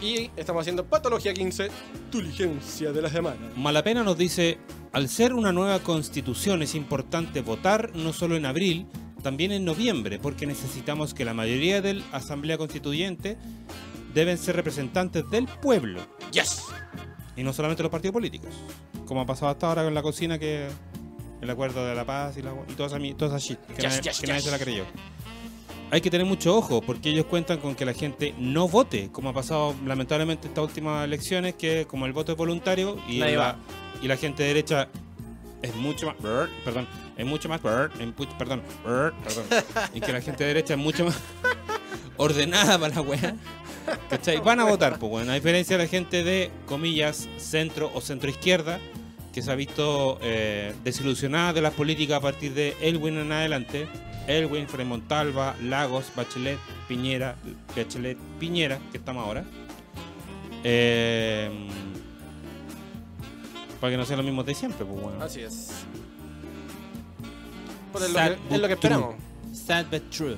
Y 0.00 0.30
estamos 0.36 0.60
haciendo 0.60 0.86
Patología 0.86 1.34
15, 1.34 1.70
tu 2.10 2.22
licencia 2.22 2.92
de 2.92 3.02
la 3.02 3.10
semana. 3.10 3.50
Malapena 3.56 4.04
nos 4.04 4.16
dice, 4.16 4.58
al 4.92 5.08
ser 5.08 5.34
una 5.34 5.50
nueva 5.52 5.80
constitución 5.80 6.62
es 6.62 6.76
importante 6.76 7.42
votar 7.42 7.90
no 7.96 8.12
solo 8.12 8.36
en 8.36 8.46
abril, 8.46 8.86
también 9.24 9.50
en 9.50 9.64
noviembre, 9.64 10.20
porque 10.20 10.46
necesitamos 10.46 11.14
que 11.14 11.24
la 11.24 11.34
mayoría 11.34 11.82
de 11.82 11.94
la 11.94 12.04
Asamblea 12.12 12.56
Constituyente 12.56 13.36
deben 14.14 14.38
ser 14.38 14.54
representantes 14.54 15.28
del 15.30 15.46
pueblo 15.46 16.00
Yes. 16.30 16.62
y 17.36 17.42
no 17.42 17.52
solamente 17.52 17.82
los 17.82 17.90
partidos 17.90 18.12
políticos, 18.12 18.50
como 19.04 19.22
ha 19.22 19.26
pasado 19.26 19.50
hasta 19.50 19.66
ahora 19.66 19.82
con 19.82 19.94
la 19.94 20.02
cocina 20.02 20.38
que 20.38 20.68
el 21.40 21.50
acuerdo 21.50 21.86
de 21.86 21.94
la 21.94 22.04
paz 22.04 22.36
y, 22.36 22.42
la, 22.42 22.52
y 22.68 22.72
toda, 22.74 22.88
esa, 22.88 22.98
mi- 22.98 23.14
toda 23.14 23.36
esa 23.36 23.46
shit 23.46 23.58
que, 23.60 23.74
Yes, 23.82 23.84
nadie, 23.84 24.00
yes, 24.02 24.20
que 24.20 24.26
nadie 24.26 24.40
yes. 24.40 24.44
se 24.50 24.50
la 24.50 24.58
creyó. 24.58 24.84
Hay 25.90 26.00
que 26.02 26.10
tener 26.10 26.26
mucho 26.26 26.54
ojo 26.56 26.82
porque 26.82 27.08
ellos 27.10 27.24
cuentan 27.26 27.58
con 27.58 27.74
que 27.74 27.84
la 27.86 27.94
gente 27.94 28.34
no 28.38 28.68
vote, 28.68 29.08
como 29.10 29.30
ha 29.30 29.32
pasado 29.32 29.74
lamentablemente 29.86 30.48
estas 30.48 30.64
últimas 30.64 31.04
elecciones, 31.04 31.54
que 31.54 31.86
como 31.86 32.04
el 32.06 32.12
voto 32.12 32.32
es 32.32 32.38
voluntario 32.38 32.98
y, 33.08 33.18
Nadie 33.20 33.36
la, 33.36 33.42
va. 33.42 33.56
y 34.02 34.06
la 34.08 34.16
gente 34.18 34.42
derecha 34.42 34.88
es 35.62 35.74
mucho 35.76 36.06
más, 36.06 36.16
perdón, 36.64 36.86
es 37.16 37.24
mucho 37.26 37.48
más, 37.48 37.60
perdón, 37.60 37.90
perdón, 38.38 38.62
y 39.94 40.00
que 40.00 40.12
la 40.12 40.20
gente 40.20 40.44
derecha 40.44 40.74
es 40.74 40.78
mucho 40.80 41.06
más 41.06 41.16
ordenada 42.16 42.78
para 42.78 42.94
la 42.94 43.00
weá. 43.00 43.34
¿Cachai? 44.10 44.38
Van 44.40 44.60
a 44.60 44.64
votar, 44.64 44.98
pues 44.98 45.08
bueno, 45.10 45.32
a 45.32 45.34
diferencia 45.34 45.78
de 45.78 45.84
la 45.84 45.88
gente 45.88 46.22
de, 46.22 46.50
comillas, 46.66 47.26
centro 47.38 47.90
o 47.94 48.02
centro 48.02 48.28
izquierda, 48.28 48.78
que 49.38 49.42
se 49.42 49.52
ha 49.52 49.54
visto 49.54 50.18
eh, 50.20 50.74
desilusionada 50.82 51.52
de 51.52 51.62
las 51.62 51.72
políticas 51.72 52.16
a 52.16 52.20
partir 52.20 52.54
de 52.54 52.74
Elwin 52.80 53.18
en 53.18 53.30
adelante. 53.30 53.86
Elwin, 54.26 54.66
Frei 54.66 54.84
Montalva, 54.84 55.54
Lagos, 55.62 56.06
Bachelet, 56.16 56.58
Piñera, 56.88 57.36
Bachelet, 57.76 58.18
Piñera, 58.40 58.80
que 58.90 58.98
estamos 58.98 59.24
ahora. 59.24 59.44
Eh, 60.64 61.68
para 63.80 63.92
que 63.92 63.96
no 63.96 64.04
sea 64.04 64.16
lo 64.16 64.24
mismo 64.24 64.42
de 64.42 64.56
siempre, 64.56 64.84
pues 64.84 65.00
bueno. 65.00 65.22
Así 65.22 65.40
es. 65.40 65.84
Pues 67.92 68.04
es, 68.06 68.10
lo 68.12 68.18
que, 68.18 68.30
but 68.30 68.52
es 68.52 68.60
lo 68.60 68.68
que 68.68 68.76
true. 68.76 68.90
esperamos. 68.90 69.14
Sad 69.52 69.86
but 69.88 70.10
true. 70.10 70.36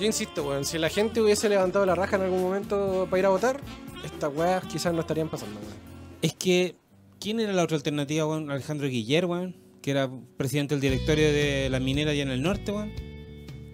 Yo 0.00 0.06
insisto, 0.06 0.42
weón, 0.42 0.64
si 0.64 0.76
la 0.76 0.88
gente 0.88 1.20
hubiese 1.20 1.48
levantado 1.48 1.86
la 1.86 1.94
raja 1.94 2.16
en 2.16 2.22
algún 2.22 2.42
momento 2.42 3.06
para 3.08 3.20
ir 3.20 3.26
a 3.26 3.28
votar, 3.28 3.60
estas 4.04 4.34
weas 4.34 4.64
quizás 4.64 4.92
no 4.92 5.02
estarían 5.02 5.28
pasando, 5.28 5.60
weón. 5.60 5.86
Es 6.20 6.34
que, 6.34 6.74
¿quién 7.20 7.40
era 7.40 7.52
la 7.52 7.62
otra 7.64 7.76
alternativa, 7.76 8.26
weón? 8.26 8.50
Alejandro 8.50 8.88
Guiller, 8.88 9.26
weón, 9.26 9.56
que 9.82 9.90
era 9.90 10.10
presidente 10.36 10.74
del 10.74 10.80
directorio 10.80 11.32
de 11.32 11.68
la 11.70 11.80
minera 11.80 12.10
allá 12.10 12.22
en 12.22 12.30
el 12.30 12.42
norte, 12.42 12.72
weón. 12.72 12.92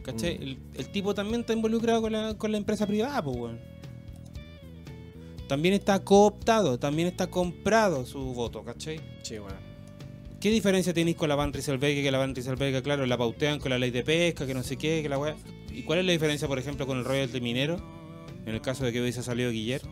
¿Cachai? 0.02 0.38
Mm. 0.38 0.42
El, 0.42 0.58
el 0.74 0.88
tipo 0.92 1.14
también 1.14 1.40
está 1.40 1.52
involucrado 1.52 2.02
con 2.02 2.12
la, 2.12 2.34
con 2.34 2.52
la 2.52 2.58
empresa 2.58 2.86
privada, 2.86 3.22
pues, 3.22 3.36
weón. 3.36 3.60
También 5.48 5.74
está 5.74 6.02
cooptado, 6.02 6.78
también 6.78 7.08
está 7.08 7.28
comprado 7.28 8.06
su 8.06 8.20
voto, 8.32 8.64
¿cachai? 8.64 9.00
Sí, 9.22 9.38
weón. 9.38 9.72
¿Qué 10.40 10.50
diferencia 10.50 10.92
tenéis 10.92 11.16
con 11.16 11.28
la 11.28 11.36
Van 11.36 11.52
Rieselberg? 11.52 12.02
Que 12.02 12.10
la 12.10 12.18
Van 12.18 12.34
Rieselberg, 12.34 12.82
claro, 12.82 13.06
la 13.06 13.16
pautean 13.16 13.60
con 13.60 13.70
la 13.70 13.78
ley 13.78 13.92
de 13.92 14.02
pesca, 14.02 14.44
que 14.44 14.54
no 14.54 14.64
sé 14.64 14.76
qué, 14.76 15.00
que 15.00 15.08
la 15.08 15.16
weá. 15.16 15.36
¿Y 15.70 15.82
cuál 15.82 16.00
es 16.00 16.04
la 16.04 16.10
diferencia, 16.10 16.48
por 16.48 16.58
ejemplo, 16.58 16.84
con 16.84 16.98
el 16.98 17.04
royalty 17.04 17.40
minero? 17.40 17.76
En 18.44 18.52
el 18.52 18.60
caso 18.60 18.84
de 18.84 18.92
que 18.92 19.00
hubiese 19.00 19.22
salido 19.22 19.52
Guiller 19.52 19.82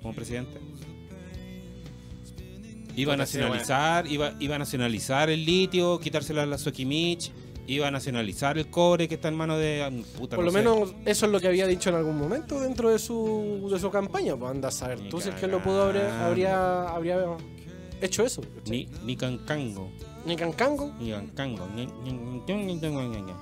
como 0.00 0.14
presidente. 0.14 0.58
Iba 2.96 3.14
a 3.14 3.16
nacionalizar, 3.16 4.06
iba, 4.06 4.34
iba 4.40 4.56
a 4.56 4.58
nacionalizar 4.58 5.30
el 5.30 5.44
litio, 5.44 5.98
quitárselo 5.98 6.40
a 6.42 6.46
la 6.46 6.58
Sokimich, 6.58 7.32
iba 7.66 7.88
a 7.88 7.90
nacionalizar 7.90 8.56
el 8.58 8.68
cobre 8.68 9.08
que 9.08 9.14
está 9.16 9.28
en 9.28 9.34
manos 9.36 9.58
de. 9.58 9.82
ah, 9.82 9.90
puta, 10.16 10.36
Por 10.36 10.44
no 10.44 10.50
lo 10.50 10.52
sé. 10.52 10.58
menos 10.58 10.94
eso 11.04 11.26
es 11.26 11.32
lo 11.32 11.40
que 11.40 11.48
había 11.48 11.66
dicho 11.66 11.90
en 11.90 11.96
algún 11.96 12.16
momento 12.18 12.60
dentro 12.60 12.90
de 12.90 12.98
su, 12.98 13.68
de 13.70 13.78
su 13.80 13.90
campaña. 13.90 14.36
Pues 14.36 14.50
anda 14.50 14.68
a 14.68 14.72
saber 14.72 15.00
Ni 15.00 15.08
tú 15.08 15.20
si 15.20 15.28
es 15.30 15.34
que 15.34 15.46
lo 15.46 15.62
pudo 15.62 15.82
haber, 15.84 16.06
habría, 16.06 16.82
habría 16.88 17.18
hecho 18.00 18.24
eso. 18.24 18.42
Ni, 18.70 18.86
ni 19.04 19.16
Cancango. 19.16 20.92
Ñe- 21.74 21.88
Ñe- 22.04 22.46
Ñe- 22.46 23.24
Ñe. 23.24 23.34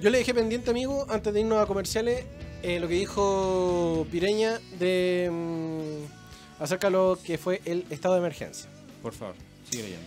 Yo 0.00 0.08
le 0.10 0.18
dejé 0.18 0.32
pendiente, 0.34 0.70
amigo, 0.70 1.04
antes 1.10 1.32
de 1.34 1.40
irnos 1.40 1.58
a 1.62 1.66
comerciales, 1.66 2.24
eh, 2.62 2.80
lo 2.80 2.88
que 2.88 2.94
dijo 2.94 4.06
Pireña 4.10 4.58
de 4.78 5.28
mm, 5.30 6.62
acerca 6.62 6.86
de 6.88 6.92
lo 6.92 7.18
que 7.22 7.36
fue 7.38 7.60
el 7.66 7.84
estado 7.90 8.14
de 8.14 8.20
emergencia. 8.20 8.68
Por 9.02 9.12
favor, 9.12 9.34
sigue 9.70 9.84
leyendo. 9.84 10.06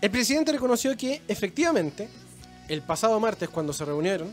El 0.00 0.10
presidente 0.10 0.52
reconoció 0.52 0.96
que 0.96 1.22
efectivamente 1.28 2.08
el 2.68 2.82
pasado 2.82 3.18
martes 3.20 3.48
cuando 3.48 3.72
se 3.72 3.84
reunieron 3.84 4.32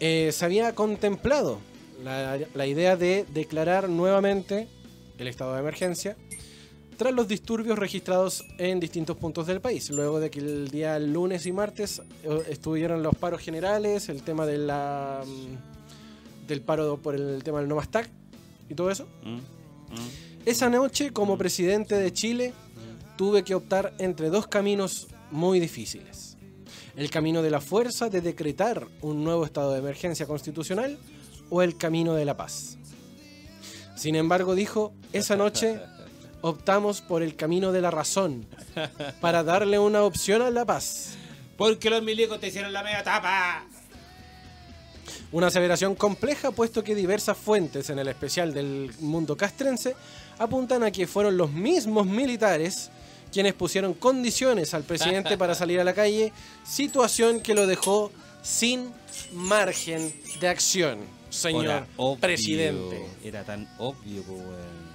eh, 0.00 0.30
se 0.32 0.44
había 0.44 0.74
contemplado 0.74 1.60
la, 2.02 2.38
la 2.54 2.66
idea 2.66 2.96
de 2.96 3.24
declarar 3.32 3.88
nuevamente 3.88 4.68
el 5.18 5.28
estado 5.28 5.54
de 5.54 5.60
emergencia 5.60 6.16
tras 6.96 7.12
los 7.12 7.26
disturbios 7.26 7.78
registrados 7.78 8.44
en 8.58 8.78
distintos 8.78 9.16
puntos 9.16 9.46
del 9.46 9.60
país, 9.60 9.90
luego 9.90 10.20
de 10.20 10.30
que 10.30 10.38
el 10.38 10.68
día 10.68 10.98
lunes 10.98 11.46
y 11.46 11.52
martes 11.52 12.00
eh, 12.22 12.42
estuvieron 12.48 13.02
los 13.02 13.14
paros 13.16 13.40
generales, 13.40 14.08
el 14.08 14.22
tema 14.22 14.46
de 14.46 14.58
la, 14.58 15.22
mm, 15.26 16.46
del 16.46 16.60
paro 16.60 16.98
por 16.98 17.14
el 17.14 17.42
tema 17.42 17.60
del 17.60 17.68
no 17.68 17.76
más 17.76 17.90
TAC 17.90 18.08
y 18.68 18.74
todo 18.74 18.90
eso. 18.90 19.08
Mm, 19.24 19.34
mm. 19.34 20.31
Esa 20.44 20.68
noche, 20.68 21.12
como 21.12 21.38
presidente 21.38 21.94
de 21.94 22.12
Chile, 22.12 22.52
tuve 23.16 23.44
que 23.44 23.54
optar 23.54 23.94
entre 23.98 24.28
dos 24.28 24.48
caminos 24.48 25.06
muy 25.30 25.60
difíciles. 25.60 26.36
El 26.96 27.10
camino 27.10 27.42
de 27.42 27.50
la 27.50 27.60
fuerza 27.60 28.08
de 28.08 28.20
decretar 28.20 28.88
un 29.02 29.22
nuevo 29.22 29.44
estado 29.44 29.72
de 29.72 29.78
emergencia 29.78 30.26
constitucional 30.26 30.98
o 31.48 31.62
el 31.62 31.76
camino 31.76 32.14
de 32.14 32.24
la 32.24 32.36
paz. 32.36 32.76
Sin 33.94 34.16
embargo, 34.16 34.56
dijo, 34.56 34.92
esa 35.12 35.36
noche 35.36 35.80
optamos 36.40 37.02
por 37.02 37.22
el 37.22 37.36
camino 37.36 37.70
de 37.70 37.80
la 37.80 37.92
razón 37.92 38.44
para 39.20 39.44
darle 39.44 39.78
una 39.78 40.02
opción 40.02 40.42
a 40.42 40.50
la 40.50 40.64
paz. 40.64 41.14
Porque 41.56 41.88
los 41.88 42.02
milicos 42.02 42.40
te 42.40 42.48
hicieron 42.48 42.72
la 42.72 42.82
media 42.82 43.04
tapa. 43.04 43.64
Una 45.30 45.46
aseveración 45.46 45.94
compleja 45.94 46.50
puesto 46.50 46.82
que 46.82 46.94
diversas 46.96 47.38
fuentes 47.38 47.88
en 47.90 47.98
el 47.98 48.08
especial 48.08 48.52
del 48.52 48.92
mundo 49.00 49.36
castrense 49.36 49.94
apuntan 50.42 50.82
a 50.82 50.90
que 50.90 51.06
fueron 51.06 51.36
los 51.36 51.52
mismos 51.52 52.06
militares 52.06 52.90
quienes 53.32 53.54
pusieron 53.54 53.94
condiciones 53.94 54.74
al 54.74 54.84
presidente 54.84 55.38
para 55.38 55.54
salir 55.54 55.80
a 55.80 55.84
la 55.84 55.94
calle, 55.94 56.32
situación 56.64 57.40
que 57.40 57.54
lo 57.54 57.66
dejó 57.66 58.12
sin 58.42 58.92
margen 59.32 60.12
de 60.38 60.48
acción, 60.48 60.98
señor 61.30 61.86
presidente. 62.20 63.06
Era 63.24 63.42
tan 63.44 63.66
obvio, 63.78 64.22
weón. 64.28 64.92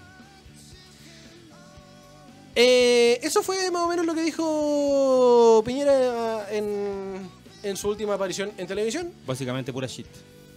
Eh, 2.59 3.19
eso 3.21 3.43
fue 3.43 3.69
más 3.71 3.83
o 3.83 3.87
menos 3.87 4.05
lo 4.05 4.15
que 4.15 4.23
dijo 4.23 5.61
Piñera 5.65 6.47
en, 6.51 7.29
en 7.63 7.77
su 7.77 7.89
última 7.89 8.15
aparición 8.15 8.51
en 8.57 8.65
televisión. 8.67 9.11
Básicamente 9.25 9.71
pura 9.71 9.87
shit. 9.87 10.07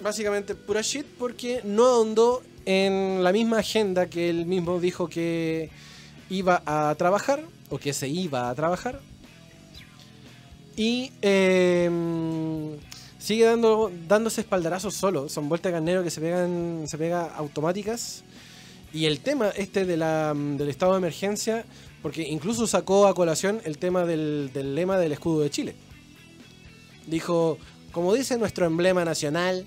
básicamente 0.00 0.54
pura 0.54 0.80
shit 0.80 1.04
porque 1.18 1.60
no 1.64 1.84
ahondó 1.86 2.42
en 2.64 3.22
la 3.22 3.32
misma 3.32 3.58
agenda 3.58 4.06
que 4.06 4.30
él 4.30 4.46
mismo 4.46 4.80
dijo 4.80 5.08
que 5.08 5.70
iba 6.28 6.62
a 6.64 6.94
trabajar 6.96 7.42
o 7.68 7.78
que 7.78 7.92
se 7.92 8.08
iba 8.08 8.50
a 8.50 8.54
trabajar. 8.54 9.00
Y 10.76 11.12
eh, 11.22 11.90
sigue 13.18 13.44
dando, 13.44 13.92
dándose 14.08 14.40
espaldarazos 14.40 14.94
solo. 14.94 15.28
Son 15.28 15.48
vueltas 15.48 15.72
de 15.72 15.76
carnero 15.76 16.02
que 16.02 16.10
se 16.10 16.20
pegan, 16.20 16.84
se 16.86 16.96
pega 16.98 17.26
automáticas. 17.36 18.24
Y 18.92 19.04
el 19.04 19.20
tema 19.20 19.50
este 19.50 19.84
de 19.84 19.96
la, 19.96 20.34
del 20.34 20.68
estado 20.68 20.92
de 20.92 20.98
emergencia, 20.98 21.64
porque 22.02 22.22
incluso 22.22 22.66
sacó 22.66 23.06
a 23.06 23.14
colación 23.14 23.60
el 23.64 23.78
tema 23.78 24.04
del, 24.04 24.50
del 24.52 24.74
lema 24.74 24.98
del 24.98 25.12
escudo 25.12 25.40
de 25.40 25.50
Chile. 25.50 25.74
Dijo, 27.06 27.58
como 27.92 28.14
dice 28.14 28.38
nuestro 28.38 28.66
emblema 28.66 29.04
nacional, 29.04 29.66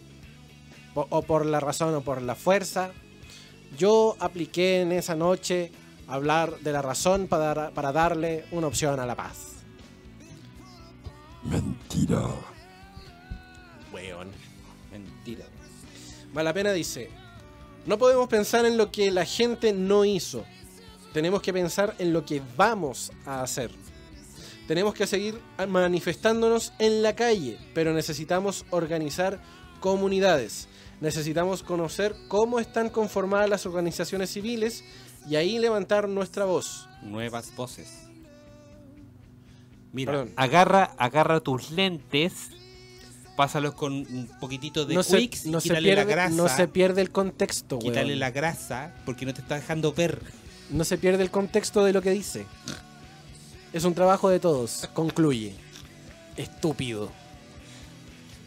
o 0.96 1.22
por 1.24 1.46
la 1.46 1.60
razón 1.60 1.94
o 1.96 2.02
por 2.02 2.22
la 2.22 2.36
fuerza, 2.36 2.92
yo 3.78 4.16
apliqué 4.20 4.82
en 4.82 4.92
esa 4.92 5.16
noche 5.16 5.72
hablar 6.08 6.60
de 6.60 6.72
la 6.72 6.82
razón 6.82 7.28
para, 7.28 7.54
dar- 7.54 7.72
para 7.74 7.92
darle 7.92 8.46
una 8.52 8.68
opción 8.68 9.00
a 9.00 9.06
la 9.06 9.16
paz. 9.16 9.54
Mentira. 11.44 12.22
Weón. 13.92 14.30
Mentira. 14.92 15.46
Malapena 16.34 16.72
dice, 16.72 17.10
no 17.86 17.98
podemos 17.98 18.28
pensar 18.28 18.66
en 18.66 18.78
lo 18.78 18.92
que 18.92 19.12
la 19.12 19.26
gente 19.26 19.74
no 19.74 20.06
hizo. 20.06 20.46
Tenemos 21.14 21.42
que 21.42 21.54
pensar 21.54 21.96
en 22.00 22.12
lo 22.14 22.26
que 22.26 22.42
vamos 22.58 23.12
a 23.26 23.42
hacer. 23.44 23.72
Tenemos 24.68 24.94
que 24.94 25.06
seguir 25.06 25.40
manifestándonos 25.68 26.74
en 26.80 27.04
la 27.04 27.16
calle, 27.16 27.58
pero 27.74 27.94
necesitamos 27.94 28.66
organizar 28.70 29.40
comunidades. 29.80 30.68
Necesitamos 31.04 31.64
conocer 31.64 32.16
cómo 32.30 32.62
están 32.62 32.90
conformadas 32.90 33.50
las 33.50 33.66
organizaciones 33.66 34.32
civiles 34.32 34.86
y 35.30 35.36
ahí 35.36 35.60
levantar 35.60 36.08
nuestra 36.08 36.46
voz. 36.46 36.88
Nuevas 37.02 37.54
voces. 37.58 38.08
Mira, 39.92 40.14
Perdón. 40.14 40.32
agarra, 40.38 40.96
agarra 40.98 41.42
tus 41.42 41.72
lentes, 41.72 42.52
pásalos 43.36 43.74
con 43.74 43.92
un 43.92 44.30
poquitito 44.40 44.86
de 44.86 44.96
No 44.96 45.04
se, 45.04 45.18
Quicks, 45.18 45.46
no, 45.48 45.60
se 45.60 45.68
quítale 45.68 45.90
la 45.90 45.96
pierde, 45.96 46.12
grasa, 46.14 46.36
no 46.36 46.48
se 46.48 46.68
pierde 46.70 47.02
el 47.02 47.12
contexto, 47.12 47.80
quítale 47.80 48.16
la 48.16 48.32
grasa, 48.32 48.96
porque 49.06 49.26
no 49.26 49.34
te 49.34 49.42
está 49.42 49.56
dejando 49.56 49.92
ver. 49.92 50.22
No 50.70 50.86
se 50.86 50.98
pierde 50.98 51.22
el 51.22 51.32
contexto 51.32 51.84
de 51.84 51.92
lo 51.92 52.02
que 52.02 52.12
dice. 52.12 52.46
Es 53.74 53.84
un 53.84 53.94
trabajo 53.94 54.30
de 54.30 54.40
todos. 54.40 54.90
Concluye. 54.94 55.54
Estúpido. 56.38 57.12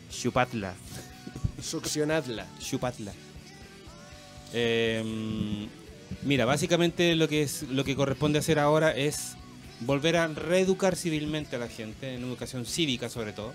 Chupatla, 0.08 0.74
Succionadla. 1.60 2.46
chupatla. 2.58 3.12
Eh, 4.52 5.68
mira, 6.22 6.44
básicamente 6.44 7.14
lo 7.16 7.28
que 7.28 7.42
es 7.42 7.62
lo 7.64 7.84
que 7.84 7.96
corresponde 7.96 8.38
hacer 8.38 8.58
ahora 8.58 8.92
es 8.92 9.36
volver 9.80 10.16
a 10.16 10.28
reeducar 10.28 10.96
civilmente 10.96 11.56
a 11.56 11.58
la 11.58 11.68
gente, 11.68 12.14
en 12.14 12.22
educación 12.22 12.64
cívica 12.64 13.08
sobre 13.08 13.32
todo, 13.32 13.52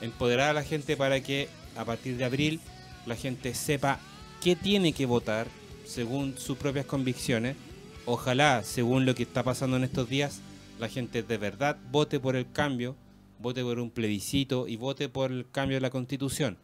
empoderar 0.00 0.50
a 0.50 0.54
la 0.54 0.64
gente 0.64 0.96
para 0.96 1.20
que 1.20 1.48
a 1.76 1.84
partir 1.84 2.16
de 2.16 2.24
abril 2.24 2.60
la 3.06 3.14
gente 3.14 3.54
sepa 3.54 4.00
qué 4.42 4.56
tiene 4.56 4.92
que 4.92 5.06
votar 5.06 5.46
según 5.84 6.36
sus 6.38 6.56
propias 6.58 6.86
convicciones. 6.86 7.56
Ojalá, 8.04 8.62
según 8.64 9.04
lo 9.06 9.14
que 9.14 9.24
está 9.24 9.42
pasando 9.42 9.76
en 9.76 9.84
estos 9.84 10.08
días, 10.08 10.40
la 10.78 10.88
gente 10.88 11.22
de 11.22 11.38
verdad 11.38 11.76
vote 11.90 12.20
por 12.20 12.36
el 12.36 12.50
cambio, 12.50 12.96
vote 13.38 13.62
por 13.62 13.78
un 13.78 13.90
plebiscito 13.90 14.68
y 14.68 14.76
vote 14.76 15.08
por 15.08 15.30
el 15.30 15.48
cambio 15.50 15.76
de 15.76 15.80
la 15.80 15.90
constitución. 15.90 16.58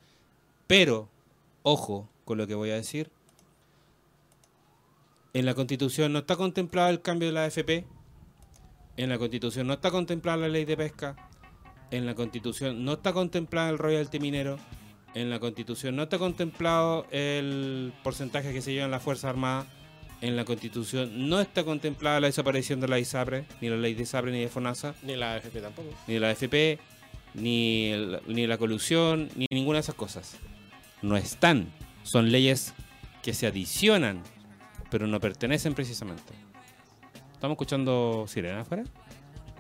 Pero, 0.73 1.11
ojo 1.65 2.09
con 2.25 2.39
lo 2.39 2.47
que 2.47 2.55
voy 2.55 2.71
a 2.71 2.77
decir, 2.77 3.11
en 5.35 5.45
la 5.45 5.53
constitución 5.53 6.15
no 6.15 6.21
está 6.21 6.35
contemplado 6.37 6.89
el 6.89 7.03
cambio 7.03 7.29
de 7.29 7.35
la 7.35 7.45
AFP, 7.45 7.85
en 8.97 9.11
la 9.11 9.19
constitución 9.19 9.67
no 9.67 9.75
está 9.75 9.91
contemplada 9.91 10.39
la 10.39 10.49
ley 10.49 10.65
de 10.65 10.79
pesca, 10.79 11.15
en 11.91 12.07
la 12.07 12.15
constitución 12.15 12.87
no 12.87 12.95
está 12.95 13.13
contemplado 13.13 13.69
el 13.69 13.77
royalty 13.77 14.19
minero, 14.19 14.59
en 15.13 15.29
la 15.29 15.41
constitución 15.41 15.95
no 15.95 16.05
está 16.05 16.17
contemplado 16.17 17.05
el 17.11 17.93
porcentaje 18.03 18.55
que 18.55 18.63
se 18.63 18.73
lleva 18.73 18.87
en 18.87 18.93
las 18.93 19.03
Fuerzas 19.03 19.27
Armadas, 19.29 19.67
en 20.23 20.37
la 20.37 20.47
constitución 20.47 21.29
no 21.29 21.43
está 21.43 21.65
contemplada 21.65 22.19
la 22.19 22.29
desaparición 22.29 22.81
de 22.81 22.89
la 22.89 22.99
ISAPRE, 22.99 23.45
ni 23.61 23.69
la 23.69 23.77
ley 23.77 23.93
de 23.93 24.05
ISAPRE 24.05 24.33
ni 24.33 24.41
de 24.41 24.49
FONASA, 24.49 24.95
Ni 25.03 25.17
la 25.17 25.35
AFP 25.35 25.61
tampoco. 25.61 25.91
ni 26.07 26.19
la 26.19 26.31
AFP, 26.31 26.79
ni, 27.35 27.89
el- 27.91 28.21
ni 28.27 28.47
la 28.47 28.57
colusión, 28.57 29.29
ni 29.37 29.45
ninguna 29.51 29.77
de 29.77 29.81
esas 29.81 29.97
cosas. 29.97 30.39
No 31.03 31.17
están. 31.17 31.73
Son 32.05 32.31
leyes 32.33 32.73
que 33.23 33.35
se 33.35 33.47
adicionan, 33.47 34.23
pero 34.91 35.07
no 35.07 35.21
pertenecen 35.21 35.75
precisamente. 35.75 36.33
¿Estamos 37.35 37.55
escuchando 37.57 38.25
sirena 38.29 38.61
afuera? 38.63 38.85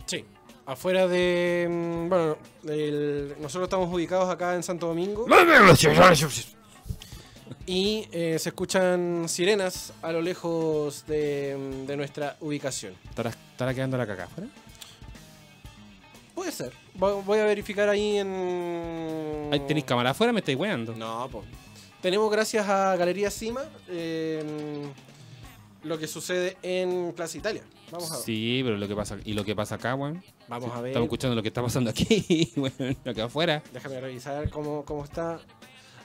Sí. 0.06 0.24
Afuera 0.66 1.08
de. 1.08 1.66
mm, 1.68 2.08
Bueno, 2.08 2.38
el- 2.68 3.34
nosotros 3.40 3.64
estamos 3.64 3.92
ubicados 3.92 4.30
acá 4.30 4.54
en 4.54 4.62
Santo 4.62 4.86
Domingo 4.86 5.26
y 7.66 8.06
eh, 8.12 8.38
se 8.38 8.48
escuchan 8.50 9.28
sirenas 9.28 9.92
a 10.02 10.12
lo 10.12 10.20
lejos 10.22 11.04
de, 11.06 11.56
mm, 11.58 11.86
de 11.86 11.96
nuestra 11.96 12.36
ubicación. 12.40 12.94
¿Estará, 13.08 13.30
estará 13.30 13.74
quedando 13.74 13.96
la 13.96 14.06
caca 14.06 14.24
afuera? 14.24 14.48
Puede 16.34 16.52
ser. 16.52 16.72
Voy 16.94 17.38
a 17.38 17.44
verificar 17.44 17.88
ahí 17.88 18.18
en. 18.18 19.48
Ahí 19.52 19.60
¿Tenéis 19.60 19.84
cámara 19.86 20.10
afuera? 20.10 20.32
¿Me 20.32 20.40
estáis 20.40 20.58
weando? 20.58 20.94
No, 20.94 21.28
pues. 21.30 21.46
Tenemos 22.00 22.30
gracias 22.30 22.68
a 22.68 22.96
Galería 22.96 23.30
Cima 23.30 23.62
eh, 23.88 24.42
lo 25.84 25.98
que 25.98 26.06
sucede 26.08 26.56
en 26.62 27.12
Plaza 27.14 27.38
Italia. 27.38 27.62
Vamos 27.90 28.10
a 28.10 28.16
ver. 28.16 28.24
Sí, 28.24 28.60
pero 28.64 28.76
lo 28.76 28.88
que 28.88 28.94
pasa 28.96 29.18
y 29.24 29.32
lo 29.34 29.44
que 29.44 29.54
pasa 29.54 29.76
acá, 29.76 29.94
weón. 29.94 30.22
Vamos 30.48 30.70
Sí, 30.70 30.76
a 30.76 30.80
ver. 30.80 30.90
Estamos 30.90 31.06
escuchando 31.06 31.36
lo 31.36 31.42
que 31.42 31.48
está 31.48 31.62
pasando 31.62 31.90
aquí, 31.90 32.52
weón, 32.56 32.96
acá 33.04 33.24
afuera. 33.24 33.62
Déjame 33.72 34.00
revisar 34.00 34.50
cómo, 34.50 34.84
cómo 34.84 35.04
está. 35.04 35.40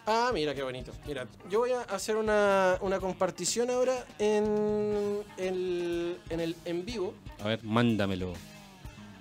Ah, 0.05 0.31
mira 0.33 0.55
qué 0.55 0.63
bonito. 0.63 0.93
Mira, 1.05 1.27
yo 1.49 1.59
voy 1.59 1.71
a 1.71 1.81
hacer 1.81 2.15
una, 2.15 2.77
una 2.81 2.99
compartición 2.99 3.69
ahora 3.69 4.05
en 4.19 5.23
el, 5.37 6.17
en 6.29 6.39
el 6.39 6.55
en 6.63 6.85
vivo. 6.85 7.13
A 7.43 7.47
ver, 7.49 7.63
mándamelo. 7.63 8.33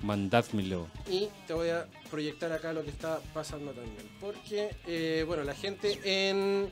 Mandádmelo. 0.07 0.87
Y 1.11 1.29
te 1.47 1.53
voy 1.53 1.69
a 1.71 1.87
proyectar 2.11 2.53
acá 2.53 2.73
lo 2.73 2.85
que 2.85 2.91
está 2.91 3.21
pasando 3.35 3.73
también. 3.73 4.09
Porque, 4.21 4.71
eh, 4.87 5.25
bueno, 5.27 5.43
la 5.45 5.55
gente 5.55 5.99
en. 6.05 6.71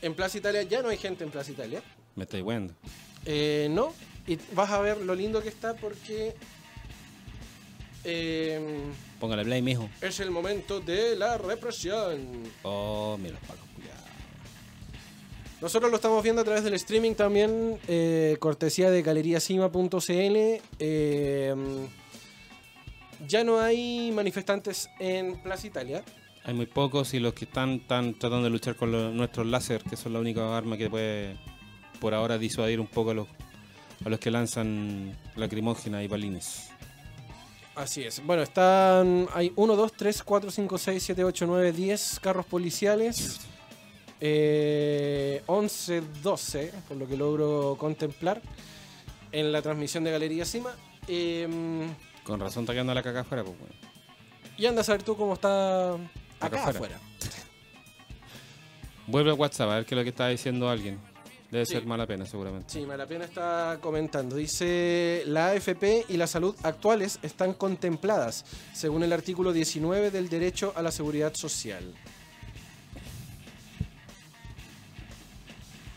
En 0.00 0.14
Plaza 0.14 0.38
Italia, 0.38 0.62
ya 0.62 0.80
no 0.80 0.88
hay 0.88 0.96
gente 0.96 1.24
en 1.24 1.30
Plaza 1.30 1.50
Italia. 1.50 1.82
Me 2.14 2.24
estáis 2.24 2.42
weando. 2.44 2.72
Eh, 3.26 3.66
no, 3.70 3.92
y 4.26 4.38
vas 4.54 4.70
a 4.70 4.80
ver 4.80 4.98
lo 4.98 5.14
lindo 5.14 5.42
que 5.42 5.48
está 5.48 5.74
porque. 5.74 6.34
eh, 8.04 8.80
Póngale 9.20 9.44
play, 9.44 9.60
mijo. 9.60 9.90
es 10.00 10.20
el 10.20 10.30
momento 10.30 10.80
de 10.80 11.16
la 11.16 11.36
represión. 11.36 12.44
Oh, 12.62 13.18
mira 13.20 13.38
culiao. 13.40 13.67
Nosotros 15.60 15.90
lo 15.90 15.96
estamos 15.96 16.22
viendo 16.22 16.42
a 16.42 16.44
través 16.44 16.62
del 16.62 16.74
streaming 16.74 17.14
también, 17.14 17.78
eh, 17.88 18.36
cortesía 18.38 18.90
de 18.90 19.02
galeriasima.cl. 19.02 20.60
Eh, 20.78 21.54
ya 23.26 23.42
no 23.42 23.58
hay 23.58 24.12
manifestantes 24.12 24.88
en 25.00 25.36
Plaza 25.42 25.66
Italia. 25.66 26.04
Hay 26.44 26.54
muy 26.54 26.66
pocos 26.66 27.12
y 27.14 27.18
los 27.18 27.34
que 27.34 27.44
están, 27.44 27.70
están 27.74 28.14
tratando 28.16 28.44
de 28.44 28.50
luchar 28.50 28.76
con 28.76 28.92
los- 28.92 29.12
nuestros 29.12 29.46
láser, 29.46 29.82
que 29.82 29.96
son 29.96 30.12
la 30.12 30.20
única 30.20 30.56
arma 30.56 30.76
que 30.78 30.88
puede, 30.88 31.36
por 32.00 32.14
ahora, 32.14 32.38
disuadir 32.38 32.78
un 32.78 32.86
poco 32.86 33.10
a 33.10 33.14
los, 33.14 33.26
a 34.04 34.08
los 34.08 34.20
que 34.20 34.30
lanzan 34.30 35.16
lacrimógena 35.34 36.02
y 36.04 36.06
balines. 36.08 36.68
Así 37.74 38.02
es. 38.04 38.24
Bueno, 38.24 38.42
están. 38.42 39.28
Hay 39.34 39.52
1, 39.56 39.76
2, 39.76 39.92
3, 39.92 40.22
4, 40.22 40.50
5, 40.52 40.78
6, 40.78 41.02
7, 41.02 41.24
8, 41.24 41.46
9, 41.46 41.72
10 41.72 42.18
carros 42.20 42.46
policiales. 42.46 43.40
Eh, 44.20 45.42
11, 45.46 46.02
12, 46.22 46.72
por 46.88 46.96
lo 46.96 47.06
que 47.06 47.16
logro 47.16 47.76
contemplar 47.78 48.40
en 49.32 49.52
la 49.52 49.62
transmisión 49.62 50.04
de 50.04 50.10
Galería 50.10 50.44
Cima. 50.44 50.74
Eh, 51.06 51.46
Con 52.24 52.40
razón 52.40 52.64
está 52.64 52.72
quedando 52.72 52.94
la 52.94 53.02
caca 53.02 53.20
afuera, 53.20 53.44
pues, 53.44 53.56
weón. 53.58 53.72
y 54.56 54.66
anda 54.66 54.80
a 54.80 54.84
saber 54.84 55.02
tú 55.02 55.16
cómo 55.16 55.34
está 55.34 55.94
acá, 55.94 55.98
afuera. 56.68 56.68
afuera. 56.70 57.00
Vuelve 59.06 59.30
a 59.30 59.34
WhatsApp 59.34 59.70
a 59.70 59.74
ver 59.76 59.86
qué 59.86 59.94
es 59.94 59.96
lo 59.98 60.02
que 60.02 60.10
está 60.10 60.28
diciendo 60.28 60.68
alguien. 60.68 60.98
Debe 61.50 61.64
Sí. 61.64 61.72
ser 61.72 61.86
mala 61.86 62.06
pena, 62.06 62.26
seguramente. 62.26 62.66
Sí, 62.70 62.84
Malapena 62.84 63.24
está 63.24 63.78
comentando. 63.80 64.36
Dice, 64.36 65.22
la 65.24 65.46
AFP 65.48 66.04
y 66.10 66.18
la 66.18 66.26
salud 66.26 66.54
actuales 66.62 67.18
están 67.22 67.54
contempladas, 67.54 68.44
según 68.74 69.02
el 69.02 69.14
artículo 69.14 69.54
19 69.54 70.10
del 70.10 70.28
derecho 70.28 70.74
a 70.76 70.82
la 70.82 70.90
seguridad 70.90 71.32
social. 71.32 71.94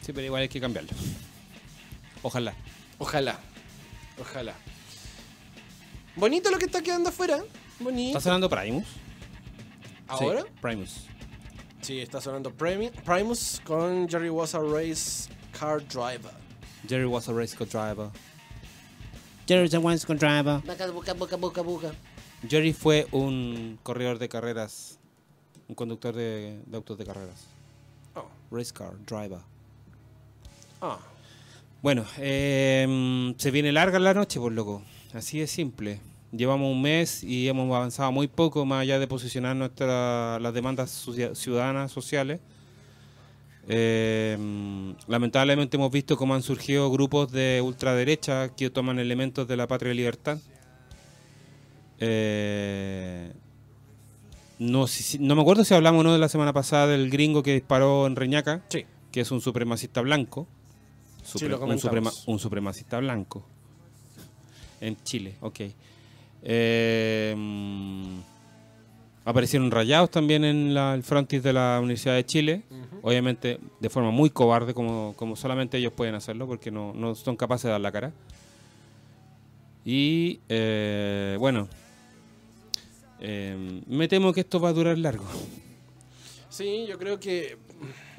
Sí, 0.01 0.13
pero 0.13 0.25
igual 0.25 0.41
hay 0.43 0.49
que 0.49 0.59
cambiarlo. 0.59 0.91
Ojalá. 2.23 2.53
Ojalá, 2.97 3.39
ojalá. 4.19 4.53
Bonito 6.15 6.51
lo 6.51 6.59
que 6.59 6.65
está 6.65 6.81
quedando 6.81 7.09
afuera. 7.09 7.41
Bonito. 7.79 8.17
¿Está 8.17 8.21
sonando 8.29 8.49
Primus? 8.49 8.85
¿Ahora? 10.07 10.41
Sí, 10.41 10.47
Primus. 10.61 11.07
Sí, 11.81 11.99
está 11.99 12.21
sonando 12.21 12.51
Primus 12.53 13.59
con 13.63 14.07
Jerry 14.07 14.29
Was 14.29 14.53
a 14.53 14.59
Race 14.59 15.29
Car 15.57 15.81
Driver. 15.87 16.41
Jerry 16.87 17.05
was 17.05 17.29
a 17.29 17.33
race 17.33 17.55
car 17.55 17.67
driver. 17.67 18.09
Jerry 19.47 19.69
the 19.69 19.77
one's 19.77 20.05
con 20.05 20.17
driver. 20.17 20.61
Buca, 20.65 21.13
buca, 21.13 21.37
buca, 21.37 21.61
buca. 21.61 21.91
Jerry 22.47 22.73
fue 22.73 23.07
un 23.11 23.77
corredor 23.83 24.17
de 24.17 24.27
carreras, 24.27 24.99
un 25.67 25.75
conductor 25.75 26.15
de, 26.15 26.59
de 26.65 26.75
autos 26.77 26.97
de 26.97 27.05
carreras. 27.05 27.45
Oh, 28.15 28.27
Race 28.49 28.73
car 28.73 28.93
driver. 29.05 29.39
Ah. 30.81 30.99
Bueno, 31.81 32.05
eh, 32.19 33.33
se 33.37 33.49
viene 33.51 33.71
larga 33.71 33.97
la 33.99 34.13
noche, 34.13 34.39
por 34.39 34.51
loco. 34.51 34.83
Así 35.13 35.39
de 35.39 35.47
simple. 35.47 35.99
Llevamos 36.31 36.71
un 36.71 36.81
mes 36.81 37.23
y 37.23 37.47
hemos 37.47 37.73
avanzado 37.75 38.11
muy 38.11 38.27
poco 38.27 38.65
más 38.65 38.81
allá 38.83 38.99
de 38.99 39.07
posicionar 39.07 39.55
nuestra, 39.55 40.39
las 40.39 40.53
demandas 40.53 41.05
ciudadanas, 41.33 41.91
sociales. 41.91 42.39
Eh, 43.67 44.37
lamentablemente 45.07 45.77
hemos 45.77 45.91
visto 45.91 46.15
cómo 46.17 46.35
han 46.35 46.41
surgido 46.43 46.89
grupos 46.91 47.31
de 47.31 47.61
ultraderecha 47.63 48.49
que 48.55 48.69
toman 48.69 48.99
elementos 48.99 49.47
de 49.47 49.57
la 49.57 49.67
patria 49.67 49.91
y 49.91 49.95
libertad. 49.97 50.37
Eh, 51.99 53.31
no, 54.59 54.87
si- 54.87 55.03
si- 55.03 55.19
no 55.19 55.35
me 55.35 55.41
acuerdo 55.41 55.63
si 55.63 55.73
hablamos 55.73 56.01
o 56.01 56.03
no 56.03 56.13
de 56.13 56.19
la 56.19 56.29
semana 56.29 56.53
pasada 56.53 56.87
del 56.87 57.09
gringo 57.09 57.43
que 57.43 57.53
disparó 57.53 58.07
en 58.07 58.15
Reñaca, 58.15 58.63
Sí. 58.69 58.85
que 59.11 59.21
es 59.21 59.31
un 59.31 59.41
supremacista 59.41 60.01
blanco. 60.01 60.47
Supre- 61.25 61.53
un, 61.53 61.59
comentamos. 61.59 61.81
suprema- 61.81 62.11
un 62.27 62.39
supremacista 62.39 62.99
blanco. 62.99 63.43
En 64.79 64.97
Chile, 65.03 65.35
ok. 65.41 65.59
Eh, 66.43 67.35
mm, 67.37 68.19
aparecieron 69.25 69.69
rayados 69.69 70.09
también 70.09 70.43
en 70.43 70.73
la, 70.73 70.95
el 70.95 71.03
frontis 71.03 71.43
de 71.43 71.53
la 71.53 71.79
Universidad 71.79 72.15
de 72.15 72.25
Chile. 72.25 72.63
Obviamente 73.03 73.59
de 73.79 73.89
forma 73.89 74.11
muy 74.11 74.29
cobarde, 74.29 74.73
como, 74.73 75.13
como 75.15 75.35
solamente 75.35 75.77
ellos 75.77 75.93
pueden 75.93 76.15
hacerlo, 76.15 76.47
porque 76.47 76.69
no, 76.71 76.93
no 76.93 77.15
son 77.15 77.35
capaces 77.35 77.63
de 77.65 77.69
dar 77.71 77.81
la 77.81 77.91
cara. 77.91 78.11
Y 79.85 80.39
eh, 80.49 81.35
bueno, 81.39 81.67
eh, 83.19 83.81
me 83.87 84.07
temo 84.07 84.33
que 84.33 84.41
esto 84.41 84.59
va 84.59 84.69
a 84.69 84.73
durar 84.73 84.97
largo. 84.97 85.25
Sí, 86.49 86.85
yo 86.87 86.97
creo 86.99 87.19
que 87.19 87.57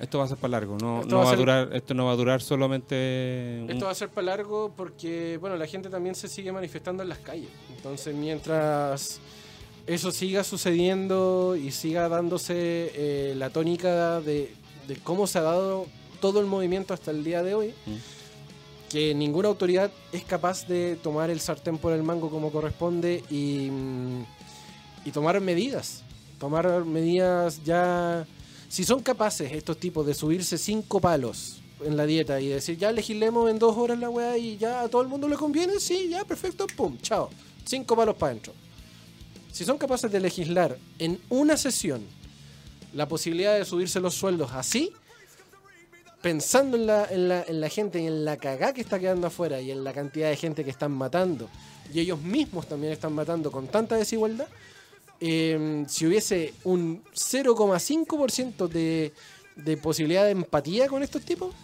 Esto 0.01 0.19
va 0.19 0.25
a 0.25 0.29
ser 0.29 0.37
para 0.39 0.51
largo, 0.53 0.77
no, 0.81 1.01
Esto 1.03 1.11
no 1.11 1.17
va 1.19 1.23
a 1.23 1.25
va 1.27 1.31
a 1.31 1.33
ser- 1.35 1.39
durar, 1.39 1.71
esto 1.77 1.95
no 1.95 2.07
va 2.07 2.13
a 2.13 2.17
durar 2.17 2.43
solamente 2.43 3.61
un- 3.63 3.71
esto 3.71 3.85
va 3.87 3.91
a 3.93 3.95
ser 3.95 4.09
para 4.09 4.27
largo 4.27 4.73
porque, 4.77 5.39
bueno, 5.41 5.57
la 5.57 5.67
gente 5.67 5.89
también 5.91 6.15
se 6.15 6.29
sigue 6.29 6.51
manifestando 6.53 7.03
en 7.03 7.09
las 7.09 7.19
calles. 7.19 7.51
Entonces, 7.77 8.15
mientras 8.15 9.21
eso 9.87 10.11
siga 10.11 10.45
sucediendo 10.45 11.57
y 11.57 11.71
siga 11.71 12.09
dándose 12.09 12.55
eh, 12.95 13.35
la 13.37 13.51
tónica 13.51 14.21
de, 14.21 14.55
de 14.89 14.97
cómo 14.97 15.27
se 15.27 15.39
ha 15.39 15.43
dado 15.43 15.87
todo 16.21 16.41
el 16.41 16.47
movimiento 16.47 16.95
hasta 16.95 17.11
el 17.11 17.23
día 17.25 17.43
de 17.43 17.55
hoy, 17.55 17.75
Mm. 17.87 17.97
que 18.91 19.15
ninguna 19.15 19.49
autoridad 19.49 19.91
es 20.13 20.23
capaz 20.25 20.67
de 20.69 20.97
tomar 21.03 21.31
el 21.31 21.41
sartén 21.41 21.79
por 21.79 21.93
el 21.93 22.03
mango 22.03 22.29
como 22.31 22.51
corresponde 22.53 23.23
y, 23.31 23.71
y 25.05 25.11
tomar 25.13 25.41
medidas. 25.41 26.03
Tomar 26.39 26.85
medidas 26.85 27.63
ya... 27.65 28.27
Si 28.73 28.85
son 28.85 29.03
capaces 29.03 29.53
estos 29.53 29.77
tipos 29.77 30.07
de 30.07 30.15
subirse 30.15 30.57
cinco 30.57 30.99
palos 30.99 31.61
en 31.85 31.95
la 31.95 32.07
dieta 32.07 32.41
y 32.41 32.49
decir, 32.49 32.79
ya 32.79 32.91
legislemos 32.91 33.51
en 33.51 33.59
dos 33.59 33.77
horas 33.77 33.99
la 33.99 34.09
weá 34.09 34.39
y 34.39 34.57
ya 34.57 34.81
a 34.81 34.89
todo 34.89 35.03
el 35.03 35.09
mundo 35.09 35.29
le 35.29 35.37
conviene, 35.37 35.79
sí, 35.79 36.09
ya, 36.09 36.25
perfecto, 36.25 36.67
pum, 36.75 36.97
chao. 37.03 37.29
Cinco 37.67 37.95
palos 37.95 38.15
para 38.15 38.31
adentro. 38.33 38.55
Si 39.53 39.67
son 39.67 39.77
capaces 39.77 40.11
de 40.11 40.19
legislar 40.21 40.79
en 40.99 41.21
una 41.29 41.59
sesión 41.59 42.03
la 42.95 43.07
posibilidad 43.07 43.59
de 43.59 43.67
subirse 43.67 44.01
los 44.01 44.15
sueldos 44.15 44.53
así, 44.53 44.91
pensando 46.23 46.79
en 46.79 46.87
la, 46.87 47.05
en 47.11 47.29
la, 47.29 47.43
en 47.43 47.61
la 47.61 47.69
gente 47.69 48.01
y 48.01 48.07
en 48.07 48.25
la 48.25 48.39
cagá 48.39 48.73
que 48.73 48.81
está 48.81 48.99
quedando 48.99 49.27
afuera 49.27 49.61
y 49.61 49.71
en 49.71 49.85
la 49.85 49.93
cantidad 49.93 50.31
de 50.31 50.37
gente 50.37 50.65
que 50.65 50.71
están 50.71 50.93
matando, 50.93 51.51
y 51.93 52.01
ellos 52.01 52.23
mismos 52.23 52.67
también 52.67 52.95
están 52.95 53.13
matando 53.13 53.53
con 53.53 53.67
tanta 53.69 53.97
desigualdad, 53.97 54.49
eh, 55.23 55.85
si 55.89 56.07
hubiese 56.07 56.53
un 56.65 57.03
0,5% 57.15 58.69
de, 58.69 59.13
de 59.57 59.77
posibilidad 59.77 60.25
de 60.25 60.33
empatía 60.33 60.89
con 60.89 61.03
estos 61.03 61.23
tipos, 61.23 61.55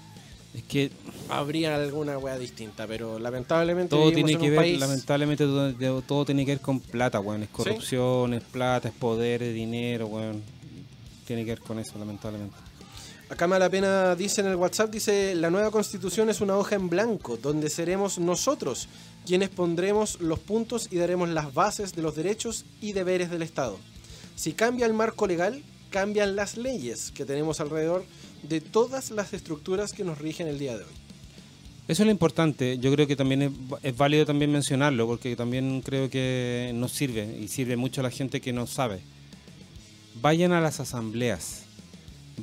Es 0.54 0.62
que 0.64 0.90
habría 1.28 1.74
alguna 1.76 2.16
weá 2.18 2.38
distinta, 2.38 2.86
pero 2.86 3.18
lamentablemente 3.18 3.90
todo 3.90 4.10
tiene 4.12 4.32
en 4.32 4.40
que 4.40 4.50
ver, 4.50 4.58
país- 4.58 4.80
lamentablemente 4.80 5.44
todo, 5.44 6.02
todo 6.02 6.24
tiene 6.24 6.44
que 6.46 6.52
ver 6.52 6.60
con 6.60 6.80
plata, 6.80 7.20
weón. 7.20 7.42
Es 7.42 7.50
corrupción, 7.50 8.32
es 8.34 8.42
plata, 8.44 8.88
es 8.88 8.94
poder, 8.94 9.42
es 9.42 9.54
dinero, 9.54 10.06
weón. 10.06 10.42
Tiene 11.26 11.44
que 11.44 11.50
ver 11.50 11.60
con 11.60 11.78
eso, 11.78 11.98
lamentablemente. 11.98 12.56
Acá 13.28 13.46
me 13.46 13.58
la 13.58 13.68
pena 13.68 14.14
dice 14.16 14.40
en 14.40 14.46
el 14.46 14.56
WhatsApp, 14.56 14.90
dice, 14.90 15.34
la 15.34 15.50
nueva 15.50 15.70
constitución 15.70 16.30
es 16.30 16.40
una 16.40 16.56
hoja 16.56 16.76
en 16.76 16.88
blanco, 16.88 17.36
donde 17.36 17.68
seremos 17.68 18.18
nosotros 18.18 18.88
quienes 19.28 19.50
pondremos 19.50 20.22
los 20.22 20.38
puntos 20.38 20.88
y 20.90 20.96
daremos 20.96 21.28
las 21.28 21.52
bases 21.52 21.92
de 21.92 22.00
los 22.00 22.16
derechos 22.16 22.64
y 22.80 22.94
deberes 22.94 23.30
del 23.30 23.42
Estado. 23.42 23.78
Si 24.36 24.54
cambia 24.54 24.86
el 24.86 24.94
marco 24.94 25.26
legal, 25.26 25.62
cambian 25.90 26.34
las 26.34 26.56
leyes 26.56 27.12
que 27.14 27.26
tenemos 27.26 27.60
alrededor 27.60 28.06
de 28.42 28.62
todas 28.62 29.10
las 29.10 29.34
estructuras 29.34 29.92
que 29.92 30.02
nos 30.02 30.16
rigen 30.16 30.48
el 30.48 30.58
día 30.58 30.78
de 30.78 30.84
hoy. 30.84 30.90
Eso 31.88 32.04
es 32.04 32.06
lo 32.06 32.10
importante. 32.10 32.78
Yo 32.78 32.90
creo 32.90 33.06
que 33.06 33.16
también 33.16 33.42
es, 33.42 33.52
es 33.82 33.94
válido 33.94 34.24
también 34.24 34.50
mencionarlo, 34.50 35.06
porque 35.06 35.36
también 35.36 35.82
creo 35.82 36.08
que 36.08 36.70
nos 36.74 36.92
sirve 36.92 37.38
y 37.38 37.48
sirve 37.48 37.76
mucho 37.76 38.00
a 38.00 38.04
la 38.04 38.10
gente 38.10 38.40
que 38.40 38.54
no 38.54 38.66
sabe. 38.66 39.00
Vayan 40.22 40.52
a 40.52 40.62
las 40.62 40.80
asambleas, 40.80 41.64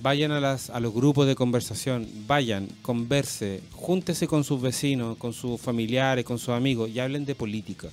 vayan 0.02 0.32
a, 0.32 0.40
las, 0.40 0.70
a 0.70 0.80
los 0.80 0.94
grupos 0.94 1.28
de 1.28 1.36
conversación, 1.36 2.08
vayan, 2.28 2.68
converse, 2.82 3.62
júntese 3.72 4.28
con 4.28 4.44
sus 4.44 4.62
vecinos, 4.62 5.18
con 5.18 5.34
sus 5.34 5.60
familiares, 5.60 6.26
con 6.26 6.40
sus 6.40 6.50
amigos 6.50 6.90
y 6.90 7.00
hablen 7.00 7.26
de 7.26 7.36
política. 7.36 7.90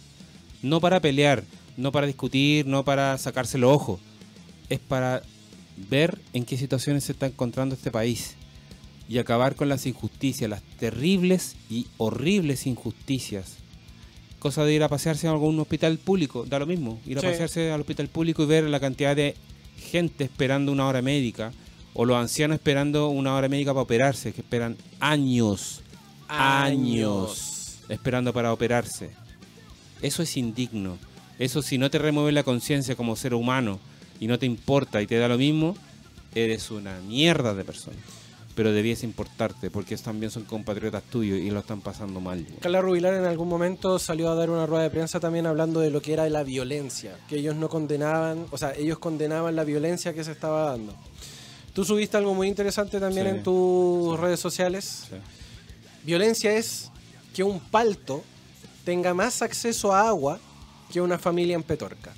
No 0.62 0.80
para 0.80 1.00
pelear, 1.00 1.44
no 1.76 1.92
para 1.92 2.06
discutir, 2.06 2.66
no 2.66 2.84
para 2.84 3.16
sacarse 3.18 3.58
los 3.58 3.72
ojos. 3.74 4.00
Es 4.68 4.78
para 4.78 5.22
ver 5.90 6.18
en 6.32 6.44
qué 6.44 6.56
situaciones 6.56 7.04
se 7.04 7.12
está 7.12 7.26
encontrando 7.26 7.74
este 7.74 7.90
país 7.90 8.34
y 9.08 9.18
acabar 9.18 9.54
con 9.54 9.68
las 9.68 9.86
injusticias, 9.86 10.48
las 10.48 10.62
terribles 10.78 11.56
y 11.70 11.86
horribles 11.98 12.66
injusticias 12.66 13.56
cosa 14.38 14.64
de 14.64 14.74
ir 14.74 14.82
a 14.82 14.88
pasearse 14.88 15.28
a 15.28 15.30
algún 15.30 15.60
hospital 15.60 15.98
público, 15.98 16.44
da 16.44 16.58
lo 16.58 16.66
mismo, 16.66 16.98
ir 17.06 17.16
a 17.16 17.20
Sí. 17.20 17.28
pasearse 17.28 17.70
al 17.70 17.80
hospital 17.80 18.08
público 18.08 18.42
y 18.42 18.46
ver 18.46 18.64
la 18.64 18.80
cantidad 18.80 19.14
de 19.14 19.36
gente 19.78 20.24
esperando 20.24 20.72
una 20.72 20.84
hora 20.88 21.00
médica, 21.00 21.52
o 21.94 22.04
los 22.04 22.16
ancianos 22.16 22.56
esperando 22.56 23.08
una 23.08 23.34
hora 23.34 23.48
médica 23.48 23.72
para 23.72 23.82
operarse, 23.82 24.32
que 24.32 24.40
esperan 24.40 24.76
años, 25.00 25.82
años, 26.28 27.80
esperando 27.88 28.32
para 28.32 28.52
operarse. 28.52 29.10
Eso 30.00 30.22
es 30.22 30.36
indigno. 30.36 30.98
Eso 31.38 31.62
si 31.62 31.78
no 31.78 31.90
te 31.90 31.98
remueve 31.98 32.32
la 32.32 32.42
conciencia 32.42 32.96
como 32.96 33.16
ser 33.16 33.34
humano 33.34 33.78
y 34.20 34.26
no 34.26 34.38
te 34.38 34.46
importa 34.46 35.02
y 35.02 35.06
te 35.06 35.18
da 35.18 35.28
lo 35.28 35.38
mismo, 35.38 35.76
eres 36.34 36.70
una 36.70 37.00
mierda 37.00 37.54
de 37.54 37.64
persona. 37.64 37.96
Pero 38.54 38.70
debiese 38.72 39.06
importarte 39.06 39.70
porque 39.70 39.96
también 39.96 40.30
son 40.30 40.44
compatriotas 40.44 41.02
tuyos 41.04 41.38
y 41.38 41.50
lo 41.50 41.60
están 41.60 41.80
pasando 41.80 42.20
mal. 42.20 42.46
Carla 42.60 42.82
Rubilar 42.82 43.14
en 43.14 43.24
algún 43.24 43.48
momento 43.48 43.98
salió 43.98 44.30
a 44.30 44.34
dar 44.34 44.50
una 44.50 44.66
rueda 44.66 44.82
de 44.82 44.90
prensa 44.90 45.20
también 45.20 45.46
hablando 45.46 45.80
de 45.80 45.90
lo 45.90 46.02
que 46.02 46.12
era 46.12 46.28
la 46.28 46.42
violencia, 46.42 47.16
que 47.28 47.36
ellos 47.36 47.56
no 47.56 47.70
condenaban, 47.70 48.46
o 48.50 48.58
sea, 48.58 48.74
ellos 48.74 48.98
condenaban 48.98 49.56
la 49.56 49.64
violencia 49.64 50.12
que 50.12 50.22
se 50.22 50.32
estaba 50.32 50.70
dando. 50.70 50.94
Tú 51.72 51.84
subiste 51.84 52.16
algo 52.16 52.34
muy 52.34 52.48
interesante 52.48 53.00
también 53.00 53.26
Sí, 53.26 53.30
en 53.36 53.42
tus 53.42 54.16
sí. 54.16 54.22
redes 54.22 54.40
sociales. 54.40 55.04
Sí. 55.08 55.16
Violencia 56.04 56.52
es 56.52 56.90
que 57.34 57.42
un 57.42 57.60
palto 57.60 58.22
tenga 58.84 59.14
más 59.14 59.40
acceso 59.42 59.92
a 59.92 60.08
agua 60.08 60.38
que 60.92 61.00
una 61.00 61.18
familia 61.18 61.54
en 61.54 61.62
Petorca. 61.62 62.12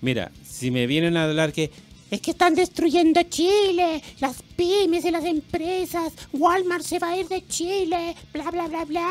Mira, 0.00 0.30
si 0.48 0.70
me 0.70 0.86
vienen 0.86 1.16
a 1.16 1.24
hablar 1.24 1.52
que 1.52 1.70
Es 2.10 2.20
que 2.20 2.30
están 2.32 2.54
destruyendo 2.54 3.22
Chile, 3.24 4.02
las 4.20 4.42
pymes 4.56 5.04
y 5.04 5.10
las 5.10 5.24
empresas, 5.24 6.12
Walmart 6.32 6.84
se 6.84 6.98
va 6.98 7.10
a 7.10 7.16
ir 7.16 7.28
de 7.28 7.46
Chile, 7.46 8.14
bla, 8.32 8.50
bla, 8.50 8.66
bla, 8.68 8.84
bla. 8.84 9.10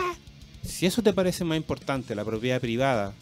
si 0.64 0.86
eso 0.86 1.02
te 1.02 1.14
parece 1.14 1.44
más 1.44 1.58
importante, 1.58 2.14
la 2.16 2.24
propiedad 2.26 2.60
privada 2.62 3.14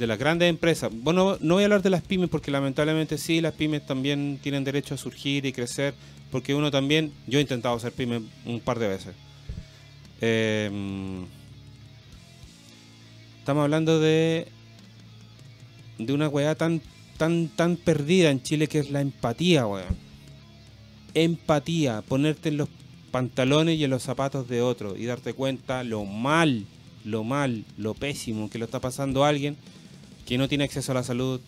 de 0.00 0.06
las 0.06 0.18
grandes 0.18 0.48
empresas, 0.48 0.90
bueno, 0.90 1.36
no 1.42 1.54
voy 1.54 1.62
a 1.62 1.66
hablar 1.66 1.82
de 1.82 1.90
las 1.90 2.00
pymes 2.00 2.30
porque 2.30 2.50
lamentablemente 2.50 3.18
sí, 3.18 3.42
las 3.42 3.52
pymes 3.52 3.84
también 3.84 4.38
tienen 4.42 4.64
derecho 4.64 4.94
a 4.94 4.96
surgir 4.96 5.44
y 5.44 5.52
crecer, 5.52 5.92
porque 6.30 6.54
uno 6.54 6.70
también, 6.70 7.12
yo 7.26 7.38
he 7.38 7.42
intentado 7.42 7.78
ser 7.78 7.92
pyme 7.92 8.22
un 8.46 8.60
par 8.60 8.78
de 8.78 8.88
veces. 8.88 9.14
Eh, 10.22 10.70
estamos 13.40 13.62
hablando 13.62 14.00
de 14.00 14.48
de 15.98 16.12
una 16.14 16.28
weá 16.28 16.54
tan 16.54 16.80
tan 17.18 17.48
tan 17.48 17.76
perdida 17.76 18.30
en 18.30 18.42
Chile 18.42 18.68
que 18.68 18.78
es 18.78 18.90
la 18.90 19.02
empatía, 19.02 19.66
weón. 19.66 19.98
Empatía, 21.12 22.02
ponerte 22.08 22.48
en 22.48 22.56
los 22.56 22.70
pantalones 23.10 23.78
y 23.78 23.84
en 23.84 23.90
los 23.90 24.02
zapatos 24.02 24.48
de 24.48 24.62
otro 24.62 24.96
y 24.96 25.04
darte 25.04 25.34
cuenta 25.34 25.84
lo 25.84 26.06
mal, 26.06 26.64
lo 27.04 27.22
mal, 27.22 27.66
lo 27.76 27.92
pésimo 27.92 28.48
que 28.48 28.58
lo 28.58 28.64
está 28.64 28.80
pasando 28.80 29.24
a 29.24 29.28
alguien 29.28 29.58
que 30.30 30.38
no 30.38 30.46
tiene 30.46 30.62
acceso 30.62 30.92
a 30.92 30.94
la 30.94 31.02
salud, 31.02 31.40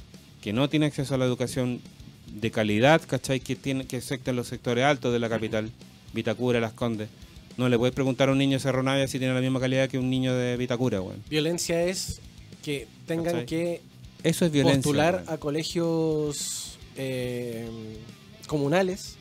que 0.42 0.52
no 0.52 0.68
tiene 0.68 0.86
acceso 0.86 1.14
a 1.14 1.18
la 1.18 1.24
educación 1.24 1.80
de 2.26 2.50
calidad, 2.50 3.00
¿cachai? 3.06 3.38
Que 3.38 3.54
tiene 3.54 3.86
que 3.86 4.02
en 4.26 4.34
los 4.34 4.48
sectores 4.48 4.84
altos 4.84 5.12
de 5.12 5.20
la 5.20 5.28
capital, 5.28 5.70
Vitacura, 6.12 6.58
Las 6.58 6.72
Condes. 6.72 7.08
No 7.56 7.68
le 7.68 7.78
puedes 7.78 7.94
preguntar 7.94 8.28
a 8.28 8.32
un 8.32 8.38
niño 8.38 8.56
de 8.56 8.58
Cerro 8.58 8.82
Navia 8.82 9.06
si 9.06 9.20
tiene 9.20 9.34
la 9.34 9.40
misma 9.40 9.60
calidad 9.60 9.88
que 9.88 9.98
un 9.98 10.10
niño 10.10 10.34
de 10.34 10.56
Vitacura, 10.56 11.00
weón. 11.00 11.22
Violencia 11.30 11.80
es 11.84 12.18
que 12.64 12.88
tengan 13.06 13.26
¿Cachai? 13.26 13.46
que 13.46 13.80
Eso 14.24 14.46
es 14.46 14.50
violencia. 14.50 14.82
postular 14.82 15.24
a 15.28 15.36
colegios 15.36 16.76
eh, 16.96 17.68
comunales 18.48 19.14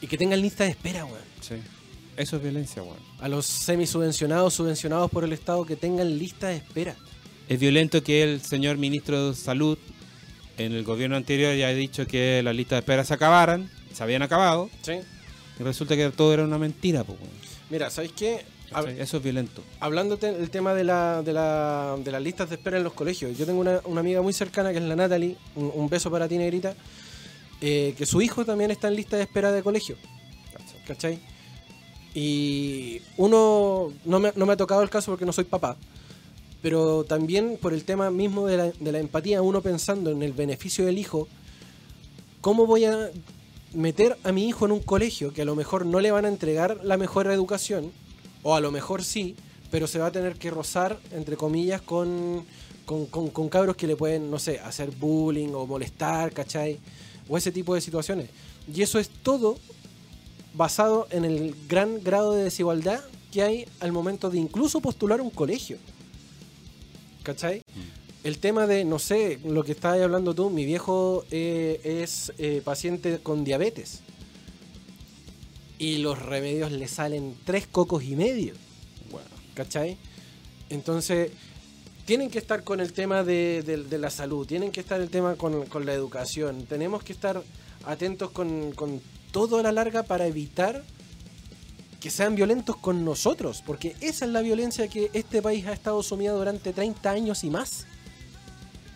y 0.00 0.06
que 0.06 0.16
tengan 0.16 0.40
lista 0.40 0.62
de 0.62 0.70
espera, 0.70 1.04
weón. 1.06 1.18
Sí. 1.40 1.56
Eso 2.16 2.36
es 2.36 2.42
violencia, 2.44 2.84
weón. 2.84 2.98
A 3.18 3.26
los 3.26 3.46
semisubvencionados, 3.46 4.54
subvencionados 4.54 5.10
por 5.10 5.24
el 5.24 5.32
Estado 5.32 5.64
que 5.66 5.74
tengan 5.74 6.20
lista 6.20 6.46
de 6.46 6.58
espera. 6.58 6.94
Es 7.52 7.60
violento 7.60 8.02
que 8.02 8.22
el 8.22 8.40
señor 8.40 8.78
ministro 8.78 9.28
de 9.28 9.36
Salud 9.36 9.76
en 10.56 10.72
el 10.72 10.84
gobierno 10.84 11.16
anterior 11.16 11.54
ya 11.54 11.68
dicho 11.68 12.06
que 12.06 12.42
las 12.42 12.56
listas 12.56 12.76
de 12.76 12.78
espera 12.78 13.04
se 13.04 13.12
acabaran, 13.12 13.70
se 13.92 14.02
habían 14.02 14.22
acabado, 14.22 14.70
¿Sí? 14.80 14.92
y 15.60 15.62
resulta 15.62 15.94
que 15.94 16.08
todo 16.08 16.32
era 16.32 16.44
una 16.44 16.56
mentira, 16.56 17.04
pues, 17.04 17.18
weón. 17.20 17.30
Mira, 17.68 17.90
¿sabéis 17.90 18.12
qué? 18.12 18.46
Eso 18.96 19.18
es 19.18 19.22
violento. 19.22 19.62
Hablándote 19.80 20.30
el 20.30 20.48
tema 20.48 20.72
de, 20.72 20.84
la, 20.84 21.20
de, 21.22 21.34
la, 21.34 21.98
de 22.02 22.10
las 22.10 22.22
listas 22.22 22.48
de 22.48 22.54
espera 22.54 22.78
en 22.78 22.84
los 22.84 22.94
colegios. 22.94 23.36
Yo 23.36 23.44
tengo 23.44 23.60
una, 23.60 23.82
una 23.84 24.00
amiga 24.00 24.22
muy 24.22 24.32
cercana 24.32 24.72
que 24.72 24.78
es 24.78 24.84
la 24.84 24.96
Natalie, 24.96 25.36
un, 25.54 25.70
un 25.74 25.90
beso 25.90 26.10
para 26.10 26.26
ti, 26.28 26.38
negrita, 26.38 26.74
eh, 27.60 27.94
que 27.98 28.06
su 28.06 28.22
hijo 28.22 28.46
también 28.46 28.70
está 28.70 28.88
en 28.88 28.96
lista 28.96 29.18
de 29.18 29.24
espera 29.24 29.52
de 29.52 29.62
colegio. 29.62 29.98
¿Cachai? 30.86 31.18
Y 32.14 33.02
uno, 33.18 33.92
no 34.06 34.20
me, 34.20 34.32
no 34.36 34.46
me 34.46 34.54
ha 34.54 34.56
tocado 34.56 34.82
el 34.82 34.88
caso 34.88 35.10
porque 35.12 35.26
no 35.26 35.34
soy 35.34 35.44
papá, 35.44 35.76
pero 36.62 37.04
también 37.04 37.58
por 37.60 37.74
el 37.74 37.84
tema 37.84 38.10
mismo 38.10 38.46
de 38.46 38.56
la, 38.56 38.70
de 38.70 38.92
la 38.92 38.98
empatía, 39.00 39.42
uno 39.42 39.60
pensando 39.62 40.10
en 40.10 40.22
el 40.22 40.32
beneficio 40.32 40.86
del 40.86 40.96
hijo, 40.98 41.28
¿cómo 42.40 42.66
voy 42.66 42.84
a 42.84 43.10
meter 43.74 44.16
a 44.24 44.32
mi 44.32 44.46
hijo 44.46 44.66
en 44.66 44.72
un 44.72 44.80
colegio 44.80 45.32
que 45.32 45.42
a 45.42 45.44
lo 45.44 45.56
mejor 45.56 45.84
no 45.86 46.00
le 46.00 46.10
van 46.10 46.24
a 46.24 46.28
entregar 46.28 46.80
la 46.84 46.96
mejor 46.96 47.26
educación, 47.28 47.90
o 48.42 48.54
a 48.54 48.60
lo 48.60 48.70
mejor 48.70 49.02
sí, 49.02 49.34
pero 49.70 49.86
se 49.86 49.98
va 49.98 50.06
a 50.06 50.12
tener 50.12 50.36
que 50.36 50.50
rozar, 50.50 50.98
entre 51.12 51.36
comillas, 51.36 51.80
con, 51.80 52.44
con, 52.84 53.06
con- 53.06 53.30
con 53.30 53.48
cabros 53.48 53.76
que 53.76 53.86
le 53.86 53.96
pueden, 53.96 54.30
no 54.30 54.38
sé, 54.38 54.58
hacer 54.60 54.90
bullying 54.90 55.48
o 55.54 55.66
molestar, 55.66 56.32
¿cachai? 56.32 56.78
O 57.28 57.38
ese 57.38 57.50
tipo 57.52 57.74
de 57.74 57.80
situaciones. 57.80 58.28
Y 58.72 58.82
eso 58.82 58.98
es 58.98 59.08
todo 59.08 59.56
basado 60.54 61.06
en 61.10 61.24
el 61.24 61.54
gran 61.68 62.02
grado 62.04 62.34
de 62.34 62.44
desigualdad 62.44 63.00
que 63.32 63.42
hay 63.42 63.66
al 63.80 63.92
momento 63.92 64.28
de 64.28 64.38
incluso 64.38 64.80
postular 64.80 65.20
un 65.22 65.30
colegio. 65.30 65.78
¿Cachai? 67.22 67.62
El 68.24 68.38
tema 68.38 68.66
de, 68.66 68.84
no 68.84 68.98
sé, 68.98 69.38
lo 69.44 69.64
que 69.64 69.72
estabas 69.72 70.00
hablando 70.00 70.34
tú, 70.34 70.48
mi 70.50 70.64
viejo 70.64 71.24
eh, 71.30 71.80
es 72.02 72.32
eh, 72.38 72.62
paciente 72.64 73.18
con 73.22 73.44
diabetes. 73.44 74.00
Y 75.78 75.98
los 75.98 76.20
remedios 76.20 76.70
le 76.70 76.86
salen 76.86 77.34
tres 77.44 77.66
cocos 77.66 78.04
y 78.04 78.14
medio. 78.14 78.54
Bueno, 79.10 79.28
¿Cachai? 79.54 79.96
Entonces, 80.70 81.32
tienen 82.04 82.30
que 82.30 82.38
estar 82.38 82.62
con 82.64 82.80
el 82.80 82.92
tema 82.92 83.24
de, 83.24 83.62
de- 83.64 83.82
de 83.84 83.98
la 83.98 84.10
salud, 84.10 84.46
tienen 84.46 84.70
que 84.70 84.80
estar 84.80 85.00
el 85.00 85.10
tema 85.10 85.34
con, 85.36 85.66
con 85.66 85.84
la 85.84 85.92
educación. 85.92 86.64
Tenemos 86.66 87.02
que 87.02 87.12
estar 87.12 87.42
atentos 87.84 88.30
con, 88.30 88.72
con 88.72 89.00
todo 89.32 89.58
a 89.58 89.62
la 89.62 89.72
larga 89.72 90.02
para 90.04 90.26
evitar 90.26 90.84
que 92.02 92.10
sean 92.10 92.34
violentos 92.34 92.76
con 92.76 93.04
nosotros, 93.04 93.62
porque 93.64 93.94
esa 94.00 94.24
es 94.24 94.30
la 94.32 94.40
violencia 94.40 94.88
que 94.88 95.10
este 95.12 95.40
país 95.40 95.66
ha 95.66 95.72
estado 95.72 96.02
sumido 96.02 96.36
durante 96.36 96.72
30 96.72 97.10
años 97.10 97.44
y 97.44 97.50
más. 97.50 97.86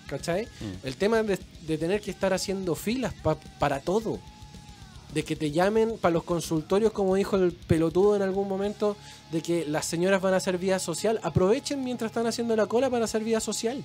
¿Cachai? 0.09 0.45
Mm. 0.47 0.87
El 0.87 0.97
tema 0.97 1.23
de, 1.23 1.39
de 1.67 1.79
tener 1.79 2.01
que 2.01 2.11
estar 2.11 2.33
haciendo 2.33 2.75
filas 2.75 3.15
pa- 3.23 3.37
para 3.59 3.81
todo. 3.81 4.19
De 5.15 5.25
que 5.25 5.37
te 5.37 5.51
llamen 5.53 5.99
para 6.01 6.13
los 6.13 6.25
consultorios, 6.25 6.93
como 6.93 7.15
dijo 7.15 7.37
el 7.37 7.53
pelotudo 7.53 8.17
en 8.17 8.23
algún 8.23 8.49
momento, 8.49 8.97
de 9.33 9.41
que 9.41 9.65
las 9.67 9.87
señoras 9.87 10.21
van 10.21 10.35
a 10.35 10.39
hacer 10.39 10.59
vía 10.59 10.79
social. 10.79 11.21
Aprovechen 11.23 11.83
mientras 11.85 12.11
están 12.11 12.27
haciendo 12.27 12.55
la 12.57 12.67
cola 12.67 12.91
para 12.91 13.05
hacer 13.07 13.23
vía 13.25 13.41
social. 13.41 13.85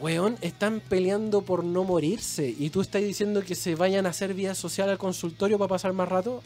Weón, 0.00 0.38
están 0.40 0.80
peleando 0.80 1.42
por 1.42 1.62
no 1.64 1.84
morirse. 1.84 2.54
Y 2.58 2.70
tú 2.70 2.80
estás 2.80 3.02
diciendo 3.02 3.42
que 3.42 3.54
se 3.54 3.74
vayan 3.74 4.06
a 4.06 4.10
hacer 4.10 4.34
vía 4.34 4.54
social 4.54 4.88
al 4.88 4.98
consultorio 4.98 5.58
para 5.58 5.68
pasar 5.68 5.92
más 5.92 6.08
rato 6.08 6.42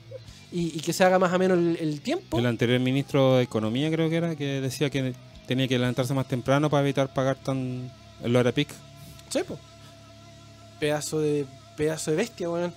y, 0.50 0.76
y 0.76 0.80
que 0.80 0.92
se 0.92 1.05
haga 1.05 1.18
más 1.18 1.32
o 1.32 1.38
menos 1.38 1.59
el, 1.59 1.76
el 1.80 2.00
tiempo. 2.00 2.38
el 2.38 2.46
anterior 2.46 2.80
ministro 2.80 3.36
de 3.36 3.44
Economía 3.44 3.90
creo 3.90 4.09
que 4.11 4.16
era, 4.16 4.36
que 4.36 4.61
decía 4.61 4.90
que 4.90 5.14
tenía 5.46 5.68
que 5.68 5.78
levantarse 5.78 6.14
más 6.14 6.28
temprano 6.28 6.70
para 6.70 6.82
evitar 6.82 7.12
pagar 7.12 7.36
tan 7.36 7.90
el 8.22 8.36
hora 8.36 8.52
pic. 8.52 8.68
Sí, 9.28 9.40
po. 9.46 9.59
Pedazo 10.80 11.20
de, 11.20 11.46
pedazo 11.76 12.11
de 12.11 12.16
bestia, 12.16 12.50
weón. 12.50 12.72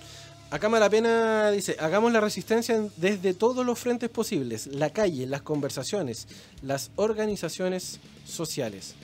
Acá 0.50 0.70
Malapena 0.70 1.50
dice, 1.50 1.76
hagamos 1.78 2.10
la 2.10 2.20
resistencia 2.20 2.82
desde 2.96 3.34
todos 3.34 3.66
los 3.66 3.78
frentes 3.78 4.08
posibles, 4.08 4.66
la 4.68 4.90
calle, 4.90 5.26
las 5.26 5.42
conversaciones, 5.42 6.26
las 6.62 6.90
organizaciones 6.96 8.00
sociales. 8.24 8.94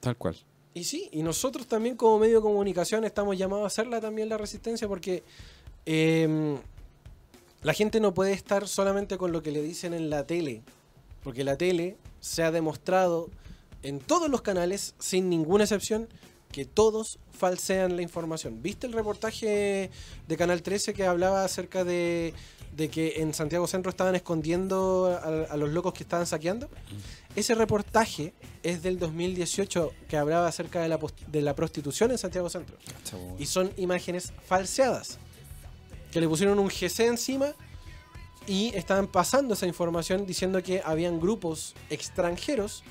Tal 0.00 0.16
cual. 0.16 0.36
Y 0.78 0.84
sí, 0.84 1.08
y 1.10 1.24
nosotros 1.24 1.66
también 1.66 1.96
como 1.96 2.20
medio 2.20 2.36
de 2.36 2.42
comunicación 2.42 3.04
estamos 3.04 3.36
llamados 3.36 3.64
a 3.64 3.66
hacerla 3.66 4.00
también 4.00 4.28
la 4.28 4.38
resistencia 4.38 4.86
porque 4.86 5.24
eh, 5.86 6.56
la 7.62 7.72
gente 7.72 7.98
no 7.98 8.14
puede 8.14 8.32
estar 8.32 8.68
solamente 8.68 9.18
con 9.18 9.32
lo 9.32 9.42
que 9.42 9.50
le 9.50 9.60
dicen 9.60 9.92
en 9.92 10.08
la 10.08 10.24
tele, 10.24 10.62
porque 11.24 11.42
la 11.42 11.56
tele 11.56 11.96
se 12.20 12.44
ha 12.44 12.52
demostrado 12.52 13.28
en 13.82 13.98
todos 13.98 14.30
los 14.30 14.40
canales, 14.40 14.94
sin 15.00 15.28
ninguna 15.28 15.64
excepción, 15.64 16.06
que 16.52 16.64
todos 16.64 17.18
falsean 17.32 17.96
la 17.96 18.02
información. 18.02 18.62
¿Viste 18.62 18.86
el 18.86 18.92
reportaje 18.92 19.90
de 20.28 20.36
Canal 20.36 20.62
13 20.62 20.94
que 20.94 21.06
hablaba 21.06 21.44
acerca 21.44 21.82
de, 21.82 22.34
de 22.76 22.88
que 22.88 23.20
en 23.20 23.34
Santiago 23.34 23.66
Centro 23.66 23.90
estaban 23.90 24.14
escondiendo 24.14 25.06
a, 25.06 25.52
a 25.52 25.56
los 25.56 25.70
locos 25.70 25.92
que 25.92 26.04
estaban 26.04 26.26
saqueando? 26.26 26.68
Ese 27.38 27.54
reportaje 27.54 28.34
es 28.64 28.82
del 28.82 28.98
2018 28.98 29.92
que 30.08 30.16
hablaba 30.16 30.48
acerca 30.48 30.80
de 30.80 30.88
la, 30.88 30.98
de 31.28 31.40
la 31.40 31.54
prostitución 31.54 32.10
en 32.10 32.18
Santiago 32.18 32.50
Centro. 32.50 32.76
Y 33.38 33.46
son 33.46 33.70
imágenes 33.76 34.32
falseadas. 34.48 35.20
Que 36.10 36.20
le 36.20 36.26
pusieron 36.26 36.58
un 36.58 36.66
GC 36.66 37.06
encima 37.06 37.52
y 38.48 38.74
estaban 38.74 39.06
pasando 39.06 39.54
esa 39.54 39.68
información 39.68 40.26
diciendo 40.26 40.60
que 40.64 40.82
habían 40.84 41.20
grupos 41.20 41.76
extranjeros 41.90 42.82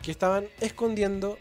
que 0.00 0.12
estaban 0.12 0.46
escondiendo 0.60 1.36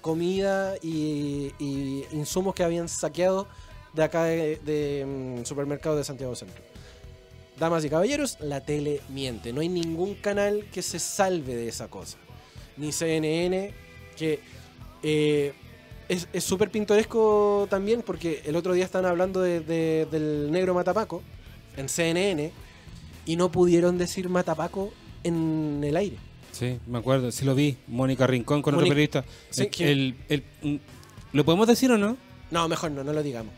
comida 0.00 0.74
y, 0.82 1.52
y 1.60 2.06
insumos 2.10 2.56
que 2.56 2.64
habían 2.64 2.88
saqueado 2.88 3.46
de 3.92 4.02
acá 4.02 4.24
de, 4.24 4.56
de, 4.64 5.06
mm, 5.06 5.44
supermercado 5.44 5.94
de 5.94 6.02
Santiago 6.02 6.34
Centro. 6.34 6.69
Damas 7.60 7.84
y 7.84 7.90
caballeros, 7.90 8.38
la 8.40 8.60
tele 8.62 9.00
miente. 9.10 9.52
No 9.52 9.60
hay 9.60 9.68
ningún 9.68 10.14
canal 10.14 10.64
que 10.72 10.80
se 10.82 10.98
salve 10.98 11.54
de 11.54 11.68
esa 11.68 11.88
cosa. 11.88 12.16
Ni 12.78 12.90
CNN, 12.90 13.72
que 14.16 14.40
eh, 15.02 15.52
es 16.08 16.26
es 16.32 16.42
súper 16.42 16.70
pintoresco 16.70 17.66
también 17.70 18.02
porque 18.02 18.42
el 18.46 18.56
otro 18.56 18.72
día 18.72 18.84
están 18.86 19.04
hablando 19.06 19.40
de- 19.42 19.60
de- 19.60 20.06
del 20.10 20.50
negro 20.50 20.72
Matapaco 20.74 21.22
en 21.76 21.88
CNN 21.88 22.50
y 23.26 23.36
no 23.36 23.52
pudieron 23.52 23.98
decir 23.98 24.28
Matapaco 24.30 24.92
en 25.22 25.82
el 25.84 25.96
aire. 25.96 26.16
Sí, 26.52 26.78
me 26.86 26.98
acuerdo, 26.98 27.30
sí 27.30 27.44
lo 27.44 27.54
vi. 27.54 27.76
Mónica 27.86 28.26
Rincón 28.26 28.62
con 28.62 28.74
otro 28.74 28.88
periodista. 28.88 29.24
Sí, 29.50 29.62
El- 29.64 29.70
¿quién? 29.70 29.88
el- 29.90 30.14
el- 30.30 30.44
mm, 30.62 30.76
¿Lo 31.34 31.44
podemos 31.44 31.68
decir 31.68 31.92
o 31.92 31.98
no? 31.98 32.16
No, 32.50 32.66
mejor 32.68 32.90
no, 32.90 33.04
no 33.04 33.12
lo 33.12 33.22
digamos. 33.22 33.52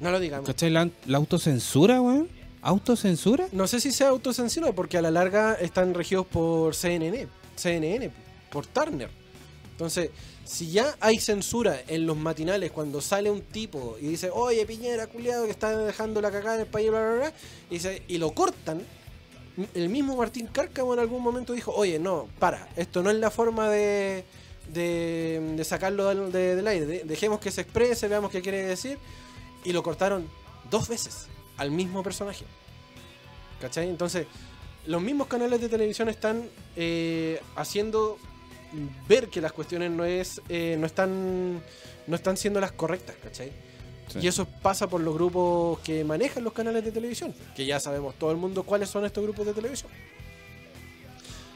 No 0.00 0.10
lo 0.10 0.18
digamos. 0.20 0.46
¿Cachai? 0.46 0.70
La, 0.70 0.88
la 1.06 1.18
autocensura, 1.18 2.00
weón. 2.00 2.28
¿Autocensura? 2.62 3.48
No 3.50 3.66
sé 3.66 3.80
si 3.80 3.90
sea 3.90 4.08
autocensura 4.08 4.72
porque 4.72 4.96
a 4.96 5.02
la 5.02 5.10
larga 5.10 5.54
están 5.54 5.94
regidos 5.94 6.26
por 6.26 6.76
CNN, 6.76 7.26
CNN, 7.56 8.10
por 8.52 8.66
Turner. 8.66 9.10
Entonces, 9.72 10.10
si 10.44 10.70
ya 10.70 10.94
hay 11.00 11.18
censura 11.18 11.80
en 11.88 12.06
los 12.06 12.16
matinales 12.16 12.70
cuando 12.70 13.00
sale 13.00 13.30
un 13.32 13.40
tipo 13.42 13.96
y 14.00 14.06
dice, 14.06 14.30
oye 14.32 14.64
Piñera, 14.64 15.08
culiado, 15.08 15.44
que 15.46 15.50
está 15.50 15.76
dejando 15.76 16.20
la 16.20 16.30
cagada 16.30 16.54
en 16.56 16.60
el 16.62 16.66
país, 16.68 16.88
bla, 16.90 17.00
bla, 17.00 17.32
bla, 17.70 17.92
y, 18.06 18.18
lo 18.18 18.32
cortan, 18.32 18.80
el 19.74 19.88
mismo 19.88 20.16
Martín 20.16 20.46
Cárcamo 20.46 20.94
en 20.94 21.00
algún 21.00 21.20
momento 21.22 21.52
dijo, 21.54 21.72
oye, 21.72 21.98
no, 21.98 22.28
para, 22.38 22.68
esto 22.76 23.02
no 23.02 23.10
es 23.10 23.16
la 23.16 23.30
forma 23.32 23.68
de, 23.70 24.24
de, 24.72 25.62
sacarlo 25.64 26.06
del, 26.08 26.30
de- 26.30 26.54
del 26.54 26.66
aire, 26.68 26.86
de- 26.86 27.04
dejemos 27.04 27.40
que 27.40 27.50
se 27.50 27.62
exprese, 27.62 28.06
veamos 28.06 28.30
qué 28.30 28.40
quiere 28.40 28.62
decir, 28.62 28.98
y 29.64 29.72
lo 29.72 29.82
cortaron 29.82 30.28
dos 30.70 30.88
veces 30.88 31.26
al 31.62 31.70
mismo 31.70 32.02
personaje. 32.02 32.44
¿Cachai? 33.60 33.88
Entonces, 33.88 34.26
los 34.86 35.00
mismos 35.00 35.28
canales 35.28 35.60
de 35.60 35.68
televisión 35.68 36.08
están 36.08 36.48
eh, 36.76 37.40
haciendo 37.54 38.18
ver 39.08 39.28
que 39.28 39.40
las 39.40 39.52
cuestiones 39.52 39.90
no 39.90 40.04
es 40.04 40.40
eh, 40.48 40.76
no 40.78 40.86
están 40.86 41.62
no 42.06 42.16
están 42.16 42.36
siendo 42.36 42.60
las 42.60 42.72
correctas, 42.72 43.14
¿cachai? 43.22 43.52
Sí. 44.08 44.18
Y 44.20 44.26
eso 44.26 44.46
pasa 44.46 44.88
por 44.88 45.00
los 45.00 45.14
grupos 45.14 45.78
que 45.80 46.04
manejan 46.04 46.42
los 46.42 46.52
canales 46.52 46.84
de 46.84 46.90
televisión, 46.90 47.32
que 47.54 47.64
ya 47.64 47.78
sabemos 47.78 48.16
todo 48.16 48.32
el 48.32 48.36
mundo 48.36 48.64
cuáles 48.64 48.88
son 48.88 49.04
estos 49.04 49.22
grupos 49.22 49.46
de 49.46 49.54
televisión. 49.54 49.90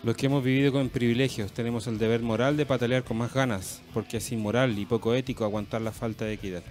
Los 0.05 0.17
que 0.17 0.27
hemos 0.27 0.45
vivido 0.45 0.71
con 0.71 0.89
privilegios 0.89 1.51
tenemos 1.51 1.89
el 1.89 1.99
deber 1.99 2.23
moral 2.23 2.57
de 2.57 2.65
patalear 2.65 3.03
con 3.03 3.17
más 3.17 3.35
ganas, 3.35 3.83
porque 3.93 4.19
es 4.19 4.31
inmoral 4.31 4.79
y 4.79 4.87
poco 4.87 5.15
ético 5.15 5.45
aguantar 5.45 5.83
la 5.83 5.91
falta 5.91 6.25
de 6.25 6.35
equidad. 6.35 6.63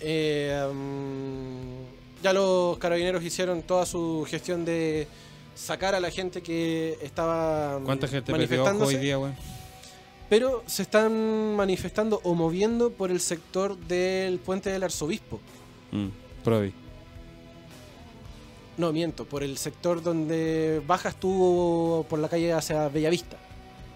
Eh, 0.00 0.62
ya 2.22 2.32
los 2.32 2.78
carabineros 2.78 3.22
hicieron 3.24 3.62
toda 3.62 3.86
su 3.86 4.24
gestión 4.28 4.64
de 4.64 5.08
sacar 5.54 5.94
a 5.94 6.00
la 6.00 6.10
gente 6.10 6.42
que 6.42 6.98
estaba 7.02 7.80
¿Cuánta 7.84 8.06
gente 8.06 8.32
perdió 8.32 8.48
manifestándose. 8.48 8.96
hoy 8.96 9.02
día, 9.02 9.18
weón? 9.18 9.34
Pero 10.28 10.62
se 10.66 10.82
están 10.82 11.56
manifestando 11.56 12.20
o 12.24 12.34
moviendo 12.34 12.90
por 12.90 13.10
el 13.10 13.20
sector 13.20 13.76
del 13.78 14.38
puente 14.38 14.70
del 14.70 14.82
arzobispo. 14.82 15.40
Mm, 15.92 16.08
Provi. 16.44 16.72
No, 18.76 18.92
miento, 18.92 19.24
por 19.24 19.42
el 19.42 19.56
sector 19.58 20.02
donde 20.02 20.80
bajas 20.86 21.16
tú 21.16 22.04
por 22.08 22.18
la 22.18 22.28
calle 22.28 22.52
hacia 22.52 22.88
Bellavista. 22.88 23.36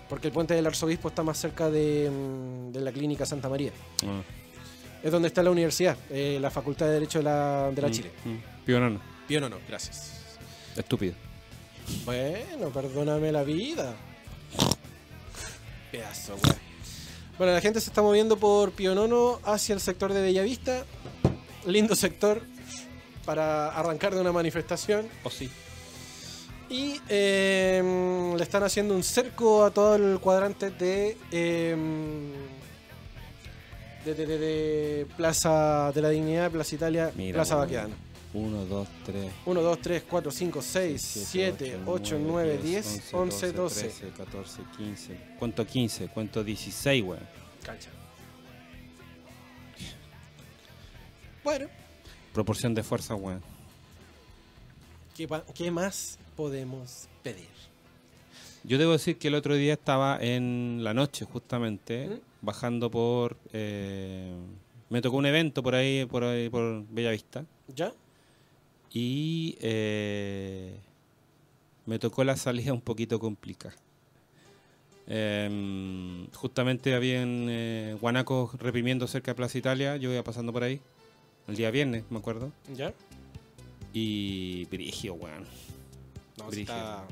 Porque 0.08 0.28
el 0.28 0.32
puente 0.32 0.54
del 0.54 0.66
arzobispo 0.66 1.08
está 1.08 1.22
más 1.22 1.38
cerca 1.38 1.70
de, 1.70 2.10
mm, 2.10 2.72
de 2.72 2.80
la 2.80 2.92
clínica 2.92 3.24
Santa 3.26 3.48
María. 3.48 3.72
Ah, 4.04 4.22
Es 5.02 5.10
donde 5.10 5.28
está 5.28 5.42
la 5.42 5.50
universidad, 5.50 5.96
eh, 6.10 6.38
la 6.40 6.50
Facultad 6.50 6.86
de 6.86 6.92
Derecho 6.92 7.18
de 7.18 7.24
la, 7.24 7.70
de 7.74 7.82
la 7.82 7.88
mm, 7.88 7.92
Chile. 7.92 8.10
mm. 8.24 8.64
Pionano. 8.64 9.00
Pío 9.28 9.40
no, 9.40 9.48
no, 9.48 9.56
gracias. 9.68 10.12
Estúpido. 10.76 11.14
Bueno, 12.04 12.70
perdóname 12.70 13.30
la 13.32 13.42
vida. 13.44 13.94
Pedazo, 15.92 16.34
weón. 16.42 16.56
Bueno, 17.38 17.52
la 17.54 17.60
gente 17.60 17.80
se 17.80 17.90
está 17.90 18.02
moviendo 18.02 18.36
por 18.36 18.72
Pionono 18.72 19.38
hacia 19.44 19.74
el 19.74 19.80
sector 19.80 20.12
de 20.12 20.20
Bellavista. 20.22 20.84
Lindo 21.66 21.94
sector 21.94 22.42
para 23.24 23.68
arrancar 23.68 24.14
de 24.14 24.20
una 24.20 24.32
manifestación. 24.32 25.06
¿O 25.22 25.30
sí? 25.30 25.48
Y 26.68 27.00
eh, 27.08 28.34
le 28.36 28.42
están 28.42 28.62
haciendo 28.64 28.94
un 28.94 29.02
cerco 29.02 29.64
a 29.64 29.70
todo 29.70 29.94
el 29.96 30.18
cuadrante 30.20 30.70
de, 30.70 31.16
eh, 31.30 31.76
de, 34.04 34.14
de- 34.14 34.26
de- 34.26 34.38
de 34.38 35.06
Plaza 35.16 35.92
de 35.94 36.00
la 36.02 36.08
Dignidad, 36.08 36.50
Plaza 36.50 36.74
Italia, 36.74 37.12
Mira, 37.14 37.34
Plaza 37.36 37.56
weón. 37.56 37.66
Baquedano. 37.66 37.94
1, 38.34 38.64
2, 38.64 38.88
3. 39.04 39.32
1, 39.44 39.62
2, 39.62 39.78
3, 39.80 40.02
4, 40.08 40.30
5, 40.30 40.62
6, 40.62 41.02
7, 41.30 41.80
8, 41.86 42.18
9, 42.18 42.58
10, 42.62 43.14
11, 43.14 43.52
12. 43.52 43.80
13, 43.82 44.08
14, 44.16 44.62
15. 44.76 45.16
¿Cuánto 45.38 45.66
15? 45.66 46.08
¿Cuánto 46.08 46.42
16, 46.42 47.04
weón? 47.04 47.20
Cancha. 47.62 47.90
Bueno, 51.44 51.66
Proporción 52.32 52.74
de 52.74 52.82
fuerza, 52.82 53.14
weón. 53.14 53.42
¿qué, 55.14 55.28
qué 55.54 55.70
más 55.70 56.18
podemos 56.36 57.08
pedir? 57.22 57.48
Yo 58.64 58.78
debo 58.78 58.92
decir 58.92 59.18
que 59.18 59.28
el 59.28 59.34
otro 59.34 59.54
día 59.54 59.74
estaba 59.74 60.18
en 60.20 60.80
la 60.82 60.94
noche, 60.94 61.24
justamente, 61.26 62.06
¿Mm? 62.08 62.46
bajando 62.46 62.90
por. 62.90 63.36
eh, 63.52 64.32
me 64.88 65.00
tocó 65.02 65.16
un 65.16 65.26
evento 65.26 65.62
por 65.62 65.74
ahí, 65.74 66.04
por 66.06 66.22
ahí, 66.24 66.48
por 66.48 66.86
Bellavista. 66.88 67.44
¿Ya? 67.74 67.92
Y 68.92 69.56
eh, 69.60 70.78
me 71.86 71.98
tocó 71.98 72.24
la 72.24 72.36
salida 72.36 72.72
un 72.72 72.80
poquito 72.80 73.18
complicada. 73.18 73.74
Em, 75.06 76.28
justamente 76.30 76.94
habían 76.94 77.46
eh, 77.48 77.96
guanacos 78.00 78.54
reprimiendo 78.54 79.06
cerca 79.06 79.32
de 79.32 79.34
Plaza 79.34 79.58
Italia. 79.58 79.96
Yo 79.96 80.12
iba 80.12 80.22
pasando 80.22 80.52
por 80.52 80.62
ahí. 80.62 80.80
El 81.48 81.56
día 81.56 81.70
viernes, 81.70 82.04
me 82.10 82.18
acuerdo. 82.18 82.52
¿Ya? 82.74 82.94
Y. 83.92 84.66
Brigio, 84.66 85.14
weón. 85.14 85.44
No, 86.38 86.50
está... 86.50 87.04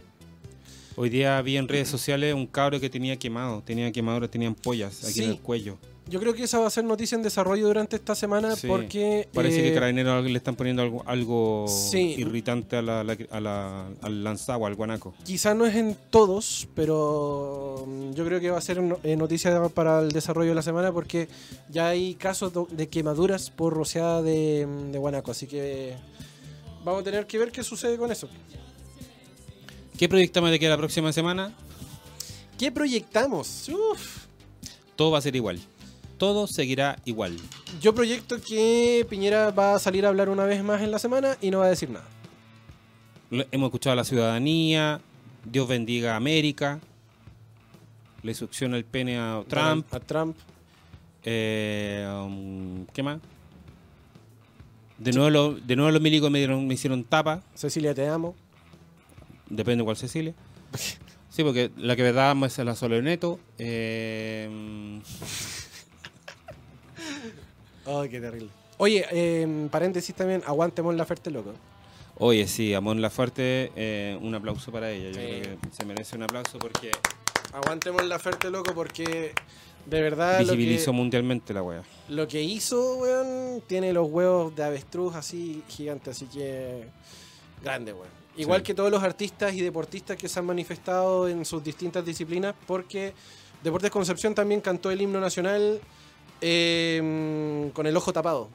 Hoy 0.96 1.08
día 1.10 1.40
vi 1.42 1.56
en 1.56 1.68
redes 1.68 1.88
sociales 1.88 2.34
un 2.34 2.46
cabro 2.46 2.78
que 2.78 2.90
tenía 2.90 3.18
quemado, 3.18 3.62
tenía 3.62 3.90
quemaduras, 3.90 4.30
tenían 4.30 4.54
pollas 4.54 5.04
aquí 5.04 5.24
en 5.24 5.30
el 5.30 5.40
cuello. 5.40 5.78
Yo 6.10 6.18
creo 6.18 6.34
que 6.34 6.42
esa 6.42 6.58
va 6.58 6.66
a 6.66 6.70
ser 6.70 6.82
noticia 6.84 7.14
en 7.14 7.22
desarrollo 7.22 7.66
durante 7.68 7.94
esta 7.96 8.14
semana 8.16 8.56
Sí. 8.56 8.66
porque... 8.66 9.28
Parece 9.32 9.60
eh, 9.60 9.62
que 9.68 9.74
Carabineros 9.74 10.24
le 10.24 10.36
están 10.36 10.56
poniendo 10.56 10.82
algo, 10.82 11.02
algo 11.06 11.66
Sí. 11.68 12.16
irritante 12.18 12.76
a 12.76 12.82
la, 12.82 13.00
a 13.30 13.40
la- 13.40 13.86
al 14.02 14.24
lanzagua, 14.24 14.68
al 14.68 14.74
guanaco. 14.74 15.14
Quizás 15.24 15.54
no 15.54 15.66
es 15.66 15.76
en 15.76 15.96
todos, 16.10 16.66
pero 16.74 17.84
mm, 17.86 18.12
yo 18.14 18.24
creo 18.24 18.40
que 18.40 18.50
va 18.50 18.58
a 18.58 18.60
ser 18.60 18.82
eh, 19.04 19.14
noticia 19.16 19.68
para 19.68 20.00
el 20.00 20.10
desarrollo 20.10 20.48
de 20.50 20.54
la 20.56 20.62
semana 20.62 20.90
porque 20.92 21.28
ya 21.70 21.88
hay 21.88 22.14
casos 22.16 22.52
de 22.70 22.88
quemaduras 22.88 23.50
por 23.50 23.72
rociada 23.72 24.20
de, 24.20 24.66
mm, 24.66 24.90
de 24.90 24.98
guanaco, 24.98 25.30
así 25.30 25.46
que 25.46 25.94
vamos 26.84 27.02
a 27.02 27.04
tener 27.04 27.26
que 27.28 27.38
ver 27.38 27.52
qué 27.52 27.62
sucede 27.62 27.96
con 27.96 28.10
eso. 28.10 28.28
¿Qué 29.96 30.08
proyectamos 30.08 30.50
de 30.50 30.58
que 30.58 30.68
la 30.68 30.76
próxima 30.76 31.12
semana? 31.12 31.52
¿Qué 32.58 32.72
proyectamos? 32.72 33.68
Uf. 33.68 34.24
Todo 34.96 35.10
va 35.12 35.18
a 35.18 35.22
ser 35.22 35.36
igual. 35.36 35.60
Todo 36.20 36.46
seguirá 36.46 36.98
igual. 37.06 37.34
Yo 37.80 37.94
proyecto 37.94 38.36
que 38.42 39.06
Piñera 39.08 39.52
va 39.52 39.74
a 39.74 39.78
salir 39.78 40.04
a 40.04 40.10
hablar 40.10 40.28
una 40.28 40.44
vez 40.44 40.62
más 40.62 40.82
en 40.82 40.90
la 40.90 40.98
semana 40.98 41.38
y 41.40 41.50
no 41.50 41.60
va 41.60 41.64
a 41.64 41.68
decir 41.70 41.88
nada. 41.88 42.04
Hemos 43.50 43.68
escuchado 43.68 43.92
a 43.94 43.96
la 43.96 44.04
ciudadanía, 44.04 45.00
Dios 45.46 45.66
bendiga 45.66 46.12
a 46.12 46.16
América, 46.16 46.78
le 48.22 48.34
succiona 48.34 48.76
el 48.76 48.84
pene 48.84 49.18
a 49.18 49.42
Trump, 49.48 49.86
A 49.94 50.00
Trump. 50.00 50.36
eh, 51.24 52.06
um, 52.22 52.84
¿qué 52.92 53.02
más? 53.02 53.18
De 54.98 55.12
nuevo, 55.12 55.30
lo- 55.30 55.54
de 55.54 55.74
nuevo 55.74 55.90
los 55.90 56.02
milicos 56.02 56.30
me, 56.30 56.38
dieron- 56.40 56.66
me 56.66 56.74
hicieron 56.74 57.02
tapa, 57.02 57.42
Cecilia, 57.54 57.94
te 57.94 58.06
amo. 58.06 58.34
depende 59.48 59.82
cuál 59.84 59.96
Cecilia. 59.96 60.34
Sí, 61.30 61.42
porque 61.44 61.70
la 61.78 61.96
que 61.96 62.02
me 62.02 62.12
damos 62.12 62.58
es 62.58 62.62
la 62.64 62.74
Solo 62.76 63.00
Neto. 63.00 63.40
Eh, 63.56 65.00
Oh, 67.86 68.02
qué 68.02 68.20
terrible. 68.20 68.50
Oye, 68.78 69.68
paréntesis 69.70 70.14
también, 70.14 70.42
aguantemos 70.46 70.94
la 70.94 71.02
oferta, 71.02 71.30
loco. 71.30 71.52
Oye, 72.18 72.46
sí, 72.46 72.74
Amon 72.74 73.00
Laferte, 73.00 73.72
eh, 73.76 74.18
un 74.20 74.34
aplauso 74.34 74.70
para 74.70 74.90
ella. 74.90 75.08
Yo 75.10 75.14
Sí. 75.14 75.40
creo 75.42 75.60
que 75.60 75.70
se 75.72 75.84
merece 75.84 76.16
un 76.16 76.22
aplauso 76.24 76.58
porque 76.58 76.90
Aguantemos 77.52 78.04
la 78.06 78.14
oferta, 78.14 78.48
loco, 78.48 78.72
porque 78.74 79.32
de 79.84 80.00
verdad 80.02 80.40
lo 80.42 80.52
que, 80.52 80.56
visibilizó 80.56 80.92
mundialmente 80.92 81.52
la 81.52 81.64
wea. 81.64 81.82
lo 82.08 82.28
que 82.28 82.40
hizo, 82.40 82.98
weón, 82.98 83.60
tiene 83.66 83.92
los 83.92 84.08
huevos 84.08 84.54
de 84.54 84.62
avestruz 84.62 85.16
así 85.16 85.64
gigantes, 85.66 86.16
así 86.16 86.26
que 86.26 86.84
grande, 87.60 87.92
weón. 87.92 88.06
Igual 88.36 88.60
Sí. 88.60 88.66
que 88.66 88.74
todos 88.74 88.88
los 88.92 89.02
artistas 89.02 89.52
y 89.54 89.62
deportistas 89.62 90.16
que 90.16 90.28
se 90.28 90.38
han 90.38 90.46
manifestado 90.46 91.28
en 91.28 91.44
sus 91.44 91.64
distintas 91.64 92.04
disciplinas, 92.04 92.54
porque 92.68 93.14
Deportes 93.64 93.90
Concepción 93.90 94.32
también 94.34 94.60
cantó 94.60 94.92
el 94.92 95.00
himno 95.02 95.18
nacional 95.20 95.80
eh, 96.40 97.70
con 97.72 97.86
el 97.86 97.96
ojo 97.96 98.12
tapado. 98.12 98.48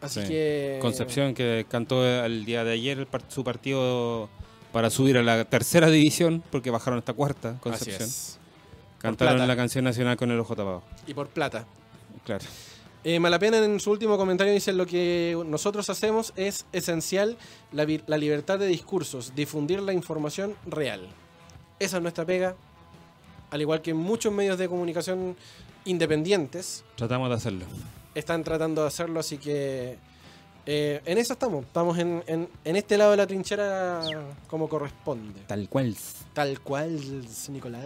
Así 0.00 0.22
Sí. 0.22 0.28
que... 0.28 0.78
Concepción 0.80 1.34
que 1.34 1.66
cantó 1.68 2.06
el 2.06 2.44
día 2.44 2.64
de 2.64 2.72
ayer 2.72 3.06
su 3.28 3.44
partido 3.44 4.28
para 4.72 4.88
subir 4.88 5.18
a 5.18 5.22
la 5.22 5.44
tercera 5.44 5.88
división 5.90 6.42
porque 6.50 6.70
bajaron 6.70 6.98
hasta 6.98 7.12
cuarta. 7.12 7.50
Así 7.50 7.60
Concepción. 7.60 8.02
es. 8.02 8.38
Cantaron 8.98 9.46
la 9.46 9.56
canción 9.56 9.84
nacional 9.84 10.16
con 10.16 10.30
el 10.30 10.38
ojo 10.40 10.54
tapado. 10.56 10.82
Y 11.06 11.14
por 11.14 11.28
plata. 11.28 11.66
Claro. 12.24 12.44
Eh, 13.02 13.18
Malapena 13.18 13.56
en 13.58 13.80
su 13.80 13.90
último 13.90 14.18
comentario 14.18 14.52
dice 14.52 14.74
lo 14.74 14.84
que 14.86 15.42
nosotros 15.46 15.88
hacemos 15.88 16.34
es 16.36 16.66
esencial 16.72 17.38
la, 17.72 17.86
la 18.06 18.18
libertad 18.18 18.58
de 18.58 18.66
discursos, 18.66 19.34
difundir 19.34 19.80
la 19.80 19.94
información 19.94 20.54
real. 20.66 21.08
Esa 21.78 21.96
es 21.96 22.02
nuestra 22.02 22.26
pega, 22.26 22.56
al 23.50 23.60
igual 23.62 23.80
que 23.80 23.94
muchos 23.94 24.30
medios 24.34 24.58
de 24.58 24.68
comunicación 24.68 25.34
independientes 25.84 26.84
Tratamos 26.96 27.28
de 27.28 27.34
hacerlo. 27.36 27.64
están 28.14 28.42
tratando 28.44 28.82
de 28.82 28.88
hacerlo, 28.88 29.20
así 29.20 29.38
que 29.38 29.96
eh, 30.66 31.00
en 31.04 31.18
eso 31.18 31.32
estamos, 31.32 31.64
estamos 31.64 31.98
en, 31.98 32.22
en- 32.26 32.48
en 32.64 32.76
este 32.76 32.96
lado 32.98 33.12
de 33.12 33.16
la 33.16 33.26
trinchera 33.26 34.00
como 34.48 34.68
corresponde. 34.68 35.40
Tal 35.46 35.68
cual. 35.68 35.96
Tal 36.34 36.60
cual, 36.60 37.00
Nicolás. 37.48 37.82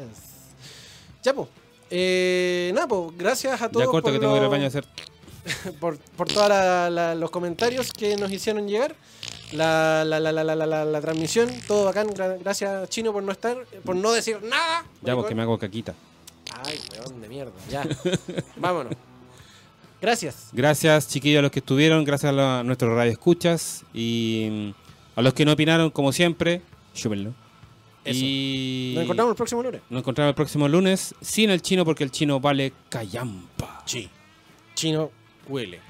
Ya, 1.22 1.32
pues. 1.34 1.48
Eh, 1.90 2.72
nada, 2.74 2.88
pues, 2.88 3.16
gracias 3.16 3.60
a 3.62 3.68
todos 3.68 3.86
Ya 3.86 3.90
corta 3.90 4.06
por 4.06 4.12
que 4.12 4.18
tengo 4.18 4.32
que 4.32 4.38
ir 4.38 4.42
al 4.44 4.46
lo- 4.46 4.50
baño 4.50 4.64
a 4.64 4.68
hacer. 4.68 4.84
por, 5.80 5.98
por 5.98 6.26
todos 6.28 7.16
los 7.18 7.30
comentarios 7.30 7.92
que 7.92 8.16
nos 8.16 8.30
hicieron 8.30 8.66
llegar. 8.66 8.94
La, 9.52 10.04
la, 10.04 10.18
la, 10.18 10.32
la, 10.32 10.42
la, 10.42 10.56
la, 10.56 10.66
la- 10.66 10.84
la 10.84 11.00
transmisión, 11.00 11.48
todo 11.68 11.84
bacán. 11.84 12.08
Gra- 12.08 12.38
Gracias, 12.40 12.88
Chino, 12.88 13.12
por 13.12 13.22
no 13.22 13.30
estar, 13.30 13.56
por 13.84 13.94
no 13.94 14.10
decir 14.12 14.42
nada. 14.42 14.84
Ya 15.02 15.14
porque 15.14 15.34
me 15.34 15.42
hago 15.42 15.58
caquita. 15.58 15.94
Ay, 16.64 16.78
weón 16.98 17.20
de 17.20 17.28
mierda. 17.28 17.52
Ya. 17.70 17.86
Vámonos. 18.56 18.94
Gracias. 20.00 20.48
Gracias, 20.52 21.08
chiquillos, 21.08 21.38
a 21.38 21.42
los 21.42 21.50
que 21.50 21.60
estuvieron. 21.60 22.04
Gracias 22.04 22.30
a, 22.30 22.32
la- 22.32 22.60
a 22.60 22.62
nuestros 22.64 22.94
radioescuchas. 22.94 23.84
Y 23.94 24.48
mm, 24.50 25.18
a 25.18 25.22
los 25.22 25.34
que 25.34 25.44
no 25.44 25.52
opinaron, 25.52 25.90
como 25.90 26.12
siempre, 26.12 26.60
chúpenlo. 26.94 27.32
Eso. 28.04 28.20
Y 28.22 28.92
Nos 28.94 29.04
encontramos 29.04 29.32
el 29.32 29.36
próximo 29.36 29.62
lunes. 29.62 29.80
Nos 29.88 30.00
encontramos 30.00 30.28
el 30.30 30.34
próximo 30.34 30.68
lunes 30.68 31.14
sin 31.22 31.48
el 31.50 31.62
chino 31.62 31.84
porque 31.84 32.04
el 32.04 32.10
chino 32.10 32.38
vale 32.38 32.72
callampa. 32.90 33.82
Sí. 33.86 34.10
Chino 34.74 35.10
huele. 35.48 35.80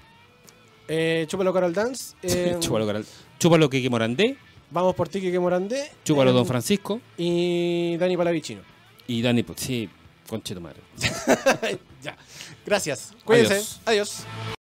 Eh, 0.86 1.26
chúpalo 1.28 1.52
Coral 1.52 1.72
Dance. 1.72 2.14
eh, 2.22 2.56
chúpalo, 2.60 2.86
Coral. 2.86 3.04
Chúpalo, 3.38 3.68
Kike 3.68 3.90
Morandé. 3.90 4.36
Vamos 4.70 4.94
por 4.94 5.08
ti, 5.08 5.20
que 5.20 5.38
Morandé. 5.38 5.90
Chúpalo, 6.04 6.30
eh, 6.30 6.34
Don 6.34 6.46
Francisco. 6.46 7.00
Y 7.16 7.96
Dani 7.96 8.16
Palavicino. 8.16 8.60
Y 9.06 9.22
Dani, 9.22 9.44
sí, 9.56 9.88
conche 10.28 10.54
tu 10.54 10.60
madre. 10.60 10.80
ya. 12.02 12.16
Gracias. 12.64 13.12
Cuídense. 13.24 13.54
Adiós. 13.54 13.80
Adiós. 13.86 14.26